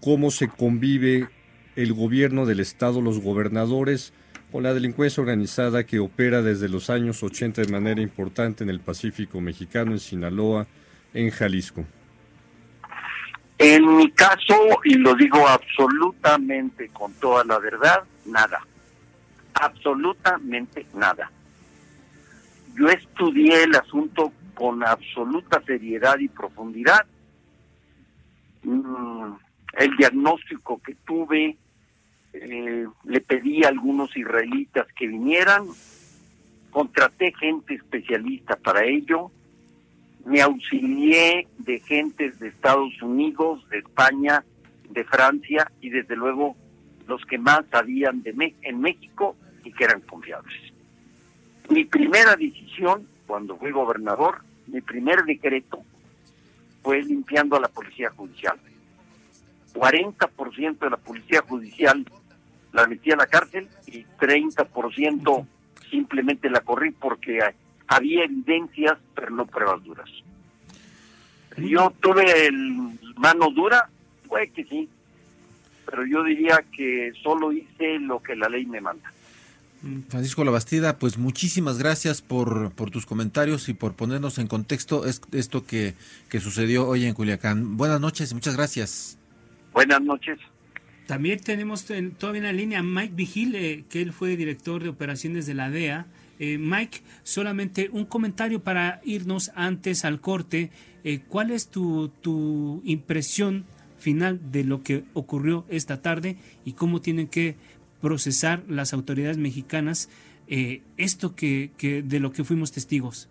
cómo 0.00 0.32
se 0.32 0.48
convive 0.48 1.28
el 1.76 1.92
gobierno 1.92 2.46
del 2.46 2.60
estado, 2.60 3.00
los 3.00 3.20
gobernadores, 3.20 4.12
con 4.52 4.62
la 4.62 4.74
delincuencia 4.74 5.20
organizada 5.20 5.84
que 5.84 5.98
opera 5.98 6.40
desde 6.42 6.68
los 6.68 6.88
años 6.88 7.22
80 7.22 7.62
de 7.62 7.72
manera 7.72 8.00
importante 8.00 8.62
en 8.62 8.70
el 8.70 8.80
Pacífico 8.80 9.40
mexicano, 9.40 9.92
en 9.92 9.98
Sinaloa, 9.98 10.66
en 11.12 11.30
Jalisco. 11.30 11.84
En 13.58 13.96
mi 13.96 14.10
caso, 14.10 14.54
y 14.84 14.94
lo 14.94 15.14
digo 15.14 15.46
absolutamente 15.48 16.88
con 16.88 17.12
toda 17.14 17.44
la 17.44 17.58
verdad, 17.58 18.04
nada. 18.26 18.60
Absolutamente 19.54 20.86
nada. 20.94 21.30
Yo 22.76 22.88
estudié 22.88 23.64
el 23.64 23.74
asunto 23.76 24.32
con 24.54 24.84
absoluta 24.86 25.62
seriedad 25.64 26.18
y 26.18 26.28
profundidad. 26.28 27.06
Mm, 28.64 29.32
el 29.78 29.96
diagnóstico 29.96 30.80
que 30.82 30.94
tuve, 31.06 31.56
eh, 32.34 32.86
le 33.04 33.20
pedí 33.20 33.64
a 33.64 33.68
algunos 33.68 34.16
israelitas 34.16 34.86
que 34.96 35.06
vinieran, 35.06 35.66
contraté 36.70 37.32
gente 37.32 37.74
especialista 37.74 38.56
para 38.56 38.84
ello, 38.84 39.30
me 40.24 40.42
auxilié 40.42 41.46
de 41.58 41.80
gentes 41.80 42.38
de 42.40 42.48
Estados 42.48 43.00
Unidos, 43.02 43.68
de 43.68 43.78
España, 43.78 44.44
de 44.90 45.04
Francia 45.04 45.70
y 45.80 45.90
desde 45.90 46.16
luego 46.16 46.56
los 47.06 47.24
que 47.26 47.38
más 47.38 47.64
sabían 47.70 48.22
de 48.22 48.54
en 48.62 48.80
México 48.80 49.36
y 49.62 49.72
que 49.72 49.84
eran 49.84 50.00
confiables. 50.00 50.72
Mi 51.68 51.84
primera 51.84 52.34
decisión 52.36 53.06
cuando 53.26 53.56
fui 53.56 53.70
gobernador, 53.70 54.42
mi 54.66 54.80
primer 54.80 55.24
decreto 55.24 55.82
fue 56.82 57.02
limpiando 57.02 57.56
a 57.56 57.60
la 57.60 57.68
policía 57.68 58.10
judicial. 58.10 58.58
40% 59.74 60.78
de 60.78 60.90
la 60.90 60.96
policía 60.96 61.42
judicial 61.42 62.04
la 62.74 62.86
metí 62.86 63.12
a 63.12 63.16
la 63.16 63.26
cárcel 63.26 63.68
y 63.86 64.04
30% 64.18 65.46
simplemente 65.90 66.50
la 66.50 66.60
corrí 66.60 66.90
porque 66.90 67.38
había 67.86 68.24
evidencias, 68.24 68.98
pero 69.14 69.30
no 69.30 69.46
pruebas 69.46 69.82
duras. 69.84 70.10
Yo 71.56 71.92
tuve 72.00 72.48
el 72.48 72.98
mano 73.16 73.50
dura, 73.50 73.88
fue 74.26 74.48
que 74.48 74.64
sí, 74.64 74.88
pero 75.86 76.04
yo 76.04 76.24
diría 76.24 76.64
que 76.76 77.12
solo 77.22 77.52
hice 77.52 78.00
lo 78.00 78.20
que 78.20 78.34
la 78.34 78.48
ley 78.48 78.66
me 78.66 78.80
manda. 78.80 79.12
Francisco 80.08 80.42
Labastida, 80.44 80.98
pues 80.98 81.16
muchísimas 81.16 81.78
gracias 81.78 82.22
por, 82.22 82.72
por 82.72 82.90
tus 82.90 83.06
comentarios 83.06 83.68
y 83.68 83.74
por 83.74 83.94
ponernos 83.94 84.38
en 84.38 84.48
contexto 84.48 85.04
esto 85.04 85.64
que, 85.64 85.94
que 86.28 86.40
sucedió 86.40 86.88
hoy 86.88 87.04
en 87.04 87.14
Culiacán. 87.14 87.76
Buenas 87.76 88.00
noches 88.00 88.32
y 88.32 88.34
muchas 88.34 88.56
gracias. 88.56 89.16
Buenas 89.72 90.00
noches. 90.00 90.40
También 91.06 91.38
tenemos 91.40 91.84
todavía 92.18 92.40
en 92.40 92.46
la 92.46 92.52
línea 92.52 92.82
Mike 92.82 93.14
Vigil, 93.14 93.54
eh, 93.54 93.84
que 93.90 94.00
él 94.00 94.12
fue 94.12 94.36
director 94.36 94.82
de 94.82 94.88
operaciones 94.88 95.46
de 95.46 95.54
la 95.54 95.68
DEA. 95.68 96.06
Eh, 96.38 96.56
Mike, 96.56 97.02
solamente 97.22 97.90
un 97.92 98.06
comentario 98.06 98.60
para 98.60 99.00
irnos 99.04 99.52
antes 99.54 100.04
al 100.06 100.20
corte. 100.20 100.70
Eh, 101.04 101.20
¿Cuál 101.28 101.50
es 101.50 101.68
tu, 101.68 102.08
tu 102.22 102.80
impresión 102.84 103.66
final 103.98 104.40
de 104.50 104.64
lo 104.64 104.82
que 104.82 105.04
ocurrió 105.12 105.66
esta 105.68 106.00
tarde 106.00 106.36
y 106.64 106.72
cómo 106.72 107.02
tienen 107.02 107.28
que 107.28 107.56
procesar 108.00 108.62
las 108.68 108.92
autoridades 108.92 109.38
mexicanas 109.38 110.10
esto 110.46 111.34
que, 111.34 111.70
que, 111.78 112.02
de 112.02 112.20
lo 112.20 112.32
que 112.32 112.44
fuimos 112.44 112.70
testigos? 112.70 113.30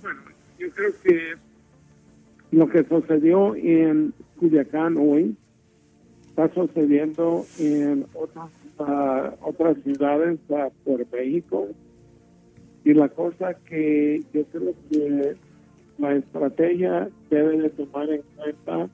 Bueno, 0.00 0.22
yo 0.58 0.70
creo 0.70 0.92
que 1.02 1.34
lo 2.50 2.66
que 2.68 2.82
sucedió 2.84 3.54
en 3.56 4.14
Culiacán 4.38 4.96
hoy 4.96 5.36
está 6.36 6.52
sucediendo 6.52 7.44
en 7.60 8.06
otras, 8.12 8.50
uh, 8.80 9.48
otras 9.48 9.76
ciudades 9.84 10.40
uh, 10.48 10.68
por 10.84 11.06
México. 11.12 11.68
Y 12.84 12.92
la 12.92 13.08
cosa 13.08 13.54
que 13.54 14.20
yo 14.32 14.44
creo 14.46 14.74
que 14.90 15.36
la 15.98 16.16
estrategia 16.16 17.08
debe 17.30 17.62
de 17.62 17.70
tomar 17.70 18.10
en 18.10 18.22
cuenta 18.34 18.90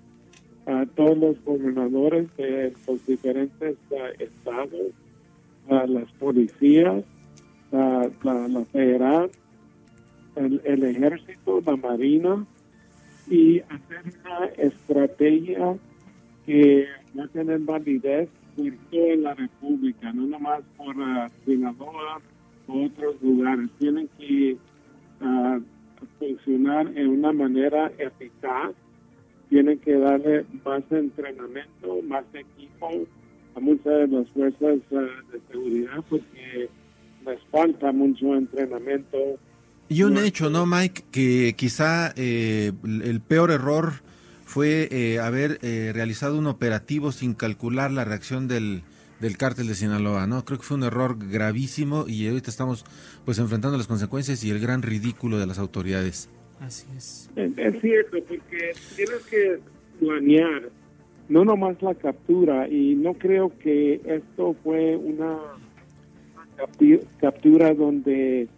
a 0.66 0.86
todos 0.94 1.16
los 1.16 1.44
gobernadores 1.44 2.28
de 2.36 2.74
los 2.86 3.06
diferentes 3.06 3.76
estados, 4.18 4.92
a 5.70 5.86
las 5.86 6.12
policías, 6.12 7.02
la, 7.72 8.10
la, 8.22 8.64
federal, 8.66 9.30
el, 10.36 10.84
ejército, 10.84 11.62
la 11.64 11.76
marina, 11.76 12.46
y 13.30 13.60
hacer 13.60 14.02
una 14.24 14.44
estrategia 14.58 15.76
que 16.44 16.86
va 17.18 17.24
a 17.24 17.28
tener 17.28 17.58
validez 17.60 18.28
por 18.56 18.72
toda 18.90 19.16
la 19.16 19.34
República, 19.34 20.12
no 20.12 20.26
nomás 20.26 20.62
por 20.76 20.96
uh, 20.96 21.28
Sinaloa 21.44 22.20
o 22.66 22.84
otros 22.84 23.16
lugares. 23.22 23.68
Tienen 23.78 24.08
que 24.18 24.56
funcionar 26.18 26.86
en 26.96 27.08
una 27.08 27.30
manera 27.32 27.92
eficaz 27.98 28.72
tienen 29.50 29.78
que 29.80 29.98
darle 29.98 30.46
más 30.64 30.82
entrenamiento, 30.90 32.00
más 32.08 32.24
equipo 32.32 32.88
a 33.56 33.60
muchas 33.60 33.84
de 33.84 34.06
las 34.06 34.28
fuerzas 34.30 34.78
eh, 34.90 35.08
de 35.32 35.40
seguridad 35.50 36.04
porque 36.08 36.70
les 37.26 37.42
falta 37.50 37.92
mucho 37.92 38.34
entrenamiento. 38.36 39.18
Y 39.88 40.04
un 40.04 40.16
hecho, 40.18 40.48
¿no, 40.48 40.66
Mike? 40.66 41.02
Que 41.10 41.54
quizá 41.56 42.14
eh, 42.16 42.70
el 42.84 43.20
peor 43.20 43.50
error 43.50 43.94
fue 44.50 44.88
eh, 44.90 45.20
haber 45.20 45.60
realizado 45.94 46.36
un 46.36 46.48
operativo 46.48 47.12
sin 47.12 47.34
calcular 47.34 47.92
la 47.92 48.04
reacción 48.04 48.48
del, 48.48 48.82
del 49.20 49.36
cártel 49.36 49.68
de 49.68 49.74
Sinaloa, 49.74 50.26
¿no? 50.26 50.44
Creo 50.44 50.58
que 50.58 50.64
fue 50.64 50.76
un 50.76 50.82
error 50.82 51.16
gravísimo 51.18 52.06
y 52.08 52.26
ahorita 52.26 52.50
estamos 52.50 52.84
pues 53.24 53.38
enfrentando 53.38 53.76
las 53.76 53.86
consecuencias 53.86 54.42
y 54.44 54.50
el 54.50 54.58
gran 54.58 54.82
ridículo 54.82 55.38
de 55.38 55.46
las 55.46 55.58
autoridades. 55.58 56.28
Así 56.60 56.86
es. 56.96 57.30
Es, 57.36 57.80
cierto, 57.80 58.18
porque 58.26 58.72
tienes 58.96 59.22
que 59.30 59.60
planear, 59.98 60.70
no 61.28 61.44
nomás 61.44 61.80
la 61.82 61.94
captura, 61.94 62.68
y 62.68 62.94
no 62.94 63.14
creo 63.14 63.56
que 63.58 64.00
esto 64.04 64.56
fue 64.62 64.96
una 64.96 65.38
captura 67.20 67.74
donde 67.74 68.48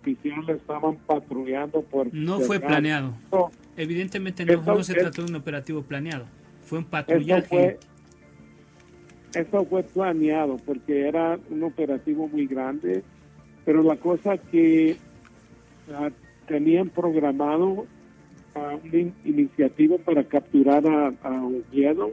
oficiales 0.00 0.56
estaban 0.56 0.96
patrullando 1.06 1.82
por... 1.82 2.12
No 2.14 2.40
fue 2.40 2.60
planeado. 2.60 3.14
Evidentemente 3.76 4.44
no, 4.44 4.82
se 4.84 4.94
trató 4.94 5.22
de 5.22 5.30
un 5.30 5.36
operativo 5.36 5.82
planeado, 5.82 6.26
fue 6.64 6.78
un 6.78 6.84
patrullaje. 6.84 7.78
Eso 9.34 9.64
fue, 9.64 9.82
planeado 9.82 10.58
porque 10.58 11.08
era 11.08 11.38
un 11.50 11.64
operativo 11.64 12.28
muy 12.28 12.46
grande, 12.46 13.02
pero 13.64 13.82
la 13.82 13.96
cosa 13.96 14.38
que 14.38 14.96
ah, 15.92 16.10
tenían 16.46 16.88
programado 16.88 17.86
una 18.54 19.12
iniciativa 19.24 19.98
para 19.98 20.22
capturar 20.22 20.86
a, 20.86 21.12
a 21.22 21.44
Oviedo, 21.44 22.12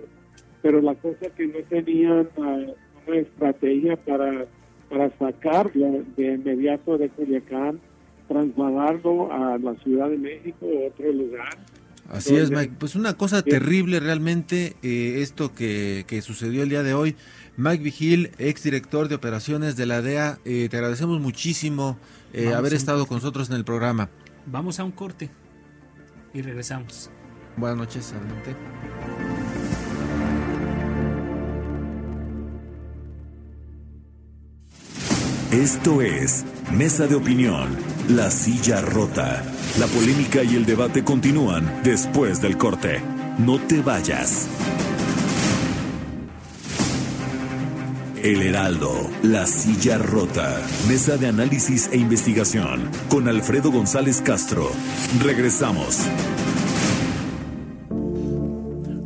pero 0.64 0.82
la 0.82 0.96
cosa 0.96 1.30
que 1.36 1.46
no 1.48 1.60
tenían 1.70 2.28
una 2.38 3.18
estrategia 3.18 3.98
para, 3.98 4.46
para 4.90 5.10
sacarlo 5.18 6.04
de 6.18 6.34
inmediato 6.34 6.98
de 6.98 7.10
Culiacán, 7.10 7.80
trasladarlo 8.32 9.32
a 9.32 9.58
la 9.58 9.76
Ciudad 9.84 10.10
de 10.10 10.18
México 10.18 10.66
o 10.66 10.88
otro 10.88 11.12
lugar. 11.12 11.58
Así 12.10 12.36
es, 12.36 12.52
Mike. 12.52 12.74
Pues 12.78 12.96
una 12.96 13.14
cosa 13.14 13.42
terrible 13.42 14.00
realmente 14.00 14.76
eh, 14.82 15.22
esto 15.22 15.54
que, 15.54 16.04
que, 16.08 16.22
sucedió 16.22 16.64
el 16.64 16.70
día 16.70 16.84
de 16.84 16.94
hoy. 16.94 17.16
Mike 17.58 17.84
Vigil, 17.84 18.32
exdirector 18.38 19.08
de 19.08 19.16
operaciones 19.16 19.76
de 19.76 19.86
la 19.86 20.02
DEA, 20.02 20.40
eh, 20.46 20.68
te 20.70 20.78
agradecemos 20.78 21.20
muchísimo 21.20 21.98
eh, 22.34 22.54
haber 22.54 22.74
estado 22.74 23.06
con 23.06 23.18
nosotros 23.18 23.50
en 23.50 23.56
el 23.56 23.66
programa. 23.66 24.10
Vamos 24.46 24.80
a 24.80 24.84
un 24.84 24.92
corte 24.92 25.30
y 26.34 26.42
regresamos. 26.42 27.10
Buenas 27.58 27.78
noches, 27.78 28.14
adelante. 28.14 28.56
Esto 35.52 36.02
es 36.02 36.46
Mesa 36.72 37.08
de 37.08 37.16
Opinión, 37.16 37.76
La 38.10 38.30
Silla 38.32 38.82
Rota. 38.82 39.44
La 39.80 39.86
polémica 39.88 40.44
y 40.44 40.56
el 40.56 40.66
debate 40.66 41.04
continúan 41.04 41.82
después 41.84 42.42
del 42.42 42.58
corte. 42.58 43.02
No 43.38 43.60
te 43.60 43.82
vayas. 43.82 44.48
El 48.22 48.42
Heraldo, 48.42 49.10
La 49.24 49.48
Silla 49.48 49.98
Rota, 49.98 50.62
Mesa 50.88 51.18
de 51.18 51.28
Análisis 51.28 51.90
e 51.92 51.98
Investigación, 51.98 52.90
con 53.10 53.28
Alfredo 53.28 53.72
González 53.72 54.22
Castro. 54.22 54.72
Regresamos. 55.24 56.00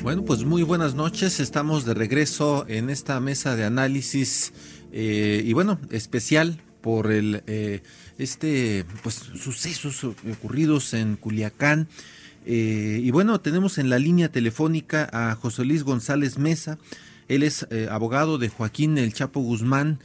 Bueno, 0.04 0.24
pues 0.26 0.44
muy 0.46 0.64
buenas 0.64 0.96
noches. 0.96 1.40
Estamos 1.40 1.86
de 1.86 1.94
regreso 1.94 2.66
en 2.68 2.90
esta 2.90 3.20
mesa 3.20 3.56
de 3.56 3.66
análisis 3.66 4.54
eh, 4.92 5.42
y 5.46 5.54
bueno, 5.54 5.80
especial 5.92 6.62
por 6.82 7.12
el 7.12 7.44
eh, 7.48 7.82
este 8.18 8.86
pues 9.04 9.16
sucesos 9.16 10.04
ocurridos 10.04 10.94
en 10.94 11.16
Culiacán. 11.16 11.88
Eh, 12.46 13.00
y 13.04 13.12
bueno, 13.12 13.42
tenemos 13.42 13.78
en 13.78 13.90
la 13.90 14.00
línea 14.00 14.32
telefónica 14.32 15.10
a 15.12 15.36
José 15.36 15.66
Luis 15.66 15.84
González 15.84 16.38
Mesa. 16.38 16.78
Él 17.28 17.44
es 17.44 17.68
eh, 17.72 17.88
abogado 17.90 18.38
de 18.38 18.50
Joaquín 18.50 18.98
El 18.98 19.14
Chapo 19.14 19.40
Guzmán. 19.40 20.00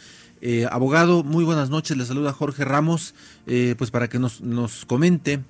abogado, 0.70 1.22
muy 1.22 1.44
buenas 1.44 1.68
noches. 1.68 1.96
Le 1.96 2.06
saluda 2.06 2.32
Jorge 2.32 2.64
Ramos. 2.64 3.14
pues 3.44 3.90
para 3.90 4.08
que 4.08 4.18
nos, 4.18 4.40
nos 4.40 4.86
comente 4.86 5.40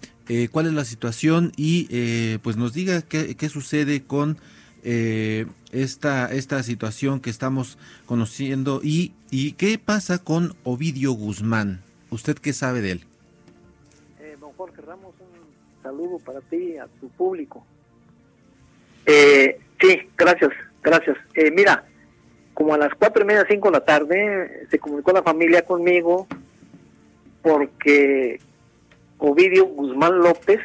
cuál 0.51 0.67
es 0.67 0.73
la 0.73 0.85
situación 0.85 1.53
y 1.57 2.39
pues 2.39 2.57
nos 2.57 2.73
diga 2.73 3.03
qué, 3.03 3.37
qué 3.37 3.49
sucede 3.49 4.03
con 4.03 4.39
eh, 4.83 5.47
esta, 5.73 6.33
esta 6.33 6.63
situación 6.63 7.21
que 7.21 7.29
estamos 7.29 7.77
conociendo 8.07 8.81
y, 8.83 9.13
y 9.31 9.53
qué 9.53 9.79
pasa 9.79 10.19
con 10.19 10.57
Ovidio 10.65 11.13
Guzmán. 11.13 11.83
¿Usted 12.11 12.37
qué 12.37 12.53
sabe 12.53 12.81
de 12.81 12.93
él? 12.93 13.05
Eh, 14.21 14.37
don 14.41 14.53
Jorge 14.53 14.83
Ramos, 14.83 15.15
un 15.21 15.83
saludo 15.83 16.19
para 16.19 16.41
ti, 16.41 16.77
a 16.77 16.87
tu 17.01 17.09
público. 17.09 17.65
Eh, 19.07 19.61
sí, 19.81 20.09
gracias, 20.17 20.51
gracias. 20.83 21.17
Eh, 21.35 21.51
mira, 21.51 21.85
como 22.55 22.75
a 22.75 22.79
las 22.79 22.95
cuatro 22.95 23.23
y 23.23 23.27
media, 23.27 23.47
cinco 23.49 23.69
de 23.69 23.79
la 23.79 23.85
tarde, 23.85 24.67
se 24.71 24.79
comunicó 24.79 25.13
la 25.13 25.23
familia 25.23 25.63
conmigo 25.63 26.27
porque 27.43 28.41
Ovidio 29.19 29.67
Guzmán 29.67 30.19
López, 30.19 30.61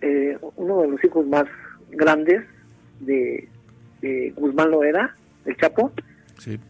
eh, 0.00 0.38
uno 0.56 0.82
de 0.82 0.88
los 0.88 1.04
hijos 1.04 1.26
más 1.26 1.44
grandes, 1.90 2.42
de, 3.00 3.48
Guzmán 4.36 4.70
Loera, 4.70 5.16
el 5.44 5.56
Chapo, 5.56 5.90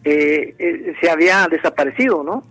eh, 0.03 0.55
eh, 0.57 0.95
se 0.99 1.09
había 1.09 1.47
desaparecido, 1.47 2.23
¿no? 2.23 2.43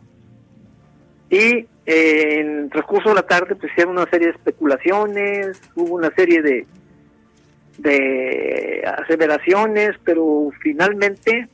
Y 1.30 1.66
eh, 1.86 2.40
en 2.40 2.58
el 2.64 2.70
transcurso 2.70 3.10
de 3.10 3.16
la 3.16 3.26
tarde 3.26 3.54
pues 3.54 3.72
hicieron 3.72 3.96
una 3.96 4.08
serie 4.10 4.28
de 4.28 4.34
especulaciones, 4.34 5.60
hubo 5.74 5.94
una 5.94 6.10
serie 6.14 6.42
de, 6.42 6.66
de 7.78 8.84
aseveraciones, 8.98 9.96
pero 10.04 10.50
finalmente 10.60 11.48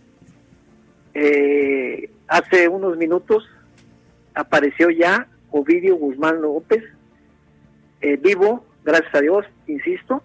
hace 2.26 2.68
unos 2.68 2.96
minutos 2.96 3.46
apareció 4.34 4.88
ya 4.88 5.28
Ovidio 5.50 5.96
Guzmán 5.96 6.40
López, 6.40 6.82
vivo, 8.20 8.64
gracias 8.82 9.14
a 9.14 9.20
Dios, 9.20 9.44
insisto, 9.66 10.22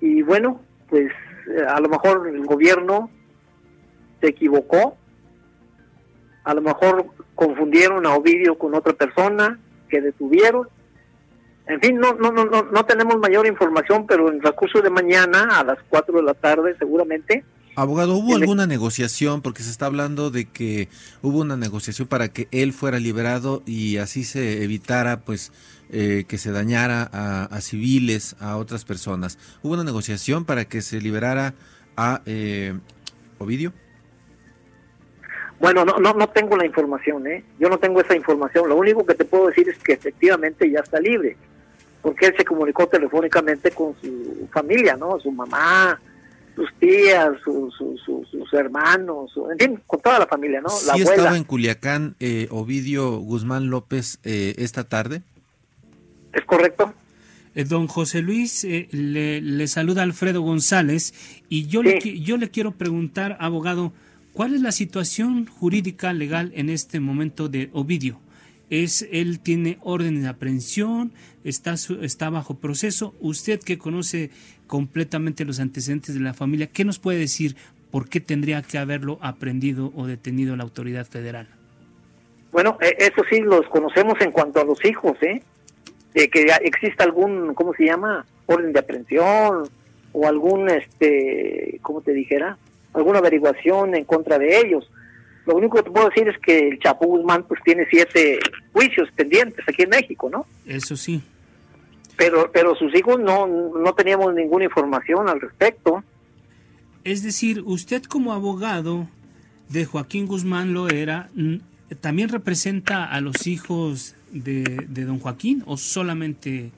y 0.00 0.22
bueno, 0.22 0.60
pues 0.88 1.10
eh, 1.48 1.64
a 1.66 1.80
lo 1.80 1.88
mejor 1.88 2.28
el 2.28 2.44
gobierno 2.44 3.10
se 4.20 4.28
equivocó, 4.28 4.96
a 6.44 6.54
lo 6.54 6.60
mejor 6.60 7.06
confundieron 7.38 8.04
a 8.04 8.16
Ovidio 8.16 8.58
con 8.58 8.74
otra 8.74 8.94
persona 8.94 9.60
que 9.88 10.00
detuvieron. 10.00 10.68
En 11.68 11.80
fin, 11.80 11.96
no, 11.96 12.14
no, 12.14 12.32
no, 12.32 12.44
no, 12.44 12.84
tenemos 12.84 13.16
mayor 13.18 13.46
información, 13.46 14.08
pero 14.08 14.28
en 14.28 14.34
el 14.34 14.40
transcurso 14.40 14.82
de 14.82 14.90
mañana, 14.90 15.44
a 15.56 15.62
las 15.62 15.78
4 15.88 16.16
de 16.16 16.22
la 16.24 16.34
tarde, 16.34 16.74
seguramente. 16.80 17.44
Abogado, 17.76 18.16
¿hubo 18.16 18.34
alguna 18.34 18.66
negociación? 18.66 19.40
Porque 19.40 19.62
se 19.62 19.70
está 19.70 19.86
hablando 19.86 20.32
de 20.32 20.46
que 20.46 20.88
hubo 21.22 21.38
una 21.38 21.56
negociación 21.56 22.08
para 22.08 22.26
que 22.26 22.48
él 22.50 22.72
fuera 22.72 22.98
liberado 22.98 23.62
y 23.66 23.98
así 23.98 24.24
se 24.24 24.64
evitara, 24.64 25.20
pues, 25.20 25.52
eh, 25.90 26.24
que 26.26 26.38
se 26.38 26.50
dañara 26.50 27.08
a, 27.12 27.60
civiles, 27.60 28.34
a 28.40 28.56
otras 28.56 28.84
personas. 28.84 29.38
¿Hubo 29.62 29.74
una 29.74 29.84
negociación 29.84 30.44
para 30.44 30.64
que 30.64 30.82
se 30.82 31.00
liberara 31.00 31.54
a 31.96 32.20
eh, 32.26 32.76
Ovidio? 33.38 33.72
Bueno, 35.60 35.84
no, 35.84 35.98
no, 35.98 36.14
no 36.14 36.28
tengo 36.28 36.56
la 36.56 36.66
información, 36.66 37.26
¿eh? 37.26 37.44
Yo 37.58 37.68
no 37.68 37.78
tengo 37.78 38.00
esa 38.00 38.14
información. 38.14 38.68
Lo 38.68 38.76
único 38.76 39.04
que 39.04 39.14
te 39.14 39.24
puedo 39.24 39.48
decir 39.48 39.68
es 39.68 39.78
que 39.78 39.92
efectivamente 39.92 40.70
ya 40.70 40.80
está 40.80 41.00
libre, 41.00 41.36
porque 42.00 42.26
él 42.26 42.34
se 42.36 42.44
comunicó 42.44 42.86
telefónicamente 42.86 43.72
con 43.72 43.94
su 44.00 44.48
familia, 44.52 44.96
¿no? 44.96 45.18
Su 45.18 45.32
mamá, 45.32 46.00
sus 46.54 46.72
tías, 46.78 47.30
sus 47.44 48.52
hermanos, 48.52 49.32
en 49.50 49.58
fin, 49.58 49.80
con 49.86 50.00
toda 50.00 50.20
la 50.20 50.26
familia, 50.26 50.60
¿no? 50.60 50.68
La 50.86 50.94
¿Sí 50.94 51.02
estaba 51.02 51.36
en 51.36 51.44
Culiacán 51.44 52.14
eh, 52.20 52.46
Ovidio 52.50 53.18
Guzmán 53.18 53.68
López 53.68 54.18
esta 54.22 54.84
tarde? 54.84 55.22
¿Es 56.32 56.44
correcto? 56.44 56.94
Eh, 57.54 57.64
don 57.64 57.88
José 57.88 58.22
Luis, 58.22 58.62
eh, 58.62 58.88
le, 58.92 59.66
saluda 59.66 60.02
Alfredo 60.02 60.42
González 60.42 61.12
y 61.48 61.66
yo, 61.66 61.82
le, 61.82 61.98
yo 62.20 62.36
le 62.36 62.50
quiero 62.50 62.70
preguntar, 62.70 63.36
abogado, 63.40 63.92
¿cuál 64.32 64.54
es 64.54 64.60
la 64.60 64.72
situación 64.72 65.46
jurídica 65.46 66.12
legal 66.12 66.52
en 66.54 66.70
este 66.70 67.00
momento 67.00 67.48
de 67.48 67.70
Ovidio? 67.72 68.20
es 68.70 69.08
él 69.12 69.40
tiene 69.40 69.78
orden 69.82 70.22
de 70.22 70.28
aprehensión, 70.28 71.12
está, 71.44 71.74
está 72.02 72.30
bajo 72.30 72.58
proceso. 72.58 73.14
Usted 73.20 73.60
que 73.60 73.78
conoce 73.78 74.30
completamente 74.66 75.44
los 75.44 75.60
antecedentes 75.60 76.14
de 76.14 76.20
la 76.20 76.34
familia, 76.34 76.66
¿qué 76.66 76.84
nos 76.84 76.98
puede 76.98 77.18
decir 77.18 77.56
por 77.90 78.08
qué 78.08 78.20
tendría 78.20 78.62
que 78.62 78.78
haberlo 78.78 79.18
aprendido 79.22 79.92
o 79.94 80.06
detenido 80.06 80.56
la 80.56 80.64
autoridad 80.64 81.06
federal? 81.06 81.48
Bueno, 82.52 82.78
eh, 82.80 82.96
eso 82.98 83.22
sí 83.30 83.40
los 83.40 83.66
conocemos 83.68 84.14
en 84.20 84.30
cuanto 84.30 84.60
a 84.60 84.64
los 84.64 84.82
hijos, 84.84 85.16
¿eh? 85.22 85.42
de 86.14 86.28
que 86.28 86.46
exista 86.62 87.04
algún, 87.04 87.54
¿cómo 87.54 87.74
se 87.74 87.84
llama? 87.84 88.26
Orden 88.46 88.72
de 88.72 88.80
aprehensión 88.80 89.68
o 90.12 90.26
algún, 90.26 90.68
este, 90.70 91.78
¿cómo 91.82 92.00
te 92.00 92.12
dijera? 92.12 92.58
Alguna 92.98 93.20
averiguación 93.20 93.94
en 93.94 94.04
contra 94.04 94.38
de 94.38 94.58
ellos. 94.58 94.90
Lo 95.46 95.56
único 95.56 95.78
que 95.78 95.84
te 95.84 95.90
puedo 95.90 96.08
decir 96.08 96.28
es 96.28 96.36
que 96.38 96.68
el 96.68 96.78
Chapo 96.78 97.06
Guzmán 97.06 97.44
pues 97.44 97.60
tiene 97.64 97.86
siete 97.88 98.38
juicios 98.72 99.08
pendientes 99.16 99.64
aquí 99.66 99.82
en 99.82 99.90
México, 99.90 100.28
¿no? 100.30 100.44
Eso 100.66 100.96
sí. 100.96 101.22
Pero, 102.16 102.50
pero 102.52 102.74
sus 102.74 102.94
hijos 102.94 103.18
no, 103.18 103.46
no 103.46 103.94
teníamos 103.94 104.34
ninguna 104.34 104.64
información 104.64 105.28
al 105.28 105.40
respecto. 105.40 106.04
Es 107.04 107.22
decir, 107.22 107.62
usted 107.64 108.02
como 108.02 108.34
abogado 108.34 109.08
de 109.68 109.84
Joaquín 109.84 110.26
Guzmán 110.26 110.74
lo 110.74 110.88
era, 110.88 111.30
¿también 112.00 112.28
representa 112.28 113.04
a 113.04 113.20
los 113.20 113.46
hijos 113.46 114.16
de, 114.32 114.64
don 114.88 115.18
Joaquín 115.18 115.62
o 115.66 115.76
solamente 115.76 116.72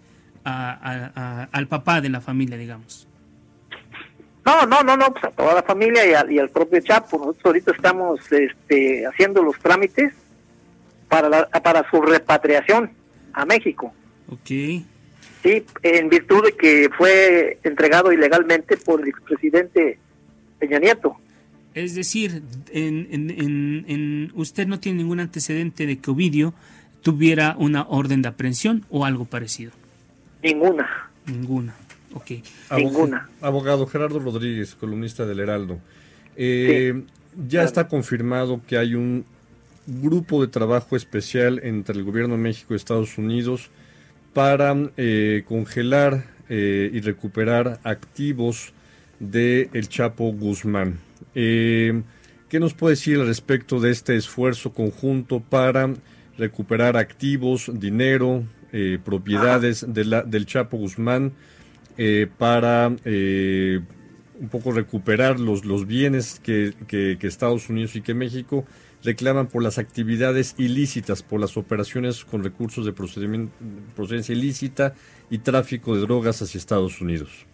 al 0.45 1.67
papá 1.69 2.01
de 2.01 2.11
la 2.11 2.21
familia, 2.21 2.57
digamos? 2.57 3.09
No, 4.45 4.67
no, 4.67 4.83
no, 4.83 4.97
no, 4.97 5.13
pues 5.13 5.25
a 5.25 5.31
toda 5.31 5.55
la 5.55 5.63
familia 5.63 6.31
y, 6.31 6.39
al 6.39 6.49
propio 6.49 6.81
Chapo. 6.81 7.19
Nosotros 7.19 7.47
ahorita 7.47 7.73
estamos 7.73 8.21
este, 8.33 9.07
haciendo 9.07 9.43
los 9.43 9.59
trámites 9.59 10.15
para, 11.09 11.47
para 11.49 11.89
su 11.91 12.01
repatriación 12.01 12.91
a 13.33 13.45
México. 13.45 13.93
Ok. 14.29 14.49
Sí, 15.43 15.65
en 15.83 16.09
virtud 16.09 16.45
de 16.45 16.53
que 16.53 16.91
fue 16.97 17.59
entregado 17.63 18.13
ilegalmente 18.13 18.77
por 18.77 19.01
el 19.01 19.09
expresidente 19.09 19.99
Peña 20.59 20.79
Nieto. 20.79 21.17
Es 21.75 21.95
decir, 21.95 22.43
en, 22.73 23.09
en, 23.11 23.85
en, 23.89 24.33
usted 24.35 24.67
no 24.67 24.81
tiene 24.81 24.99
ningún 24.99 25.21
antecedente 25.21 25.87
de 25.87 25.99
que 25.99 26.11
Ovidio 26.11 26.53
tuviera 27.03 27.55
una 27.59 27.87
orden 27.89 28.23
de 28.23 28.29
aprehensión 28.29 28.85
o 28.91 29.05
algo 29.05 29.25
parecido. 29.25 29.73
Ninguna. 30.43 31.11
Ninguna. 31.27 31.75
Ok. 32.15 32.33
Ninguna. 32.77 33.29
Abogado 33.41 33.87
Gerardo 33.87 34.19
Rodríguez, 34.19 34.75
columnista 34.75 35.27
del 35.27 35.41
Heraldo. 35.41 35.79
Eh, 36.37 37.05
ya 37.49 37.63
está 37.63 37.89
confirmado 37.89 38.61
que 38.67 38.79
hay 38.79 38.95
un 38.95 39.25
grupo 39.87 40.41
de 40.41 40.49
trabajo 40.49 40.97
especial 40.97 41.61
entre 41.63 41.97
el 41.97 42.05
gobierno 42.05 42.35
de 42.35 42.43
México 42.43 42.75
y 42.75 42.77
Estados 42.77 43.19
Unidos 43.19 43.71
para 44.33 44.77
eh, 44.97 45.45
congelar 45.47 46.27
eh, 46.49 46.91
y 46.93 47.01
recuperar 47.01 47.81
activos 47.85 48.73
de 49.19 49.69
El 49.73 49.89
Chapo 49.89 50.33
Guzmán. 50.33 50.99
¿Qué 52.51 52.59
nos 52.59 52.75
puede 52.75 52.95
decir 52.97 53.21
al 53.21 53.29
respecto 53.29 53.79
de 53.79 53.93
este 53.93 54.17
esfuerzo 54.17 54.73
conjunto 54.73 55.39
para 55.39 55.95
recuperar 56.37 56.97
activos, 56.97 57.71
dinero, 57.73 58.43
eh, 58.73 58.99
propiedades 59.05 59.85
de 59.87 60.05
la, 60.05 60.23
del 60.23 60.47
Chapo 60.47 60.77
Guzmán 60.77 61.33
eh, 61.97 62.27
para 62.39 62.93
eh, 63.05 63.81
un 64.41 64.49
poco 64.49 64.73
recuperar 64.73 65.39
los, 65.39 65.65
los 65.65 65.87
bienes 65.87 66.41
que, 66.41 66.73
que, 66.89 67.19
Estados 67.27 67.69
Unidos 67.69 67.95
y 67.97 68.03
que 68.03 68.15
México 68.15 68.65
reclaman 69.05 69.47
por 69.47 69.63
las 69.63 69.79
actividades 69.79 70.55
ilícitas, 70.59 71.23
por 71.23 71.41
las 71.41 71.57
operaciones 71.57 72.25
con 72.25 72.43
recursos 72.43 72.85
de 72.87 72.93
procedencia 72.93 74.35
ilícita 74.35 74.95
y 75.31 75.39
tráfico 75.39 75.95
de 75.95 76.03
drogas 76.03 76.41
hacia 76.43 76.59
Estados 76.59 77.01
Unidos. 77.01 77.47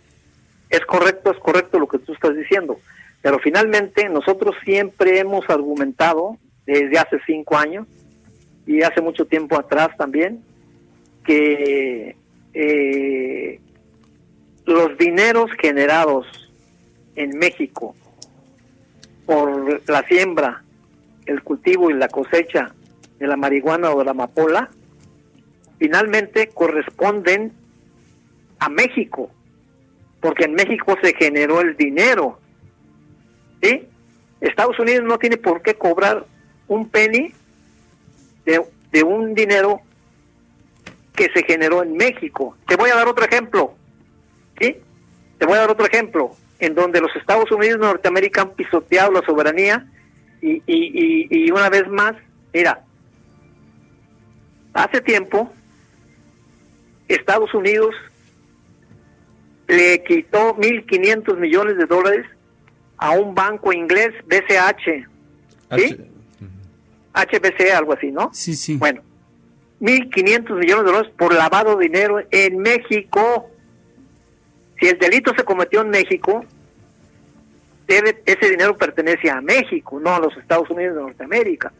Es 0.70 0.84
correcto, 0.87 1.30
es 1.32 1.39
correcto 1.39 1.78
lo 1.78 1.87
que 1.87 1.99
tú 1.99 2.12
estás 2.12 2.37
diciendo, 2.37 2.78
pero 3.22 3.39
finalmente 3.39 4.09
nosotros 4.09 4.57
siempre 4.64 5.18
hemos 5.20 5.49
argumentado 5.49 6.39
desde 6.66 6.99
hace 6.99 7.18
cinco 7.26 7.57
años 7.57 7.87
y 8.66 8.82
hace 8.82 9.01
mucho 9.01 9.26
tiempo 9.26 9.57
atrás 9.59 9.91
también, 9.97 10.43
que 11.24 12.16
eh, 12.55 13.61
los 14.67 14.99
dineros 14.99 15.51
generados 15.61 16.27
en 17.14 17.39
México 17.39 17.95
por 19.25 19.83
la 19.89 20.03
siembra, 20.07 20.62
el 21.25 21.43
cultivo 21.43 21.91
y 21.91 21.95
la 21.95 22.09
cosecha 22.09 22.73
de 23.19 23.27
la 23.27 23.37
marihuana 23.37 23.91
o 23.91 23.99
de 23.99 24.05
la 24.05 24.11
amapola, 24.11 24.71
finalmente 25.79 26.49
corresponden 26.49 27.53
a 28.59 28.69
México, 28.69 29.31
porque 30.21 30.45
en 30.45 30.55
México 30.55 30.97
se 31.03 31.14
generó 31.14 31.61
el 31.61 31.77
dinero. 31.77 32.39
¿Sí? 33.62 33.87
Estados 34.41 34.79
Unidos 34.79 35.05
no 35.05 35.19
tiene 35.19 35.37
por 35.37 35.62
qué 35.62 35.75
cobrar 35.75 36.27
un 36.69 36.89
penny 36.89 37.33
de, 38.45 38.64
de 38.93 39.03
un 39.03 39.35
dinero 39.35 39.81
que 41.14 41.31
se 41.33 41.43
generó 41.43 41.83
en 41.83 41.97
México. 41.97 42.57
Te 42.69 42.77
voy 42.77 42.91
a 42.91 42.97
dar 42.97 43.09
otro 43.09 43.25
ejemplo. 43.25 43.75
¿Sí? 44.61 44.76
Te 45.38 45.46
voy 45.46 45.57
a 45.57 45.61
dar 45.61 45.70
otro 45.70 45.86
ejemplo 45.86 46.32
en 46.59 46.74
donde 46.74 47.00
los 47.00 47.14
Estados 47.16 47.50
Unidos 47.50 47.80
de 47.80 47.86
Norteamérica 47.86 48.42
han 48.42 48.50
pisoteado 48.50 49.12
la 49.12 49.22
soberanía 49.22 49.86
y, 50.40 50.62
y, 50.66 51.28
y, 51.30 51.50
una 51.50 51.68
vez 51.68 51.88
más, 51.88 52.14
mira, 52.52 52.84
hace 54.72 55.00
tiempo 55.00 55.52
Estados 57.09 57.52
Unidos 57.54 57.94
le 59.68 60.02
quitó 60.04 60.57
1.500 60.57 61.36
millones 61.36 61.76
de 61.76 61.86
dólares 61.86 62.26
a 62.98 63.11
un 63.11 63.34
banco 63.34 63.72
inglés, 63.72 64.12
BCH, 64.26 65.07
¿sí? 65.76 65.96
HBC, 67.14 67.72
algo 67.74 67.94
así, 67.94 68.11
¿no? 68.11 68.30
Sí, 68.32 68.54
sí. 68.54 68.76
Bueno, 68.76 69.02
1.500 69.80 70.59
millones 70.59 70.84
de 70.84 70.92
dólares 70.92 71.12
por 71.16 71.34
lavado 71.34 71.76
de 71.76 71.86
dinero 71.86 72.22
en 72.30 72.59
México. 72.59 73.50
Si 74.79 74.87
el 74.87 74.99
delito 74.99 75.33
se 75.37 75.45
cometió 75.45 75.83
en 75.83 75.91
México, 75.91 76.45
debe, 77.87 78.22
ese 78.27 78.51
dinero 78.51 78.77
pertenece 78.77 79.31
a 79.31 79.41
México, 79.41 79.99
no 80.01 80.14
a 80.14 80.20
los 80.20 80.37
Estados 80.37 80.68
Unidos 80.70 80.97
de 80.97 81.03
Norteamérica. 81.03 81.72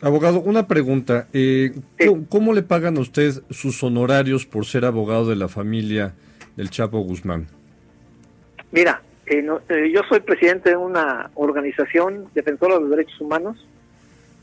Abogado, 0.00 0.40
una 0.40 0.68
pregunta. 0.68 1.26
Eh, 1.32 1.72
¿Cómo 2.28 2.52
le 2.52 2.62
pagan 2.62 2.96
a 2.98 3.00
usted 3.00 3.32
sus 3.50 3.82
honorarios 3.82 4.46
por 4.46 4.64
ser 4.64 4.84
abogado 4.84 5.26
de 5.26 5.36
la 5.36 5.48
familia 5.48 6.14
del 6.56 6.70
Chapo 6.70 7.00
Guzmán? 7.00 7.48
Mira, 8.70 9.02
eh, 9.26 9.44
eh, 9.68 9.90
yo 9.92 10.02
soy 10.08 10.20
presidente 10.20 10.70
de 10.70 10.76
una 10.76 11.30
organización 11.34 12.28
defensora 12.34 12.74
de 12.74 12.80
los 12.80 12.90
derechos 12.90 13.20
humanos 13.20 13.66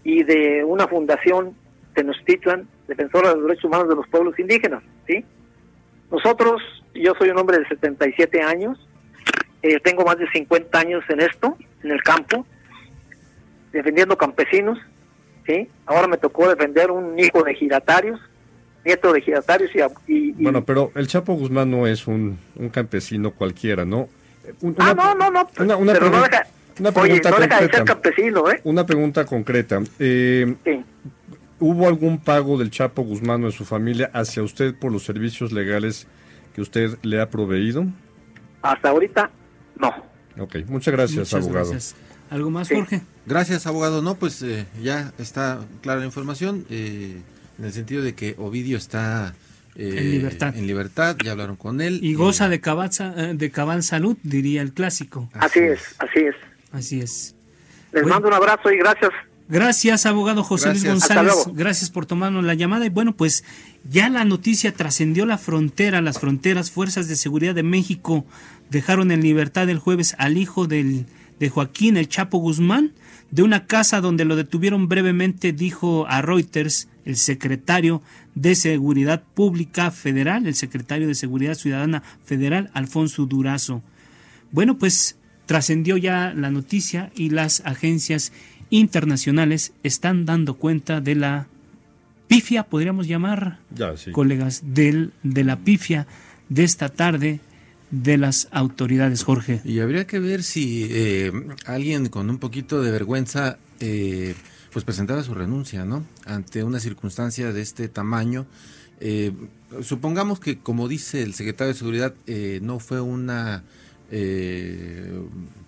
y 0.04 0.24
de 0.24 0.64
una 0.64 0.88
fundación 0.88 1.56
Tenochtitlan, 1.94 2.68
defensora 2.88 3.30
de 3.30 3.36
los 3.36 3.46
derechos 3.46 3.66
humanos 3.66 3.88
de 3.88 3.96
los 3.96 4.08
pueblos 4.10 4.38
indígenas, 4.38 4.84
¿sí? 5.08 5.24
Nosotros, 6.12 6.62
yo 6.94 7.14
soy 7.18 7.30
un 7.30 7.38
hombre 7.38 7.60
de 7.60 7.68
77 7.68 8.42
años, 8.42 8.78
eh, 9.62 9.80
tengo 9.80 10.06
más 10.06 10.18
de 10.18 10.30
50 10.30 10.78
años 10.78 11.04
en 11.10 11.22
esto, 11.22 11.58
en 11.84 11.92
el 11.92 12.02
campo, 12.04 12.46
defendiendo 13.72 14.18
campesinos, 14.18 14.78
¿sí? 15.46 15.68
Ahora 15.86 16.08
me 16.08 16.18
tocó 16.18 16.48
defender 16.48 16.92
un 16.92 17.18
hijo 17.18 17.44
de 17.44 17.56
giratarios, 17.56 18.20
nieto 18.84 19.12
de 19.12 19.22
giratarios 19.22 19.72
y... 20.08 20.32
Bueno, 20.34 20.64
pero 20.64 20.92
el 20.96 21.08
Chapo 21.08 21.34
Guzmán 21.34 21.72
no 21.72 21.88
es 21.88 22.08
un, 22.08 22.38
campesino 22.72 23.32
cualquiera, 23.32 23.86
¿no? 23.86 24.08
ah, 24.78 24.94
no, 24.94 25.16
no, 25.16 25.32
no, 25.32 25.50
una, 25.60 25.76
una 25.76 25.94
pero 25.94 26.12
pregunta, 26.12 26.48
no 26.80 26.92
deja, 26.92 27.02
oye, 27.02 27.22
no 27.24 27.40
deja 27.40 27.62
de 27.62 27.70
ser 27.70 27.84
campesino, 27.84 28.52
¿eh? 28.52 28.62
Una 28.64 28.86
pregunta 28.86 29.26
concreta. 29.26 29.82
Eh, 29.98 30.56
sí. 30.64 30.86
¿Hubo 31.60 31.88
algún 31.88 32.20
pago 32.20 32.58
del 32.58 32.70
Chapo 32.70 33.04
Guzmán 33.04 33.44
o 33.44 33.48
de 33.48 33.52
su 33.54 33.66
familia 33.66 34.12
hacia 34.14 34.44
usted 34.44 34.76
por 34.76 34.92
los 34.92 35.04
servicios 35.04 35.52
legales 35.52 36.08
que 36.54 36.62
usted 36.62 36.98
le 37.02 37.22
ha 37.22 37.30
proveído? 37.30 37.86
Hasta 38.62 38.90
ahorita 38.90 39.32
no. 39.80 39.94
Ok, 40.38 40.58
muchas 40.68 40.94
gracias, 40.94 41.34
abogado. 41.34 41.74
¿Algo 42.30 42.50
más, 42.50 42.70
Jorge? 42.70 43.02
Gracias, 43.26 43.68
abogado. 43.68 44.02
No, 44.02 44.16
pues 44.16 44.42
eh, 44.42 44.66
ya 44.82 45.14
está 45.18 45.60
clara 45.82 46.00
la 46.00 46.06
información, 46.06 46.66
eh, 46.70 47.22
en 47.58 47.66
el 47.66 47.72
sentido 47.72 48.04
de 48.04 48.16
que 48.16 48.36
Ovidio 48.38 48.78
está 48.78 49.34
eh, 49.76 49.96
en 49.98 50.12
libertad. 50.12 50.58
En 50.58 50.68
libertad, 50.68 51.16
ya 51.24 51.32
hablaron 51.32 51.56
con 51.56 51.82
él. 51.82 52.00
Y 52.02 52.16
goza 52.16 52.50
de 52.50 52.60
cabal, 52.60 52.90
de 53.38 53.52
cabal 53.52 53.84
salud, 53.84 54.18
diría 54.24 54.62
el 54.62 54.74
clásico. 54.74 55.30
Así, 55.34 55.60
es, 55.60 55.96
así 56.00 56.20
es. 56.20 56.36
Así 56.72 57.00
es. 57.00 57.36
Les 57.94 58.06
mando 58.06 58.28
un 58.28 58.34
abrazo 58.34 58.72
y 58.72 58.78
gracias. 58.78 59.12
Gracias, 59.48 60.06
abogado 60.06 60.44
José 60.44 60.70
Luis 60.70 60.86
González. 60.86 61.34
Gracias 61.54 61.92
por 61.92 62.06
tomarnos 62.06 62.44
la 62.44 62.56
llamada. 62.56 62.86
Y 62.86 62.90
bueno, 62.90 63.16
pues 63.16 63.44
ya 63.90 64.10
la 64.10 64.26
noticia 64.26 64.74
trascendió 64.74 65.26
la 65.26 65.38
frontera, 65.38 66.02
las 66.02 66.20
fronteras, 66.20 66.72
Fuerzas 66.72 67.08
de 67.08 67.16
Seguridad 67.16 67.54
de 67.54 67.64
México 67.64 68.26
dejaron 68.70 69.12
en 69.12 69.22
libertad 69.22 69.70
el 69.70 69.78
jueves 69.78 70.16
al 70.18 70.38
hijo 70.38 70.66
del, 70.66 71.06
de 71.40 71.50
Joaquín 71.50 71.98
El 71.98 72.10
Chapo 72.10 72.40
Guzmán 72.40 72.94
de 73.32 73.44
una 73.44 73.66
casa 73.66 74.02
donde 74.02 74.26
lo 74.26 74.36
detuvieron 74.36 74.88
brevemente, 74.88 75.52
dijo 75.52 76.06
a 76.08 76.22
Reuters 76.22 76.88
el 77.06 77.18
secretario 77.18 78.02
de 78.34 78.56
Seguridad 78.56 79.24
Pública 79.34 79.92
Federal, 79.92 80.48
el 80.48 80.56
secretario 80.56 81.08
de 81.08 81.16
Seguridad 81.16 81.56
Ciudadana 81.56 82.04
Federal, 82.24 82.70
Alfonso 82.74 83.26
Durazo. 83.26 83.84
Bueno, 84.52 84.78
pues 84.78 85.18
trascendió 85.46 85.98
ya 85.98 86.34
la 86.34 86.50
noticia 86.50 87.12
y 87.16 87.30
las 87.30 87.62
agencias 87.66 88.32
internacionales 88.70 89.74
están 89.84 90.26
dando 90.26 90.56
cuenta 90.56 91.02
de 91.02 91.16
la 91.16 91.48
pifia, 92.28 92.64
podríamos 92.64 93.08
llamar, 93.08 93.60
colegas, 94.12 94.64
del, 94.66 95.14
de 95.24 95.44
la 95.44 95.58
pifia 95.58 96.08
de 96.50 96.64
esta 96.64 96.90
tarde 96.90 97.40
de 97.92 98.18
las 98.18 98.48
autoridades, 98.52 99.24
Jorge. 99.24 99.62
Y 99.64 99.80
habría 99.80 100.08
que 100.08 100.20
ver 100.20 100.44
si 100.44 100.88
eh, 100.90 101.32
alguien 101.66 102.10
con 102.10 102.30
un 102.30 102.40
poquito 102.40 102.82
de 102.82 102.92
vergüenza 102.92 103.58
eh, 103.80 104.36
pues 104.74 104.84
presentara 104.84 105.24
su 105.24 105.34
renuncia, 105.34 105.86
¿no? 105.86 106.06
Ante 106.26 106.64
una 106.64 106.80
circunstancia 106.80 107.54
de 107.54 107.62
este 107.62 107.88
tamaño. 107.88 108.46
Eh, 109.00 109.32
supongamos 109.82 110.40
que, 110.40 110.58
como 110.60 110.88
dice 110.88 111.22
el 111.22 111.34
secretario 111.34 111.74
de 111.74 111.80
Seguridad, 111.80 112.14
no 112.62 112.80
fue 112.80 113.02
una 113.02 113.64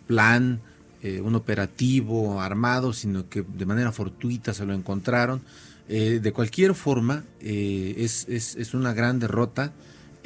plan, 0.07 0.61
un 1.03 1.35
operativo 1.35 2.41
armado, 2.41 2.91
sino 2.91 3.29
que 3.29 3.43
de 3.43 3.65
manera 3.65 3.91
fortuita 3.91 4.53
se 4.53 4.65
lo 4.65 4.73
encontraron. 4.73 5.41
de 5.87 6.31
cualquier 6.33 6.73
forma, 6.73 7.23
es, 7.39 8.25
es, 8.27 8.55
es 8.55 8.73
una 8.73 8.93
gran 8.93 9.19
derrota 9.19 9.73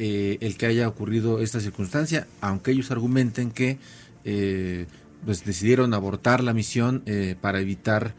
eh, 0.03 0.39
el 0.41 0.57
que 0.57 0.65
haya 0.65 0.87
ocurrido 0.87 1.39
esta 1.41 1.59
circunstancia, 1.59 2.25
aunque 2.39 2.71
ellos 2.71 2.89
argumenten 2.89 3.51
que 3.51 3.77
eh, 4.23 4.87
pues 5.23 5.45
decidieron 5.45 5.93
abortar 5.93 6.43
la 6.43 6.53
misión 6.53 7.03
eh, 7.05 7.35
para 7.39 7.59
evitar 7.59 8.15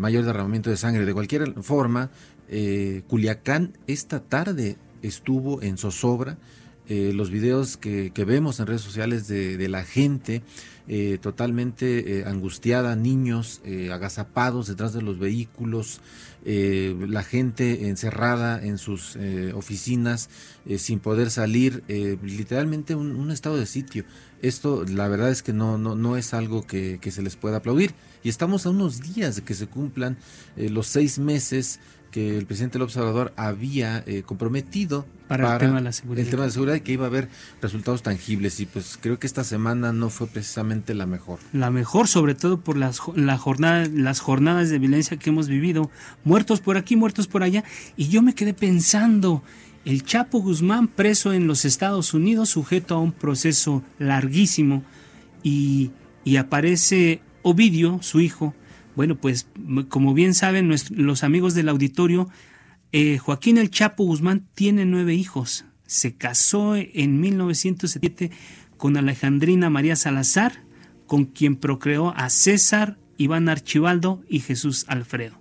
mayor 0.00 0.24
derramamiento 0.24 0.70
de 0.70 0.78
sangre. 0.78 1.04
De 1.04 1.12
cualquier 1.12 1.62
forma, 1.62 2.10
Culiacán 3.06 3.76
esta 3.86 4.20
tarde 4.20 4.76
estuvo 5.02 5.62
en 5.62 5.76
zozobra. 5.76 6.38
los 6.88 7.30
videos 7.30 7.76
que, 7.76 8.10
vemos 8.26 8.58
en 8.58 8.66
redes 8.66 8.80
sociales 8.80 9.28
de, 9.28 9.68
la 9.68 9.84
gente 9.84 10.42
totalmente 11.20 12.24
angustiada, 12.26 12.96
niños 12.96 13.60
agazapados 13.90 14.66
detrás 14.66 14.92
de 14.92 15.02
los 15.02 15.18
vehículos, 15.18 16.00
eh, 16.44 16.96
la 17.08 17.22
gente 17.22 17.88
encerrada 17.88 18.60
en 18.60 18.76
sus 18.76 19.14
eh, 19.14 19.52
oficinas 19.54 20.28
eh, 20.66 20.78
sin 20.78 20.98
poder 20.98 21.30
salir, 21.30 21.84
literalmente 21.86 22.96
un, 22.96 23.30
estado 23.30 23.56
de 23.56 23.66
sitio. 23.66 24.04
Esto 24.40 24.84
la 24.84 25.06
verdad 25.06 25.30
es 25.30 25.42
que 25.42 25.52
no, 25.52 25.78
no, 25.78 25.94
no 25.94 26.16
es 26.16 26.34
algo 26.34 26.66
que, 26.66 26.98
se 27.00 27.22
les 27.22 27.36
pueda 27.36 27.58
aplaudir. 27.58 27.94
Y 28.24 28.28
estamos 28.28 28.66
a 28.66 28.70
unos 28.70 29.14
días 29.14 29.36
de 29.36 29.42
que 29.42 29.54
se 29.54 29.68
cumplan 29.68 30.16
los 30.56 30.88
seis 30.88 31.18
meses 31.18 31.78
que 32.12 32.38
el 32.38 32.46
presidente 32.46 32.78
López 32.78 32.96
Obrador 32.98 33.32
había 33.36 34.04
eh, 34.06 34.22
comprometido 34.22 35.06
para, 35.26 35.54
el, 35.54 35.58
tema 35.58 35.76
de 35.76 35.80
la 35.80 35.92
seguridad. 35.92 36.24
el 36.24 36.30
tema 36.30 36.42
de 36.42 36.48
la 36.48 36.52
seguridad 36.52 36.76
y 36.76 36.80
que 36.82 36.92
iba 36.92 37.04
a 37.04 37.08
haber 37.08 37.28
resultados 37.62 38.02
tangibles 38.02 38.60
y 38.60 38.66
pues 38.66 38.98
creo 39.00 39.18
que 39.18 39.26
esta 39.26 39.44
semana 39.44 39.92
no 39.92 40.10
fue 40.10 40.26
precisamente 40.26 40.94
la 40.94 41.06
mejor. 41.06 41.40
La 41.52 41.70
mejor 41.70 42.06
sobre 42.06 42.34
todo 42.34 42.60
por 42.60 42.76
las, 42.76 43.00
la 43.16 43.38
jornada, 43.38 43.88
las 43.92 44.20
jornadas 44.20 44.68
de 44.68 44.78
violencia 44.78 45.16
que 45.16 45.30
hemos 45.30 45.48
vivido, 45.48 45.90
muertos 46.22 46.60
por 46.60 46.76
aquí, 46.76 46.96
muertos 46.96 47.26
por 47.26 47.42
allá 47.42 47.64
y 47.96 48.08
yo 48.08 48.20
me 48.20 48.34
quedé 48.34 48.52
pensando, 48.52 49.42
el 49.86 50.04
Chapo 50.04 50.38
Guzmán 50.40 50.88
preso 50.88 51.32
en 51.32 51.46
los 51.46 51.64
Estados 51.64 52.12
Unidos 52.12 52.50
sujeto 52.50 52.94
a 52.94 53.00
un 53.00 53.12
proceso 53.12 53.82
larguísimo 53.98 54.84
y, 55.42 55.90
y 56.24 56.36
aparece 56.36 57.22
Ovidio, 57.42 57.98
su 58.02 58.20
hijo, 58.20 58.54
bueno, 58.94 59.16
pues 59.16 59.46
como 59.88 60.14
bien 60.14 60.34
saben 60.34 60.72
los 60.90 61.24
amigos 61.24 61.54
del 61.54 61.68
auditorio, 61.68 62.28
eh, 62.92 63.18
Joaquín 63.18 63.56
El 63.56 63.70
Chapo 63.70 64.04
Guzmán 64.04 64.46
tiene 64.54 64.84
nueve 64.84 65.14
hijos. 65.14 65.64
Se 65.86 66.14
casó 66.14 66.76
en 66.76 67.20
1907 67.20 68.30
con 68.76 68.96
Alejandrina 68.96 69.70
María 69.70 69.96
Salazar, 69.96 70.62
con 71.06 71.24
quien 71.24 71.56
procreó 71.56 72.14
a 72.16 72.28
César, 72.30 72.98
Iván 73.16 73.48
Archibaldo 73.48 74.22
y 74.28 74.40
Jesús 74.40 74.84
Alfredo. 74.88 75.40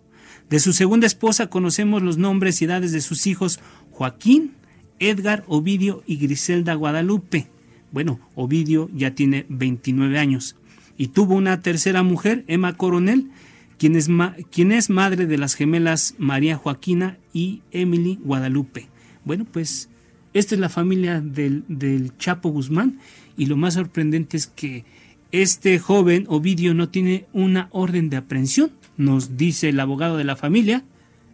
De 0.49 0.59
su 0.59 0.73
segunda 0.73 1.07
esposa 1.07 1.47
conocemos 1.47 2.01
los 2.01 2.17
nombres 2.17 2.61
y 2.61 2.65
edades 2.65 2.91
de 2.91 3.01
sus 3.01 3.27
hijos 3.27 3.59
Joaquín, 3.91 4.53
Edgar, 4.99 5.43
Ovidio 5.47 6.03
y 6.05 6.17
Griselda 6.17 6.73
Guadalupe. 6.75 7.47
Bueno, 7.91 8.19
Ovidio 8.35 8.89
ya 8.93 9.15
tiene 9.15 9.45
29 9.49 10.19
años. 10.19 10.55
Y 11.01 11.07
tuvo 11.07 11.33
una 11.33 11.61
tercera 11.61 12.03
mujer, 12.03 12.43
Emma 12.45 12.77
Coronel, 12.77 13.31
quien 13.79 13.95
es, 13.95 14.07
quien 14.51 14.71
es 14.71 14.91
madre 14.91 15.25
de 15.25 15.39
las 15.39 15.55
gemelas 15.55 16.13
María 16.19 16.57
Joaquina 16.57 17.17
y 17.33 17.63
Emily 17.71 18.19
Guadalupe. 18.23 18.87
Bueno, 19.25 19.47
pues 19.51 19.89
esta 20.35 20.53
es 20.53 20.61
la 20.61 20.69
familia 20.69 21.19
del, 21.19 21.63
del 21.67 22.15
Chapo 22.19 22.49
Guzmán 22.49 22.99
y 23.35 23.47
lo 23.47 23.57
más 23.57 23.73
sorprendente 23.73 24.37
es 24.37 24.45
que 24.45 24.85
este 25.31 25.79
joven 25.79 26.25
Ovidio 26.27 26.75
no 26.75 26.89
tiene 26.89 27.25
una 27.33 27.67
orden 27.71 28.11
de 28.11 28.17
aprehensión, 28.17 28.69
nos 28.95 29.37
dice 29.37 29.69
el 29.69 29.79
abogado 29.79 30.17
de 30.17 30.25
la 30.25 30.35
familia, 30.35 30.83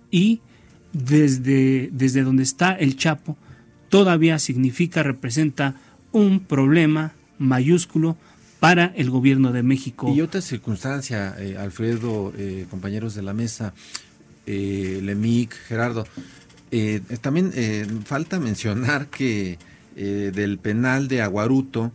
y 0.09 0.39
desde, 0.93 1.89
desde 1.91 2.23
donde 2.23 2.43
está 2.43 2.71
el 2.71 2.95
Chapo 2.95 3.35
todavía 3.89 4.39
significa, 4.39 5.03
representa 5.03 5.75
un 6.13 6.39
problema 6.39 7.11
mayúsculo 7.37 8.15
para 8.59 8.93
el 8.95 9.09
gobierno 9.09 9.51
de 9.51 9.63
México. 9.63 10.11
Y 10.13 10.21
otra 10.21 10.41
circunstancia, 10.41 11.35
eh, 11.37 11.57
Alfredo, 11.57 12.33
eh, 12.37 12.65
compañeros 12.69 13.13
de 13.15 13.21
la 13.21 13.33
mesa, 13.33 13.73
eh, 14.45 14.99
Lemic, 15.03 15.53
Gerardo, 15.53 16.05
eh, 16.71 17.01
también 17.21 17.51
falta 18.05 18.39
mencionar 18.39 19.07
que 19.07 19.57
del 19.95 20.59
penal 20.59 21.07
de 21.07 21.23
Aguaruto, 21.23 21.91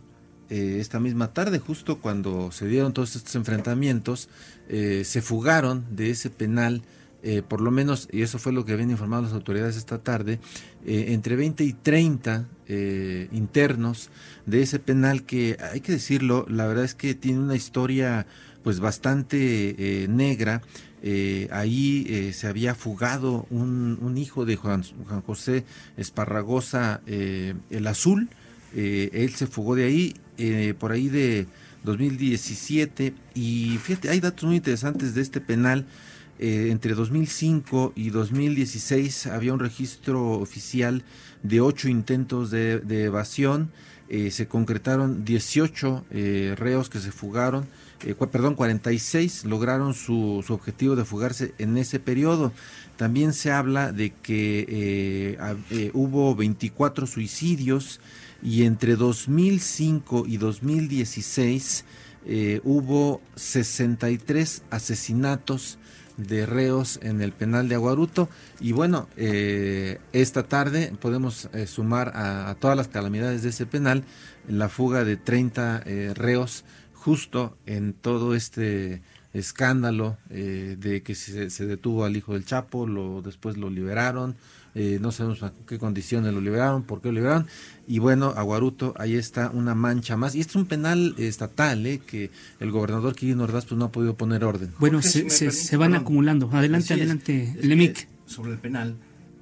esta 0.49 0.99
misma 0.99 1.31
tarde, 1.31 1.59
justo 1.59 1.99
cuando 1.99 2.51
se 2.51 2.67
dieron 2.67 2.91
todos 2.91 3.15
estos 3.15 3.33
enfrentamientos, 3.35 4.27
se 4.67 5.21
fugaron 5.21 5.85
de 5.89 6.09
ese 6.09 6.29
penal 6.29 6.81
eh, 7.25 7.41
por 7.41 7.61
lo 7.61 7.71
menos, 7.71 8.09
y 8.11 8.21
eso 8.21 8.37
fue 8.37 8.51
lo 8.51 8.65
que 8.65 8.73
habían 8.73 8.91
informado 8.91 9.23
las 9.23 9.31
autoridades 9.31 9.77
esta 9.77 9.97
tarde, 9.99 10.39
eh, 10.85 11.05
entre 11.09 11.37
20 11.37 11.63
y 11.63 11.71
30 11.71 12.49
eh, 12.67 13.29
internos 13.31 14.09
de 14.45 14.61
ese 14.61 14.77
penal 14.77 15.23
que, 15.23 15.55
hay 15.71 15.79
que 15.79 15.93
decirlo, 15.93 16.45
la 16.49 16.67
verdad 16.67 16.83
es 16.83 16.95
que 16.95 17.15
tiene 17.15 17.39
una 17.39 17.55
historia 17.55 18.27
pues 18.61 18.81
bastante 18.81 20.05
negra. 20.09 20.61
ahí 21.51 22.31
se 22.33 22.47
había 22.47 22.75
fugado 22.75 23.45
un, 23.49 24.17
hijo 24.17 24.45
de 24.45 24.55
Juan, 24.55 24.83
Juan 25.05 25.21
José 25.21 25.65
Esparragosa, 25.97 27.01
el 27.05 27.87
azul. 27.87 28.29
él 28.73 29.33
se 29.35 29.47
fugó 29.47 29.75
de 29.75 29.83
ahí, 29.83 30.13
por 30.79 30.93
ahí 30.93 31.09
de 31.09 31.45
2017. 31.83 33.13
Y 33.35 33.77
fíjate, 33.83 34.09
hay 34.09 34.21
datos 34.21 34.45
muy 34.45 34.55
interesantes 34.55 35.13
de 35.13 35.21
este 35.21 35.41
penal 35.41 35.85
eh, 36.45 36.71
entre 36.71 36.93
2005 36.93 37.93
y 37.95 38.09
2016 38.09 39.27
había 39.27 39.53
un 39.53 39.61
registro 39.61 40.31
oficial 40.31 41.05
de 41.41 41.61
ocho 41.61 41.87
intentos 41.87 42.51
de, 42.51 42.81
evasión. 43.05 43.71
Eh, 44.09 44.29
se 44.29 44.49
concretaron 44.49 45.23
18 45.23 46.03
eh, 46.11 46.53
reos 46.57 46.89
que 46.89 46.99
se 46.99 47.13
fugaron, 47.13 47.65
perdón, 48.29 48.55
46 48.55 49.45
lograron 49.45 49.93
su, 49.93 50.43
su, 50.45 50.53
objetivo 50.53 50.97
de 50.97 51.05
fugarse 51.05 51.53
en 51.59 51.77
ese 51.77 52.01
periodo. 52.01 52.51
También 52.97 53.31
se 53.31 53.53
habla 53.53 53.93
de 53.93 54.11
que 54.11 55.37
hubo 55.93 56.35
24 56.35 57.07
suicidios 57.07 58.01
y 58.43 58.65
entre 58.65 58.97
2005 58.97 60.25
y 60.27 60.35
2016 60.35 61.85
hubo 62.65 63.21
63 63.37 64.63
asesinatos 64.71 65.79
de 66.17 66.45
reos 66.45 66.99
en 67.01 67.21
el 67.21 67.31
penal 67.31 67.69
de 67.69 67.75
Aguaruto. 67.75 68.29
Y 68.59 68.71
bueno, 68.71 69.07
eh, 69.17 69.99
esta 70.11 70.43
tarde 70.43 70.93
podemos 70.99 71.49
eh, 71.53 71.67
sumar 71.67 72.11
a, 72.15 72.55
todas 72.59 72.77
las 72.77 72.87
calamidades 72.87 73.43
de 73.43 73.49
ese 73.49 73.65
penal 73.65 74.03
la 74.47 74.69
fuga 74.69 75.03
de 75.03 75.17
30 75.17 75.83
eh, 75.85 76.13
reos 76.15 76.65
justo 76.93 77.57
en 77.65 77.93
todo 77.93 78.35
este 78.35 79.01
escándalo 79.33 80.17
de 80.29 81.01
que 81.03 81.15
se, 81.15 81.49
se, 81.49 81.65
detuvo 81.65 82.05
al 82.05 82.15
hijo 82.15 82.33
del 82.33 82.45
Chapo, 82.45 82.85
lo, 82.85 83.23
después 83.23 83.57
lo 83.57 83.71
liberaron, 83.71 84.35
no 84.75 85.11
sabemos 85.11 85.43
a 85.43 85.53
qué 85.67 85.77
condiciones 85.77 86.33
lo 86.33 86.41
liberaron, 86.41 86.83
por 86.83 87.01
qué 87.01 87.09
lo 87.09 87.15
liberaron, 87.15 87.47
y 87.87 87.99
bueno, 87.99 88.33
Aguaruto, 88.35 88.93
ahí 88.97 89.15
está 89.15 89.49
una 89.49 89.75
mancha 89.75 90.17
más. 90.17 90.35
Y 90.35 90.39
este 90.39 90.51
es 90.51 90.55
un 90.55 90.65
penal 90.65 91.15
estatal, 91.17 91.85
¿eh? 91.85 91.99
que 91.99 92.31
el 92.59 92.71
gobernador 92.71 93.15
Quirino 93.15 93.43
Ordaz 93.43 93.65
pues, 93.65 93.77
no 93.77 93.85
ha 93.85 93.91
podido 93.91 94.15
poner 94.15 94.43
orden. 94.43 94.71
Bueno, 94.79 95.01
se, 95.01 95.29
se, 95.29 95.77
van 95.77 95.95
acumulando. 95.95 96.49
Adelante, 96.51 96.93
adelante, 96.93 97.55
Lemic. 97.61 98.07
Sobre 98.25 98.53
el 98.53 98.57
penal, 98.59 98.95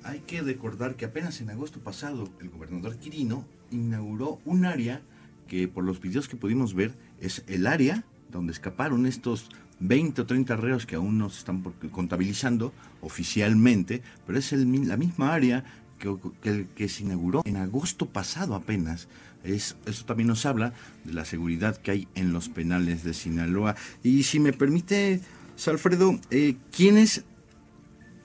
hay 0.03 0.19
que 0.19 0.41
recordar 0.41 0.95
que 0.95 1.05
apenas 1.05 1.39
en 1.41 1.49
agosto 1.49 1.79
pasado 1.79 2.29
el 2.41 2.49
gobernador 2.49 2.97
Quirino 2.97 3.45
inauguró 3.69 4.39
un 4.45 4.65
área 4.65 5.01
que 5.47 5.67
por 5.67 5.83
los 5.83 6.01
videos 6.01 6.27
que 6.27 6.35
pudimos 6.35 6.73
ver 6.73 6.93
es 7.19 7.43
el 7.47 7.67
área 7.67 8.03
donde 8.31 8.53
escaparon 8.53 9.05
estos 9.05 9.49
20 9.81 10.21
o 10.21 10.25
30 10.25 10.55
reos 10.55 10.85
que 10.85 10.95
aún 10.95 11.17
no 11.17 11.29
se 11.29 11.39
están 11.39 11.61
contabilizando 11.91 12.73
oficialmente, 13.01 14.01
pero 14.25 14.39
es 14.39 14.53
el, 14.53 14.87
la 14.87 14.95
misma 14.95 15.33
área 15.33 15.65
que, 15.99 16.67
que, 16.75 16.89
se 16.89 17.03
inauguró 17.03 17.41
en 17.45 17.57
agosto 17.57 18.07
pasado 18.07 18.55
apenas. 18.55 19.07
Es, 19.43 19.75
eso 19.85 20.05
también 20.05 20.27
nos 20.27 20.45
habla 20.45 20.73
de 21.03 21.13
la 21.13 21.25
seguridad 21.25 21.77
que 21.77 21.91
hay 21.91 22.07
en 22.15 22.31
los 22.31 22.49
penales 22.49 23.03
de 23.03 23.13
Sinaloa. 23.13 23.75
Y 24.03 24.23
si 24.23 24.39
me 24.39 24.53
permite, 24.53 25.21
Salfredo, 25.55 26.19
eh, 26.29 26.55
¿quién 26.71 26.97
es 26.97 27.23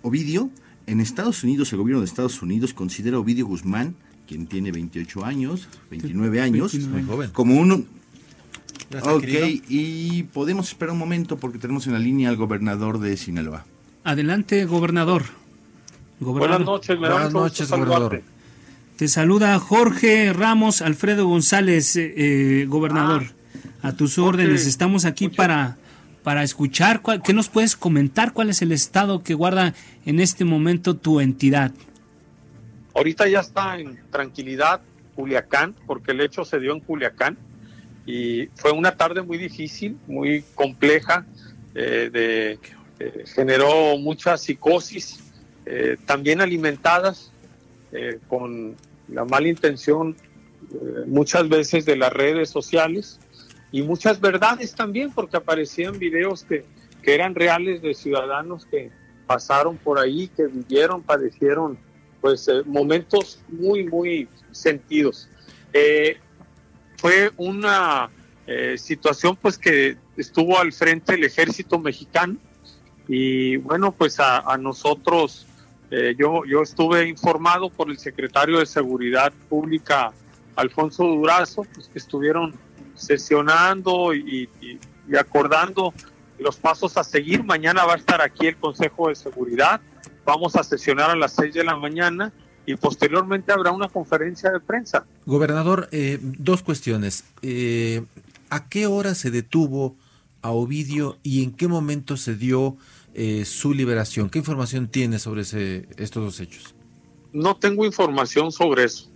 Ovidio? 0.02 0.50
En 0.86 1.00
Estados 1.00 1.42
Unidos, 1.42 1.72
el 1.72 1.78
gobierno 1.78 2.00
de 2.00 2.06
Estados 2.06 2.42
Unidos 2.42 2.72
considera 2.72 3.16
a 3.16 3.20
Ovidio 3.20 3.46
Guzmán, 3.46 3.96
quien 4.26 4.46
tiene 4.46 4.72
28 4.72 5.24
años, 5.24 5.68
29 5.90 6.40
años, 6.40 6.78
como 7.32 7.60
uno... 8.90 9.14
Ok, 9.14 9.24
y 9.68 10.22
podemos 10.24 10.68
esperar 10.68 10.92
un 10.92 10.98
momento 10.98 11.36
porque 11.36 11.58
tenemos 11.58 11.86
en 11.86 11.92
la 11.92 11.98
línea 11.98 12.28
al 12.28 12.36
gobernador 12.36 12.98
de 12.98 13.16
Sinaloa. 13.16 13.64
Adelante, 14.04 14.64
gobernador. 14.66 15.24
Buenas 16.20 16.60
noches, 16.60 16.98
me 16.98 17.08
Buenas 17.08 17.32
noches, 17.32 17.70
gobernador. 17.70 18.22
Te 18.96 19.08
saluda 19.08 19.58
Jorge 19.58 20.32
Ramos 20.32 20.80
Alfredo 20.80 21.26
González, 21.26 21.96
eh, 21.96 22.14
eh, 22.16 22.66
gobernador. 22.66 23.24
Ah, 23.82 23.88
a 23.88 23.92
tus 23.92 24.18
órdenes, 24.18 24.66
estamos 24.66 25.04
aquí 25.04 25.28
para, 25.28 25.76
para 26.22 26.42
escuchar. 26.42 27.02
¿Qué 27.22 27.34
nos 27.34 27.48
puedes 27.48 27.76
comentar? 27.76 28.32
¿Cuál 28.32 28.48
es 28.48 28.62
el 28.62 28.72
estado 28.72 29.22
que 29.22 29.34
guarda 29.34 29.74
en 30.06 30.18
este 30.18 30.44
momento 30.44 30.96
tu 30.96 31.20
entidad? 31.20 31.72
Ahorita 32.94 33.28
ya 33.28 33.40
está 33.40 33.78
en 33.78 33.98
tranquilidad 34.10 34.80
Culiacán, 35.14 35.74
porque 35.86 36.12
el 36.12 36.20
hecho 36.22 36.44
se 36.44 36.58
dio 36.58 36.72
en 36.72 36.80
Culiacán 36.80 37.36
y 38.06 38.46
fue 38.54 38.72
una 38.72 38.96
tarde 38.96 39.22
muy 39.22 39.36
difícil, 39.36 39.98
muy 40.06 40.44
compleja, 40.54 41.26
eh, 41.74 42.08
de, 42.12 42.58
generó 43.26 43.98
mucha 43.98 44.36
psicosis 44.38 45.20
eh, 45.66 45.96
también 46.06 46.40
alimentadas 46.40 47.32
eh, 47.92 48.18
con 48.28 48.76
la 49.08 49.24
mala 49.24 49.48
intención 49.48 50.16
eh, 50.72 51.04
muchas 51.06 51.48
veces 51.48 51.84
de 51.84 51.96
las 51.96 52.12
redes 52.12 52.50
sociales 52.50 53.18
y 53.72 53.82
muchas 53.82 54.20
verdades 54.20 54.74
también 54.74 55.12
porque 55.12 55.36
aparecían 55.36 55.98
videos 55.98 56.44
que, 56.44 56.64
que 57.02 57.14
eran 57.14 57.34
reales 57.34 57.82
de 57.82 57.94
ciudadanos 57.94 58.64
que 58.66 58.90
pasaron 59.26 59.76
por 59.76 59.98
ahí, 59.98 60.28
que 60.28 60.46
vivieron, 60.46 61.02
padecieron 61.02 61.78
pues 62.20 62.48
momentos 62.64 63.40
muy, 63.48 63.84
muy 63.84 64.28
sentidos. 64.52 65.28
Fue 66.96 67.30
una 67.36 68.10
situación 68.76 69.36
pues 69.42 69.58
que 69.58 69.96
estuvo 70.16 70.56
al 70.56 70.72
frente 70.72 71.14
el 71.14 71.24
ejército 71.24 71.80
mexicano 71.80 72.36
y 73.08 73.56
bueno 73.56 73.90
pues 73.90 74.20
a, 74.20 74.56
nosotros 74.56 75.46
eh, 75.90 76.16
yo, 76.18 76.44
yo 76.44 76.62
estuve 76.62 77.08
informado 77.08 77.70
por 77.70 77.90
el 77.90 77.98
secretario 77.98 78.58
de 78.58 78.66
Seguridad 78.66 79.32
Pública, 79.48 80.12
Alfonso 80.56 81.04
Durazo, 81.04 81.64
pues, 81.74 81.88
que 81.88 81.98
estuvieron 81.98 82.54
sesionando 82.94 84.12
y, 84.14 84.48
acordando 85.18 85.94
los 86.38 86.56
pasos 86.56 86.96
a 86.96 87.04
seguir. 87.04 87.44
Mañana 87.44 87.84
va 87.84 87.94
a 87.94 87.96
estar 87.96 88.20
aquí 88.20 88.48
el 88.48 88.56
Consejo 88.56 89.08
de 89.08 89.14
Seguridad. 89.14 89.80
Vamos 90.24 90.56
a 90.56 90.64
sesionar 90.64 91.10
a 91.10 91.16
las 91.16 91.34
6 91.34 91.54
de 91.54 91.64
la 91.64 91.76
mañana 91.76 92.32
y 92.66 92.76
posteriormente 92.76 93.52
habrá 93.52 93.70
una 93.70 93.88
conferencia 93.88 94.50
de 94.50 94.60
prensa. 94.60 95.06
Gobernador, 95.24 95.88
eh, 95.92 96.18
dos 96.20 96.62
cuestiones. 96.62 97.24
Eh, 97.42 98.04
¿A 98.50 98.68
qué 98.68 98.86
hora 98.86 99.14
se 99.14 99.30
detuvo 99.30 99.96
a 100.42 100.50
Ovidio 100.50 101.18
y 101.22 101.42
en 101.42 101.52
qué 101.52 101.68
momento 101.68 102.16
se 102.16 102.34
dio 102.36 102.76
eh, 103.18 103.46
su 103.46 103.72
liberación. 103.72 104.28
¿Qué 104.28 104.38
información 104.38 104.88
tiene 104.88 105.18
sobre 105.18 105.40
ese, 105.40 105.88
estos 105.96 106.22
dos 106.22 106.38
hechos? 106.38 106.74
No 107.32 107.56
tengo 107.56 107.86
información 107.86 108.52
sobre 108.52 108.84
eso, 108.84 109.10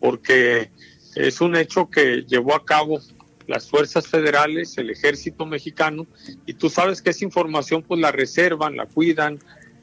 porque 0.00 0.70
es 1.14 1.42
un 1.42 1.54
hecho 1.54 1.90
que 1.90 2.24
llevó 2.26 2.54
a 2.54 2.64
cabo 2.64 3.00
las 3.46 3.68
fuerzas 3.68 4.08
federales, 4.08 4.78
el 4.78 4.88
ejército 4.88 5.44
mexicano, 5.44 6.06
y 6.46 6.54
tú 6.54 6.70
sabes 6.70 7.02
que 7.02 7.10
esa 7.10 7.26
información 7.26 7.82
pues 7.82 8.00
la 8.00 8.12
reservan, 8.12 8.76
la 8.76 8.86
cuidan. 8.86 9.38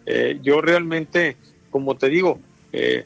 Eh, 0.07 0.39
yo 0.41 0.59
realmente, 0.61 1.37
como 1.69 1.95
te 1.95 2.09
digo, 2.09 2.39
eh, 2.71 3.05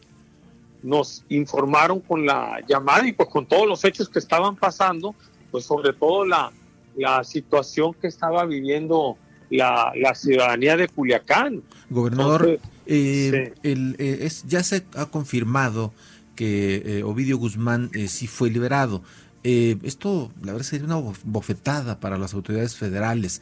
nos 0.83 1.23
informaron 1.29 1.99
con 1.99 2.25
la 2.25 2.61
llamada 2.67 3.07
y 3.07 3.13
pues 3.13 3.29
con 3.29 3.45
todos 3.45 3.67
los 3.67 3.83
hechos 3.83 4.09
que 4.09 4.19
estaban 4.19 4.55
pasando, 4.55 5.15
pues 5.51 5.65
sobre 5.65 5.93
todo 5.93 6.25
la, 6.25 6.51
la 6.95 7.23
situación 7.23 7.93
que 7.93 8.07
estaba 8.07 8.45
viviendo 8.45 9.17
la, 9.49 9.91
la 9.95 10.13
ciudadanía 10.13 10.77
de 10.77 10.87
Culiacán. 10.87 11.63
Gobernador, 11.89 12.59
eh, 12.85 13.53
el, 13.63 13.95
eh, 13.97 14.19
es, 14.21 14.43
ya 14.45 14.63
se 14.63 14.85
ha 14.95 15.07
confirmado 15.07 15.93
que 16.35 17.01
Ovidio 17.05 17.37
Guzmán 17.37 17.89
sí 18.07 18.27
fue 18.27 18.49
liberado. 18.49 19.01
esto, 19.43 20.31
la 20.43 20.51
verdad, 20.51 20.67
sería 20.67 20.85
una 20.85 21.13
bofetada 21.23 21.99
para 22.01 22.17
las 22.17 22.33
autoridades 22.33 22.75
federales. 22.75 23.41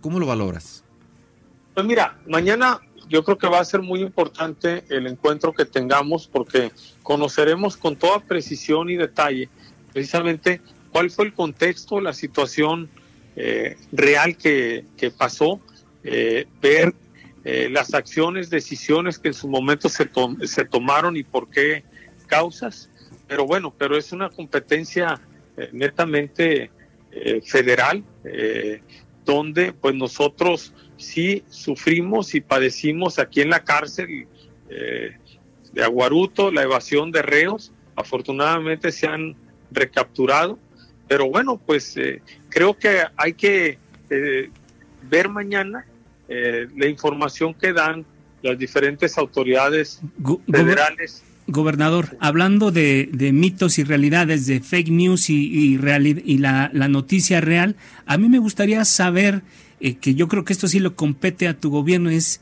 ¿Cómo 0.00 0.18
lo 0.18 0.26
valoras? 0.26 0.82
Pues 1.74 1.86
mira, 1.86 2.18
mañana 2.26 2.80
yo 3.08 3.24
creo 3.24 3.38
que 3.38 3.46
va 3.46 3.60
a 3.60 3.64
ser 3.64 3.82
muy 3.82 4.00
importante 4.00 4.84
el 4.88 5.06
encuentro 5.06 5.52
que 5.52 5.64
tengamos 5.64 6.26
porque 6.26 6.70
conoceremos 7.02 7.76
con 7.76 7.96
toda 7.96 8.20
precisión 8.20 8.90
y 8.90 8.96
detalle 8.96 9.48
precisamente 9.92 10.60
cuál 10.92 11.10
fue 11.10 11.26
el 11.26 11.34
contexto, 11.34 12.00
la 12.00 12.12
situación 12.12 12.88
real 13.92 14.36
que, 14.36 14.84
que 14.96 15.12
pasó, 15.12 15.60
ver 16.02 16.92
eh, 17.50 17.70
las 17.70 17.94
acciones, 17.94 18.50
decisiones 18.50 19.18
que 19.18 19.28
en 19.28 19.34
su 19.34 19.48
momento 19.48 19.88
se, 19.88 20.10
se 20.44 20.64
tomaron 20.66 21.16
y 21.16 21.22
por 21.22 21.48
qué 21.48 21.82
causas. 22.26 22.90
Pero 23.26 23.46
bueno, 23.46 23.72
pero 23.76 23.96
es 23.96 24.12
una 24.12 24.28
competencia 24.28 25.18
eh, 25.56 25.70
netamente 25.72 26.70
eh, 27.10 27.40
federal, 27.40 28.04
donde 29.24 29.72
pues 29.72 29.94
nosotros 29.94 30.74
sí 30.98 31.42
sufrimos 31.48 32.34
y 32.34 32.40
padecimos 32.40 33.18
aquí 33.18 33.40
en 33.40 33.50
la 33.50 33.64
cárcel 33.64 34.26
de 34.68 35.82
Aguaruto 35.82 36.50
la 36.50 36.62
evasión 36.62 37.10
de 37.10 37.22
reos. 37.22 37.72
Afortunadamente 37.96 38.92
se 38.92 39.06
han 39.06 39.34
recapturado, 39.70 40.58
pero 41.08 41.30
bueno, 41.30 41.60
pues 41.64 41.94
creo 42.50 42.76
que 42.76 43.02
hay 43.16 43.32
que 43.32 43.78
ver 45.08 45.28
mañana 45.28 45.86
eh, 46.28 46.68
la 46.76 46.86
información 46.86 47.54
que 47.54 47.72
dan 47.72 48.04
las 48.42 48.58
diferentes 48.58 49.16
autoridades 49.16 50.00
federales. 50.50 51.24
Gobernador, 51.46 52.18
hablando 52.20 52.70
de, 52.70 53.08
mitos 53.32 53.78
y 53.78 53.84
realidades, 53.84 54.46
de 54.46 54.60
fake 54.60 54.90
news 54.90 55.30
y, 55.30 55.36
y, 55.36 55.80
y 56.24 56.38
la, 56.38 56.68
noticia 56.70 57.40
real, 57.40 57.76
a 58.04 58.18
mí 58.18 58.28
me 58.28 58.38
gustaría 58.38 58.84
saber, 58.84 59.40
eh, 59.80 59.96
que 59.96 60.14
yo 60.14 60.28
creo 60.28 60.44
que 60.44 60.52
esto 60.52 60.68
sí 60.68 60.80
lo 60.80 60.96
compete 60.96 61.48
a 61.48 61.58
tu 61.58 61.70
gobierno, 61.70 62.10
es 62.10 62.40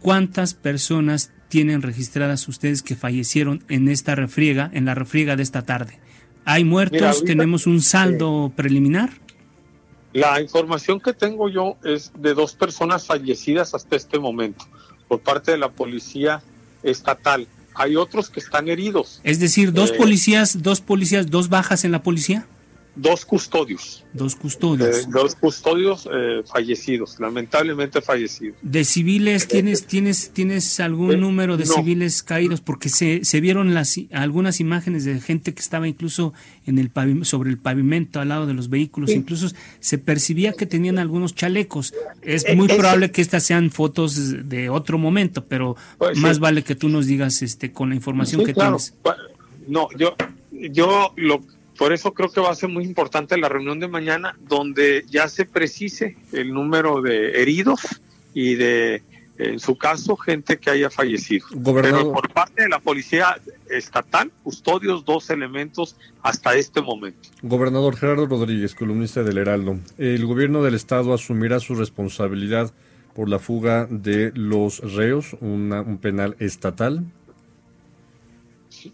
cuántas 0.00 0.54
personas 0.54 1.32
tienen 1.48 1.82
registradas 1.82 2.46
ustedes 2.48 2.82
que 2.82 2.96
fallecieron 2.96 3.64
en 3.68 3.88
esta 3.88 4.14
refriega, 4.14 4.70
en 4.72 4.84
la 4.84 4.94
refriega 4.94 5.36
de 5.36 5.42
esta 5.42 5.62
tarde. 5.62 5.98
¿Hay 6.44 6.64
muertos? 6.64 7.24
¿Tenemos 7.24 7.66
un 7.66 7.80
saldo 7.80 8.52
preliminar? 8.56 9.10
La 10.12 10.40
información 10.40 11.00
que 11.00 11.12
tengo 11.12 11.48
yo 11.48 11.76
es 11.84 12.10
de 12.18 12.34
dos 12.34 12.54
personas 12.54 13.06
fallecidas 13.06 13.74
hasta 13.74 13.96
este 13.96 14.18
momento 14.18 14.64
por 15.06 15.20
parte 15.20 15.52
de 15.52 15.58
la 15.58 15.70
policía 15.70 16.42
estatal. 16.82 17.46
Hay 17.74 17.96
otros 17.96 18.30
que 18.30 18.40
están 18.40 18.68
heridos. 18.68 19.20
Es 19.24 19.40
decir, 19.40 19.72
dos 19.72 19.90
eh, 19.90 19.94
policías, 19.96 20.62
dos 20.62 20.80
policías, 20.80 21.30
dos 21.30 21.48
bajas 21.48 21.84
en 21.84 21.92
la 21.92 22.02
policía 22.02 22.46
dos 22.98 23.24
custodios. 23.24 24.04
Dos 24.12 24.34
custodios. 24.34 24.98
Eh, 24.98 25.06
dos 25.08 25.36
custodios 25.36 26.08
eh, 26.12 26.42
fallecidos, 26.44 27.18
lamentablemente 27.20 28.02
fallecidos. 28.02 28.56
¿De 28.60 28.84
civiles 28.84 29.46
tienes 29.46 29.86
tienes 29.86 30.30
tienes 30.30 30.80
algún 30.80 31.12
eh, 31.12 31.16
número 31.16 31.56
de 31.56 31.64
civiles 31.66 32.22
caídos? 32.22 32.60
Porque 32.60 32.88
se, 32.88 33.24
se 33.24 33.40
vieron 33.40 33.74
las 33.74 33.98
algunas 34.12 34.60
imágenes 34.60 35.04
de 35.04 35.20
gente 35.20 35.54
que 35.54 35.60
estaba 35.60 35.86
incluso 35.86 36.34
en 36.66 36.78
el 36.78 36.90
sobre 37.24 37.50
el 37.50 37.58
pavimento 37.58 38.20
al 38.20 38.28
lado 38.28 38.46
de 38.46 38.54
los 38.54 38.68
vehículos, 38.68 39.10
incluso 39.10 39.48
se 39.80 39.98
percibía 39.98 40.52
que 40.52 40.66
tenían 40.66 40.98
algunos 40.98 41.34
chalecos. 41.34 41.94
Es 42.22 42.44
muy 42.56 42.68
probable 42.68 43.10
que 43.12 43.22
estas 43.22 43.44
sean 43.44 43.70
fotos 43.70 44.48
de 44.48 44.68
otro 44.68 44.98
momento, 44.98 45.44
pero 45.44 45.76
pues 45.98 46.18
más 46.18 46.40
vale 46.40 46.64
que 46.64 46.74
tú 46.74 46.88
nos 46.88 47.06
digas 47.06 47.42
este 47.42 47.72
con 47.72 47.90
la 47.90 47.94
información 47.94 48.44
que 48.44 48.52
tienes. 48.52 48.94
No, 49.68 49.88
yo 49.96 50.16
yo 50.52 51.12
lo 51.16 51.40
por 51.78 51.92
eso 51.92 52.12
creo 52.12 52.30
que 52.30 52.40
va 52.40 52.50
a 52.50 52.54
ser 52.54 52.68
muy 52.68 52.84
importante 52.84 53.38
la 53.38 53.48
reunión 53.48 53.78
de 53.78 53.86
mañana, 53.86 54.36
donde 54.48 55.04
ya 55.08 55.28
se 55.28 55.46
precise 55.46 56.16
el 56.32 56.52
número 56.52 57.00
de 57.00 57.40
heridos 57.40 57.80
y 58.34 58.56
de, 58.56 59.02
en 59.38 59.60
su 59.60 59.78
caso, 59.78 60.16
gente 60.16 60.58
que 60.58 60.70
haya 60.70 60.90
fallecido. 60.90 61.46
Pero 61.80 62.12
por 62.12 62.28
parte 62.32 62.62
de 62.62 62.68
la 62.68 62.80
policía 62.80 63.40
estatal, 63.70 64.32
custodios 64.42 65.04
dos 65.04 65.30
elementos 65.30 65.96
hasta 66.22 66.56
este 66.56 66.82
momento. 66.82 67.28
Gobernador 67.42 67.96
Gerardo 67.96 68.26
Rodríguez, 68.26 68.74
columnista 68.74 69.22
del 69.22 69.38
Heraldo, 69.38 69.78
¿el 69.98 70.26
gobierno 70.26 70.64
del 70.64 70.74
estado 70.74 71.14
asumirá 71.14 71.60
su 71.60 71.76
responsabilidad 71.76 72.74
por 73.14 73.28
la 73.28 73.38
fuga 73.38 73.86
de 73.88 74.32
los 74.34 74.80
reos, 74.94 75.36
un 75.40 75.98
penal 76.02 76.34
estatal? 76.40 77.04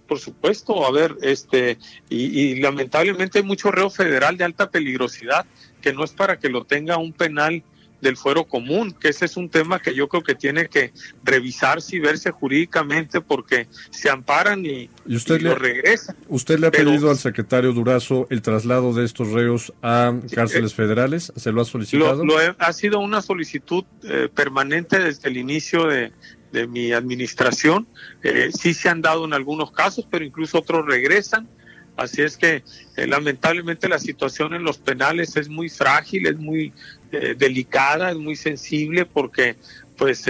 Por 0.07 0.19
supuesto, 0.19 0.87
a 0.87 0.93
ver, 0.93 1.17
este, 1.23 1.79
y, 2.09 2.57
lamentablemente 2.57 3.39
hay 3.39 3.45
mucho 3.45 3.71
reo 3.71 3.91
federal 3.91 4.37
de 4.37 4.45
alta 4.45 4.71
peligrosidad 4.71 5.47
que 5.81 5.93
no 5.93 6.05
es 6.05 6.13
para 6.13 6.39
que 6.39 6.49
lo 6.49 6.65
tenga 6.65 6.97
un 6.97 7.13
penal 7.13 7.63
del 8.01 8.17
fuero 8.17 8.45
común, 8.45 8.93
que 8.93 9.09
ese 9.09 9.25
es 9.25 9.37
un 9.37 9.49
tema 9.49 9.81
que 9.81 9.95
yo 9.95 10.09
creo 10.09 10.23
que 10.23 10.35
tiene 10.35 10.69
que 10.69 10.93
revisarse 11.25 11.97
y 11.97 12.01
verse 12.01 12.31
jurídicamente 12.31 13.21
porque 13.21 13.67
se 13.91 14.11
amparan 14.11 14.65
y, 14.67 14.91
usted 15.07 15.41
le, 15.41 15.51
lo 15.51 15.55
regresan. 15.57 16.15
¿Usted 16.29 16.59
le 16.59 16.67
ha 16.67 16.71
pedido 16.71 17.11
al 17.11 17.17
secretario 17.17 17.73
Durazo 17.73 18.27
el 18.31 18.43
traslado 18.43 18.93
de 18.93 19.05
estos 19.05 19.31
reos 19.31 19.73
a 19.83 20.15
cárceles 20.35 20.73
eh, 20.73 20.75
federales? 20.75 21.33
¿Se 21.35 21.51
lo 21.51 21.63
ha 21.63 21.65
solicitado? 21.65 22.25
Lo, 22.25 22.37
ha 22.59 22.73
sido 22.73 23.01
una 23.01 23.23
solicitud 23.23 23.85
eh, 24.03 24.29
permanente 24.33 24.99
desde 24.99 25.31
el 25.31 25.39
inicio 25.39 25.87
de, 25.87 26.13
de 26.55 26.69
mi 26.69 26.93
administración. 26.93 27.87
Eh, 28.23 28.51
sí 28.57 28.73
se 28.75 28.89
han 28.89 29.03
dado 29.03 29.25
en 29.25 29.35
algunos 29.35 29.73
casos, 29.73 30.07
pero 30.09 30.25
incluso 30.25 30.59
otros 30.59 30.87
regresan. 30.87 31.49
Así 31.97 32.23
es 32.23 32.37
que 32.37 32.63
eh, 32.97 33.07
lamentablemente 33.07 33.89
la 33.89 33.99
situación 33.99 34.55
en 34.55 34.63
los 34.63 34.79
penales 34.79 35.37
es 35.37 35.49
muy 35.49 35.69
frágil, 35.69 36.27
es 36.27 36.39
muy 36.39 36.73
eh, 37.13 37.35
delicada, 37.37 38.11
es 38.11 38.17
muy 38.17 38.37
sensible 38.37 39.05
porque 39.05 39.57
pues 39.97 40.27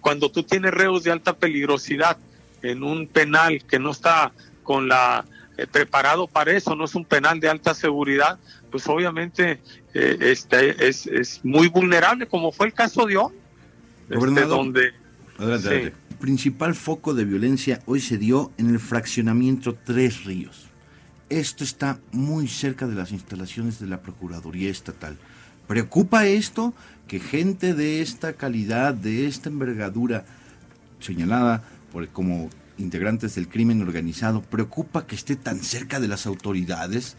cuando 0.00 0.30
tú 0.30 0.42
tienes 0.42 0.72
reos 0.72 1.04
de 1.04 1.12
alta 1.12 1.36
peligrosidad 1.36 2.16
en 2.62 2.82
un 2.82 3.06
penal 3.06 3.64
que 3.64 3.78
no 3.78 3.90
está 3.90 4.32
con 4.62 4.88
la 4.88 5.24
preparado 5.72 6.28
para 6.28 6.52
eso, 6.52 6.76
no 6.76 6.84
es 6.84 6.94
un 6.94 7.04
penal 7.04 7.40
de 7.40 7.48
alta 7.48 7.74
seguridad, 7.74 8.38
pues 8.70 8.86
obviamente 8.88 9.58
este 9.94 10.88
es, 10.88 11.08
es 11.08 11.44
muy 11.44 11.66
vulnerable, 11.68 12.26
como 12.26 12.52
fue 12.52 12.66
el 12.66 12.72
caso 12.72 13.06
de 13.06 13.16
hoy, 13.16 13.32
este, 14.10 14.42
donde 14.42 14.92
el 15.38 15.92
principal 16.18 16.74
foco 16.74 17.14
de 17.14 17.24
violencia 17.24 17.80
hoy 17.86 18.00
se 18.00 18.18
dio 18.18 18.50
en 18.58 18.70
el 18.70 18.80
fraccionamiento 18.80 19.74
Tres 19.74 20.24
Ríos. 20.24 20.66
Esto 21.28 21.62
está 21.62 22.00
muy 22.10 22.48
cerca 22.48 22.86
de 22.86 22.94
las 22.94 23.12
instalaciones 23.12 23.78
de 23.78 23.86
la 23.86 24.00
Procuraduría 24.00 24.70
Estatal. 24.70 25.16
¿Preocupa 25.68 26.26
esto 26.26 26.74
que 27.06 27.20
gente 27.20 27.74
de 27.74 28.00
esta 28.00 28.32
calidad, 28.32 28.94
de 28.94 29.26
esta 29.26 29.48
envergadura, 29.48 30.24
señalada 30.98 31.62
por, 31.92 32.08
como 32.08 32.50
integrantes 32.78 33.34
del 33.34 33.48
crimen 33.48 33.82
organizado, 33.82 34.42
preocupa 34.42 35.06
que 35.06 35.14
esté 35.14 35.36
tan 35.36 35.62
cerca 35.62 36.00
de 36.00 36.08
las 36.08 36.26
autoridades? 36.26 37.16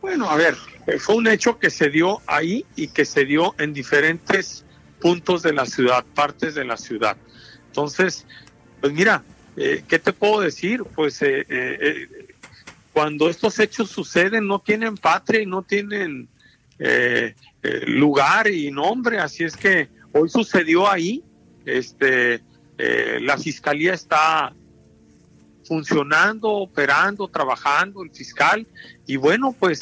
Bueno, 0.00 0.30
a 0.30 0.36
ver, 0.36 0.56
eh, 0.86 0.98
fue 0.98 1.16
un 1.16 1.26
hecho 1.26 1.58
que 1.58 1.70
se 1.70 1.90
dio 1.90 2.20
ahí 2.26 2.64
y 2.76 2.88
que 2.88 3.04
se 3.04 3.24
dio 3.24 3.54
en 3.58 3.72
diferentes 3.72 4.63
puntos 5.04 5.42
de 5.42 5.52
la 5.52 5.66
ciudad, 5.66 6.02
partes 6.14 6.54
de 6.54 6.64
la 6.64 6.78
ciudad. 6.78 7.18
Entonces, 7.66 8.24
pues 8.80 8.90
mira, 8.94 9.22
eh, 9.54 9.84
¿qué 9.86 9.98
te 9.98 10.14
puedo 10.14 10.40
decir? 10.40 10.82
Pues 10.82 11.20
eh, 11.20 11.44
eh, 11.46 12.08
cuando 12.90 13.28
estos 13.28 13.58
hechos 13.58 13.90
suceden 13.90 14.46
no 14.46 14.60
tienen 14.60 14.96
patria 14.96 15.42
y 15.42 15.46
no 15.46 15.60
tienen 15.60 16.26
lugar 17.86 18.48
y 18.48 18.70
nombre, 18.70 19.18
así 19.18 19.44
es 19.44 19.54
que 19.58 19.88
hoy 20.12 20.30
sucedió 20.30 20.90
ahí, 20.90 21.22
este, 21.66 22.42
la 23.20 23.36
fiscalía 23.36 23.92
está 23.92 24.54
funcionando, 25.68 26.48
operando, 26.48 27.28
trabajando, 27.28 28.02
el 28.02 28.10
fiscal, 28.10 28.66
y 29.06 29.16
bueno, 29.16 29.54
pues 29.58 29.80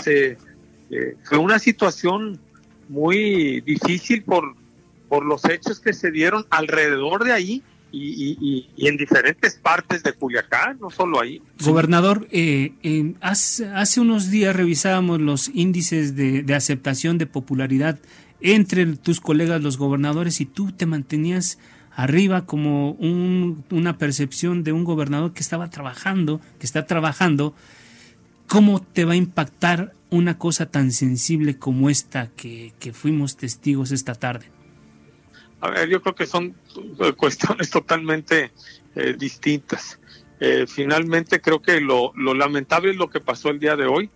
fue 1.25 1.39
una 1.39 1.59
situación 1.61 2.41
muy 2.89 3.61
difícil 3.63 4.23
por 4.25 4.62
por 5.13 5.27
los 5.27 5.45
hechos 5.45 5.79
que 5.79 5.93
se 5.93 6.11
dieron 6.11 6.47
alrededor 6.49 7.25
de 7.25 7.33
ahí 7.35 7.63
y, 7.93 8.67
en 8.79 8.97
diferentes 8.97 9.57
partes 9.57 10.03
de 10.03 10.15
Culiacán, 10.15 10.79
no 10.81 10.89
solo 10.89 11.21
ahí. 11.21 11.43
Gobernador, 11.63 12.27
eh, 12.31 13.13
hace, 13.21 13.69
hace, 13.69 14.01
unos 14.01 14.31
días 14.31 14.57
revisábamos 14.57 15.21
los 15.21 15.51
índices 15.53 16.17
de, 16.17 16.47
aceptación 16.55 17.19
de 17.19 17.27
popularidad 17.27 17.99
entre 18.41 18.87
tus 18.97 19.21
colegas 19.21 19.63
los 19.63 19.77
gobernadores 19.77 20.41
y 20.41 20.47
tú 20.47 20.73
te 20.73 20.87
mantenías 20.87 21.59
arriba 21.95 22.47
como 22.47 22.93
una 22.93 23.99
percepción 23.99 24.65
de 24.65 24.73
un 24.73 24.85
gobernador 24.85 25.35
que 25.35 25.43
estaba 25.43 25.69
trabajando, 25.69 26.41
que 26.59 26.65
está 26.65 26.87
trabajando 26.87 27.55
¿cómo 28.47 28.81
te 28.81 29.05
va 29.05 29.13
a 29.13 29.17
impactar 29.17 29.93
una 30.09 30.39
cosa 30.39 30.71
tan 30.71 30.91
sensible 30.91 31.59
como 31.59 31.91
esta 31.91 32.29
que 32.29 32.73
fuimos 32.95 33.37
testigos 33.37 33.93
esta 33.93 34.15
tarde? 34.15 34.47
A 35.63 35.71
ver, 35.71 35.89
yo 35.89 36.03
creo 36.03 36.15
que 36.15 36.27
son 36.27 36.55
eh, 37.01 37.13
cuestiones 37.13 37.71
totalmente 37.71 38.53
eh, 38.95 39.15
distintas. 39.19 39.99
Eh, 40.41 40.67
finalmente 40.69 41.41
creo 41.41 41.63
que 41.63 41.81
lo, 41.81 42.13
lamentable 42.17 42.91
es 42.91 42.97
lo 42.97 43.09
que 43.09 43.21
pasó 43.21 43.49
el 43.49 43.61
día 43.61 43.77
de 43.77 43.87
hoy 43.87 44.11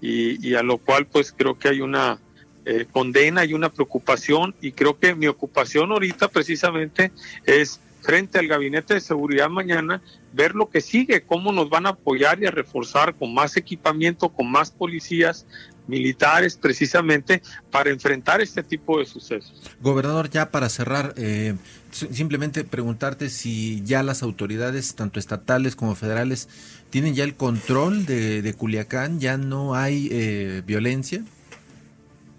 y, 0.00 0.46
y 0.46 0.54
a 0.54 0.62
lo 0.62 0.78
cual 0.78 1.06
pues 1.06 1.32
creo 1.36 1.58
que 1.58 1.68
hay 1.68 1.80
una 1.80 2.20
eh, 2.66 2.86
condena 2.92 3.46
y 3.46 3.54
una 3.54 3.70
preocupación 3.70 4.54
y 4.60 4.72
creo 4.72 4.98
que 4.98 5.14
mi 5.14 5.26
ocupación 5.26 5.90
ahorita 5.92 6.28
precisamente 6.28 7.10
es 7.46 7.80
frente 8.02 8.38
al 8.38 8.48
gabinete 8.48 8.92
de 8.94 9.00
seguridad 9.00 9.48
mañana 9.48 10.02
ver 10.34 10.54
lo 10.54 10.68
que 10.68 10.82
sigue, 10.82 11.22
cómo 11.22 11.52
nos 11.52 11.70
van 11.70 11.86
a 11.86 11.90
apoyar 11.90 12.42
y 12.42 12.46
a 12.46 12.50
reforzar 12.50 13.14
con 13.14 13.32
más 13.32 13.56
equipamiento, 13.56 14.28
con 14.28 14.50
más 14.50 14.70
policías 14.70 15.46
militares 15.86 16.56
precisamente 16.56 17.42
para 17.70 17.90
enfrentar 17.90 18.40
este 18.40 18.62
tipo 18.62 18.98
de 18.98 19.06
sucesos. 19.06 19.60
Gobernador, 19.80 20.30
ya 20.30 20.50
para 20.50 20.68
cerrar, 20.68 21.14
eh, 21.16 21.54
simplemente 21.90 22.64
preguntarte 22.64 23.28
si 23.28 23.82
ya 23.84 24.02
las 24.02 24.22
autoridades, 24.22 24.94
tanto 24.94 25.18
estatales 25.18 25.76
como 25.76 25.94
federales, 25.94 26.48
tienen 26.90 27.14
ya 27.14 27.24
el 27.24 27.34
control 27.34 28.06
de, 28.06 28.42
de 28.42 28.54
Culiacán, 28.54 29.20
ya 29.20 29.36
no 29.36 29.74
hay 29.74 30.08
eh, 30.10 30.62
violencia. 30.66 31.22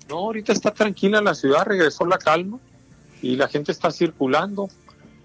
No, 0.10 0.18
ahorita 0.18 0.52
está 0.52 0.74
tranquila 0.74 1.22
la 1.22 1.36
ciudad, 1.36 1.66
regresó 1.66 2.06
la 2.06 2.18
calma 2.18 2.60
y 3.22 3.36
la 3.36 3.48
gente 3.48 3.72
está 3.72 3.92
circulando. 3.92 4.70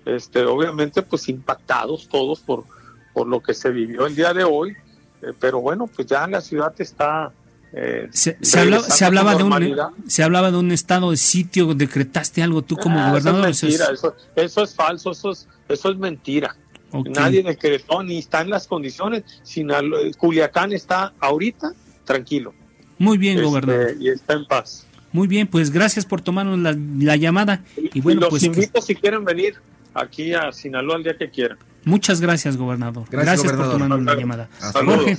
Este, 0.04 0.44
obviamente, 0.44 1.02
pues 1.02 1.28
impactados 1.28 2.08
todos 2.08 2.38
por, 2.38 2.64
por 3.12 3.26
lo 3.26 3.40
que 3.40 3.54
se 3.54 3.70
vivió 3.70 4.06
el 4.06 4.14
día 4.14 4.32
de 4.32 4.44
hoy, 4.44 4.76
eh, 5.22 5.32
pero 5.40 5.60
bueno, 5.60 5.88
pues 5.88 6.06
ya 6.06 6.26
la 6.28 6.40
ciudad 6.40 6.72
está 6.78 7.32
eh, 7.72 8.08
se, 8.10 8.38
se, 8.40 8.60
habla, 8.60 8.80
se, 8.80 9.04
hablaba 9.04 9.34
de 9.34 9.42
un, 9.42 9.76
se 10.06 10.22
hablaba 10.22 10.50
de 10.50 10.56
un 10.56 10.72
estado 10.72 11.10
de 11.10 11.16
sitio, 11.16 11.74
decretaste 11.74 12.42
algo 12.42 12.62
tú 12.62 12.76
como 12.76 12.98
ah, 12.98 13.10
gobernador. 13.10 13.48
Eso 13.48 13.66
es 13.66 13.78
mentira, 13.78 13.92
eso 13.92 14.14
es, 14.16 14.44
eso, 14.44 14.62
es 14.62 14.74
falso, 14.74 15.10
eso 15.10 15.30
es, 15.32 15.48
eso 15.68 15.90
es 15.90 15.96
mentira. 15.98 16.56
Okay. 16.90 17.12
Nadie 17.12 17.42
decretó 17.42 18.02
ni 18.02 18.18
está 18.18 18.40
en 18.40 18.50
las 18.50 18.66
condiciones. 18.66 19.24
Sinalo, 19.42 19.98
Culiacán 20.16 20.72
está 20.72 21.12
ahorita 21.20 21.72
tranquilo. 22.04 22.54
Muy 22.98 23.18
bien, 23.18 23.36
este, 23.36 23.46
gobernador. 23.46 23.94
Y 24.00 24.08
está 24.08 24.34
en 24.34 24.46
paz. 24.46 24.86
Muy 25.12 25.28
bien, 25.28 25.46
pues 25.46 25.70
gracias 25.70 26.06
por 26.06 26.20
tomarnos 26.20 26.58
la, 26.58 26.76
la 26.98 27.16
llamada. 27.16 27.62
Y, 27.76 28.00
bueno, 28.00 28.20
y 28.20 28.22
los 28.22 28.30
pues 28.30 28.42
invito 28.44 28.80
que... 28.80 28.82
si 28.82 28.94
quieren 28.94 29.24
venir 29.24 29.56
aquí 29.94 30.34
a 30.34 30.52
Sinaloa 30.52 30.96
el 30.96 31.02
día 31.02 31.16
que 31.16 31.30
quieran. 31.30 31.58
Muchas 31.84 32.20
gracias, 32.20 32.56
gobernador. 32.56 33.04
Gracias, 33.10 33.42
gracias 33.42 33.52
gobernador. 33.52 33.78
por 33.78 33.88
tomarnos 33.88 34.04
la 34.04 34.20
llamada. 34.20 34.48
Saludos. 34.72 34.98
Jorge, 34.98 35.16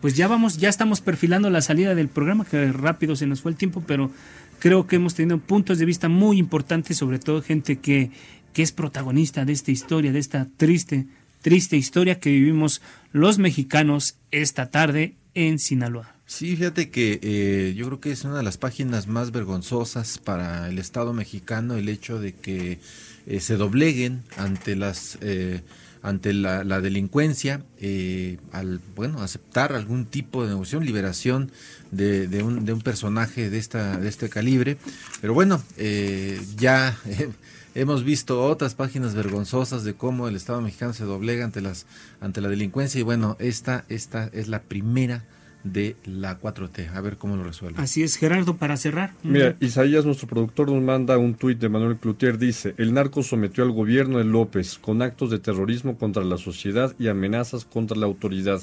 pues 0.00 0.14
ya 0.14 0.28
vamos, 0.28 0.58
ya 0.58 0.68
estamos 0.68 1.00
perfilando 1.00 1.50
la 1.50 1.62
salida 1.62 1.94
del 1.94 2.08
programa, 2.08 2.44
que 2.44 2.72
rápido 2.72 3.16
se 3.16 3.26
nos 3.26 3.40
fue 3.40 3.50
el 3.50 3.56
tiempo, 3.56 3.82
pero 3.86 4.10
creo 4.58 4.86
que 4.86 4.96
hemos 4.96 5.14
tenido 5.14 5.38
puntos 5.38 5.78
de 5.78 5.84
vista 5.84 6.08
muy 6.08 6.38
importantes, 6.38 6.96
sobre 6.96 7.18
todo 7.18 7.42
gente 7.42 7.78
que, 7.78 8.10
que 8.52 8.62
es 8.62 8.72
protagonista 8.72 9.44
de 9.44 9.52
esta 9.52 9.70
historia, 9.70 10.12
de 10.12 10.18
esta 10.18 10.46
triste, 10.56 11.06
triste 11.42 11.76
historia 11.76 12.20
que 12.20 12.30
vivimos 12.30 12.82
los 13.12 13.38
mexicanos 13.38 14.16
esta 14.30 14.70
tarde 14.70 15.14
en 15.34 15.58
Sinaloa. 15.58 16.14
Sí, 16.26 16.56
fíjate 16.56 16.90
que 16.90 17.18
eh, 17.22 17.74
yo 17.74 17.86
creo 17.86 18.00
que 18.00 18.10
es 18.10 18.22
una 18.24 18.36
de 18.36 18.42
las 18.42 18.58
páginas 18.58 19.06
más 19.06 19.32
vergonzosas 19.32 20.18
para 20.18 20.68
el 20.68 20.78
Estado 20.78 21.14
mexicano 21.14 21.74
el 21.74 21.88
hecho 21.88 22.20
de 22.20 22.34
que 22.34 22.80
eh, 23.26 23.40
se 23.40 23.56
dobleguen 23.56 24.22
ante 24.36 24.76
las 24.76 25.16
eh, 25.22 25.62
ante 26.02 26.32
la, 26.32 26.80
delincuencia 26.80 27.62
eh, 27.78 28.38
al 28.52 28.80
bueno 28.94 29.20
aceptar 29.22 29.72
algún 29.72 30.06
tipo 30.06 30.42
de 30.42 30.50
negociación 30.50 30.84
liberación 30.84 31.52
de, 31.90 32.28
de, 32.28 32.42
un, 32.42 32.64
de 32.64 32.72
un 32.72 32.80
personaje 32.80 33.50
de 33.50 33.58
esta 33.58 33.96
de 33.98 34.08
este 34.08 34.28
calibre. 34.28 34.78
Pero 35.20 35.34
bueno 35.34 35.62
eh, 35.76 36.40
ya 36.56 36.96
hemos 37.74 38.04
visto 38.04 38.44
otras 38.44 38.74
páginas 38.74 39.14
vergonzosas 39.14 39.84
de 39.84 39.94
cómo 39.94 40.28
el 40.28 40.36
Estado 40.36 40.60
mexicano 40.60 40.92
se 40.92 41.04
doblega 41.04 41.44
ante 41.44 41.60
las 41.60 41.86
ante 42.20 42.40
la 42.40 42.48
delincuencia 42.48 43.00
y 43.00 43.04
bueno 43.04 43.36
esta 43.38 43.84
esta 43.88 44.30
es 44.32 44.48
la 44.48 44.62
primera 44.62 45.24
de 45.64 45.96
la 46.04 46.40
4T. 46.40 46.90
A 46.94 47.00
ver 47.00 47.16
cómo 47.16 47.36
lo 47.36 47.44
resuelve. 47.44 47.80
Así 47.80 48.02
es, 48.02 48.16
Gerardo, 48.16 48.56
para 48.56 48.76
cerrar. 48.76 49.12
Mira, 49.22 49.56
Isaías, 49.60 50.04
nuestro 50.04 50.28
productor, 50.28 50.70
nos 50.70 50.82
manda 50.82 51.18
un 51.18 51.34
tuit 51.34 51.58
de 51.58 51.68
Manuel 51.68 51.96
Cloutier. 51.96 52.38
Dice, 52.38 52.74
el 52.78 52.94
narco 52.94 53.22
sometió 53.22 53.64
al 53.64 53.72
gobierno 53.72 54.18
de 54.18 54.24
López 54.24 54.78
con 54.78 55.02
actos 55.02 55.30
de 55.30 55.38
terrorismo 55.38 55.98
contra 55.98 56.24
la 56.24 56.38
sociedad 56.38 56.94
y 56.98 57.08
amenazas 57.08 57.64
contra 57.64 57.96
la 57.96 58.06
autoridad. 58.06 58.62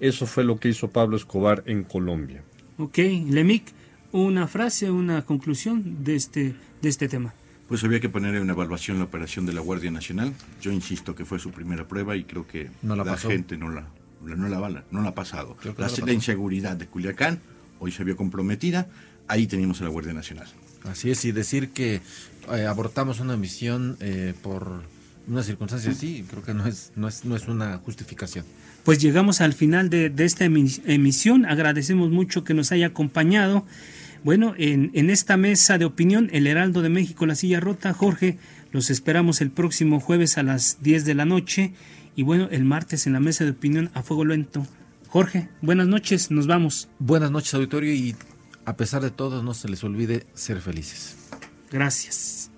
Eso 0.00 0.26
fue 0.26 0.44
lo 0.44 0.58
que 0.58 0.68
hizo 0.68 0.90
Pablo 0.90 1.16
Escobar 1.16 1.62
en 1.66 1.84
Colombia. 1.84 2.42
Ok, 2.78 2.98
Lemic, 2.98 3.64
una 4.10 4.48
frase, 4.48 4.90
una 4.90 5.22
conclusión 5.24 6.02
de 6.02 6.16
este, 6.16 6.54
de 6.80 6.88
este 6.88 7.08
tema. 7.08 7.34
Pues 7.68 7.84
había 7.84 8.00
que 8.00 8.08
poner 8.08 8.34
en 8.34 8.50
evaluación 8.50 8.98
la 8.98 9.04
operación 9.04 9.46
de 9.46 9.52
la 9.52 9.60
Guardia 9.60 9.90
Nacional. 9.90 10.32
Yo 10.60 10.72
insisto 10.72 11.14
que 11.14 11.24
fue 11.24 11.38
su 11.38 11.52
primera 11.52 11.86
prueba 11.86 12.16
y 12.16 12.24
creo 12.24 12.46
que 12.46 12.68
no 12.82 12.96
la, 12.96 13.04
la 13.04 13.12
pasó. 13.12 13.28
gente 13.28 13.56
no 13.56 13.70
la, 13.70 13.86
no 14.24 14.48
la, 14.48 14.58
bala, 14.58 14.84
no 14.90 15.02
la 15.02 15.10
ha 15.10 15.14
pasado. 15.14 15.56
La, 15.64 15.72
no 15.72 15.78
la, 15.78 16.06
la, 16.06 16.12
inseguridad 16.12 16.76
de 16.76 16.86
Culiacán 16.86 17.40
hoy 17.82 17.90
se 17.90 18.04
vio 18.04 18.16
comprometida, 18.16 18.86
ahí 19.26 19.46
teníamos 19.46 19.80
a 19.80 19.84
la 19.84 19.90
Guardia 19.90 20.12
Nacional. 20.12 20.46
Así 20.84 21.10
es, 21.10 21.24
y 21.24 21.32
decir 21.32 21.70
que 21.70 22.00
eh, 22.52 22.66
abortamos 22.66 23.20
una 23.20 23.36
misión 23.36 23.96
eh, 24.00 24.34
por 24.42 24.82
una 25.26 25.42
circunstancia 25.42 25.90
así, 25.90 26.24
creo 26.28 26.42
que 26.42 26.54
no 26.54 26.66
es, 26.66 26.92
no 26.96 27.08
es, 27.08 27.24
no 27.24 27.36
es 27.36 27.48
una 27.48 27.78
justificación. 27.78 28.44
Pues 28.84 29.00
llegamos 29.00 29.40
al 29.40 29.52
final 29.52 29.90
de, 29.90 30.10
de 30.10 30.24
esta 30.24 30.44
emisión, 30.44 31.44
agradecemos 31.44 32.10
mucho 32.10 32.42
que 32.44 32.54
nos 32.54 32.72
haya 32.72 32.86
acompañado. 32.88 33.64
Bueno, 34.24 34.54
en, 34.56 34.90
en 34.94 35.10
esta 35.10 35.36
mesa 35.36 35.78
de 35.78 35.84
opinión, 35.84 36.30
el 36.32 36.46
Heraldo 36.46 36.82
de 36.82 36.88
México, 36.88 37.26
la 37.26 37.34
silla 37.34 37.60
rota, 37.60 37.92
Jorge, 37.92 38.38
los 38.72 38.90
esperamos 38.90 39.40
el 39.40 39.50
próximo 39.50 40.00
jueves 40.00 40.38
a 40.38 40.42
las 40.42 40.78
10 40.82 41.04
de 41.04 41.14
la 41.14 41.24
noche 41.24 41.74
y 42.14 42.22
bueno, 42.22 42.48
el 42.50 42.64
martes 42.64 43.06
en 43.06 43.12
la 43.12 43.20
mesa 43.20 43.44
de 43.44 43.50
opinión 43.50 43.90
a 43.94 44.02
fuego 44.02 44.24
lento. 44.24 44.66
Jorge, 45.08 45.48
buenas 45.60 45.88
noches, 45.88 46.30
nos 46.30 46.46
vamos. 46.46 46.88
Buenas 46.98 47.30
noches, 47.30 47.52
auditorio, 47.54 47.92
y 47.92 48.14
a 48.64 48.76
pesar 48.76 49.02
de 49.02 49.10
todo, 49.10 49.42
no 49.42 49.54
se 49.54 49.68
les 49.68 49.82
olvide 49.84 50.26
ser 50.34 50.60
felices. 50.60 51.16
Gracias. 51.70 52.50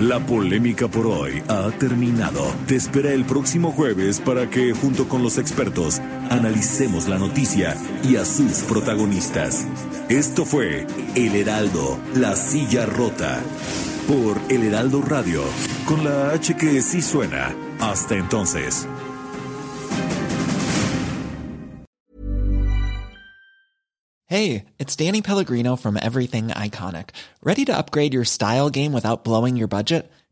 La 0.00 0.20
polémica 0.20 0.88
por 0.88 1.06
hoy 1.06 1.42
ha 1.48 1.70
terminado. 1.78 2.54
Te 2.66 2.76
espera 2.76 3.12
el 3.12 3.24
próximo 3.24 3.72
jueves 3.72 4.20
para 4.20 4.50
que, 4.50 4.74
junto 4.74 5.08
con 5.08 5.22
los 5.22 5.38
expertos, 5.38 6.00
analicemos 6.28 7.08
la 7.08 7.18
noticia 7.18 7.74
y 8.04 8.16
a 8.16 8.26
sus 8.26 8.58
protagonistas. 8.64 9.66
Esto 10.08 10.44
fue 10.44 10.86
El 11.16 11.34
Heraldo, 11.34 11.98
la 12.14 12.36
silla 12.36 12.86
rota, 12.86 13.42
por 14.06 14.40
El 14.48 14.62
Heraldo 14.62 15.02
Radio, 15.02 15.42
con 15.84 16.04
la 16.04 16.30
H 16.30 16.54
que 16.54 16.80
sí 16.80 17.02
suena. 17.02 17.52
Hasta 17.80 18.14
entonces. 18.14 18.86
Hey, 24.28 24.66
it's 24.78 24.94
Danny 24.94 25.22
Pellegrino 25.22 25.74
from 25.74 25.96
Everything 25.96 26.48
Iconic. 26.48 27.10
Ready 27.42 27.64
to 27.64 27.76
upgrade 27.76 28.14
your 28.14 28.24
style 28.24 28.70
game 28.70 28.92
without 28.92 29.24
blowing 29.24 29.56
your 29.56 29.68
budget? 29.68 30.08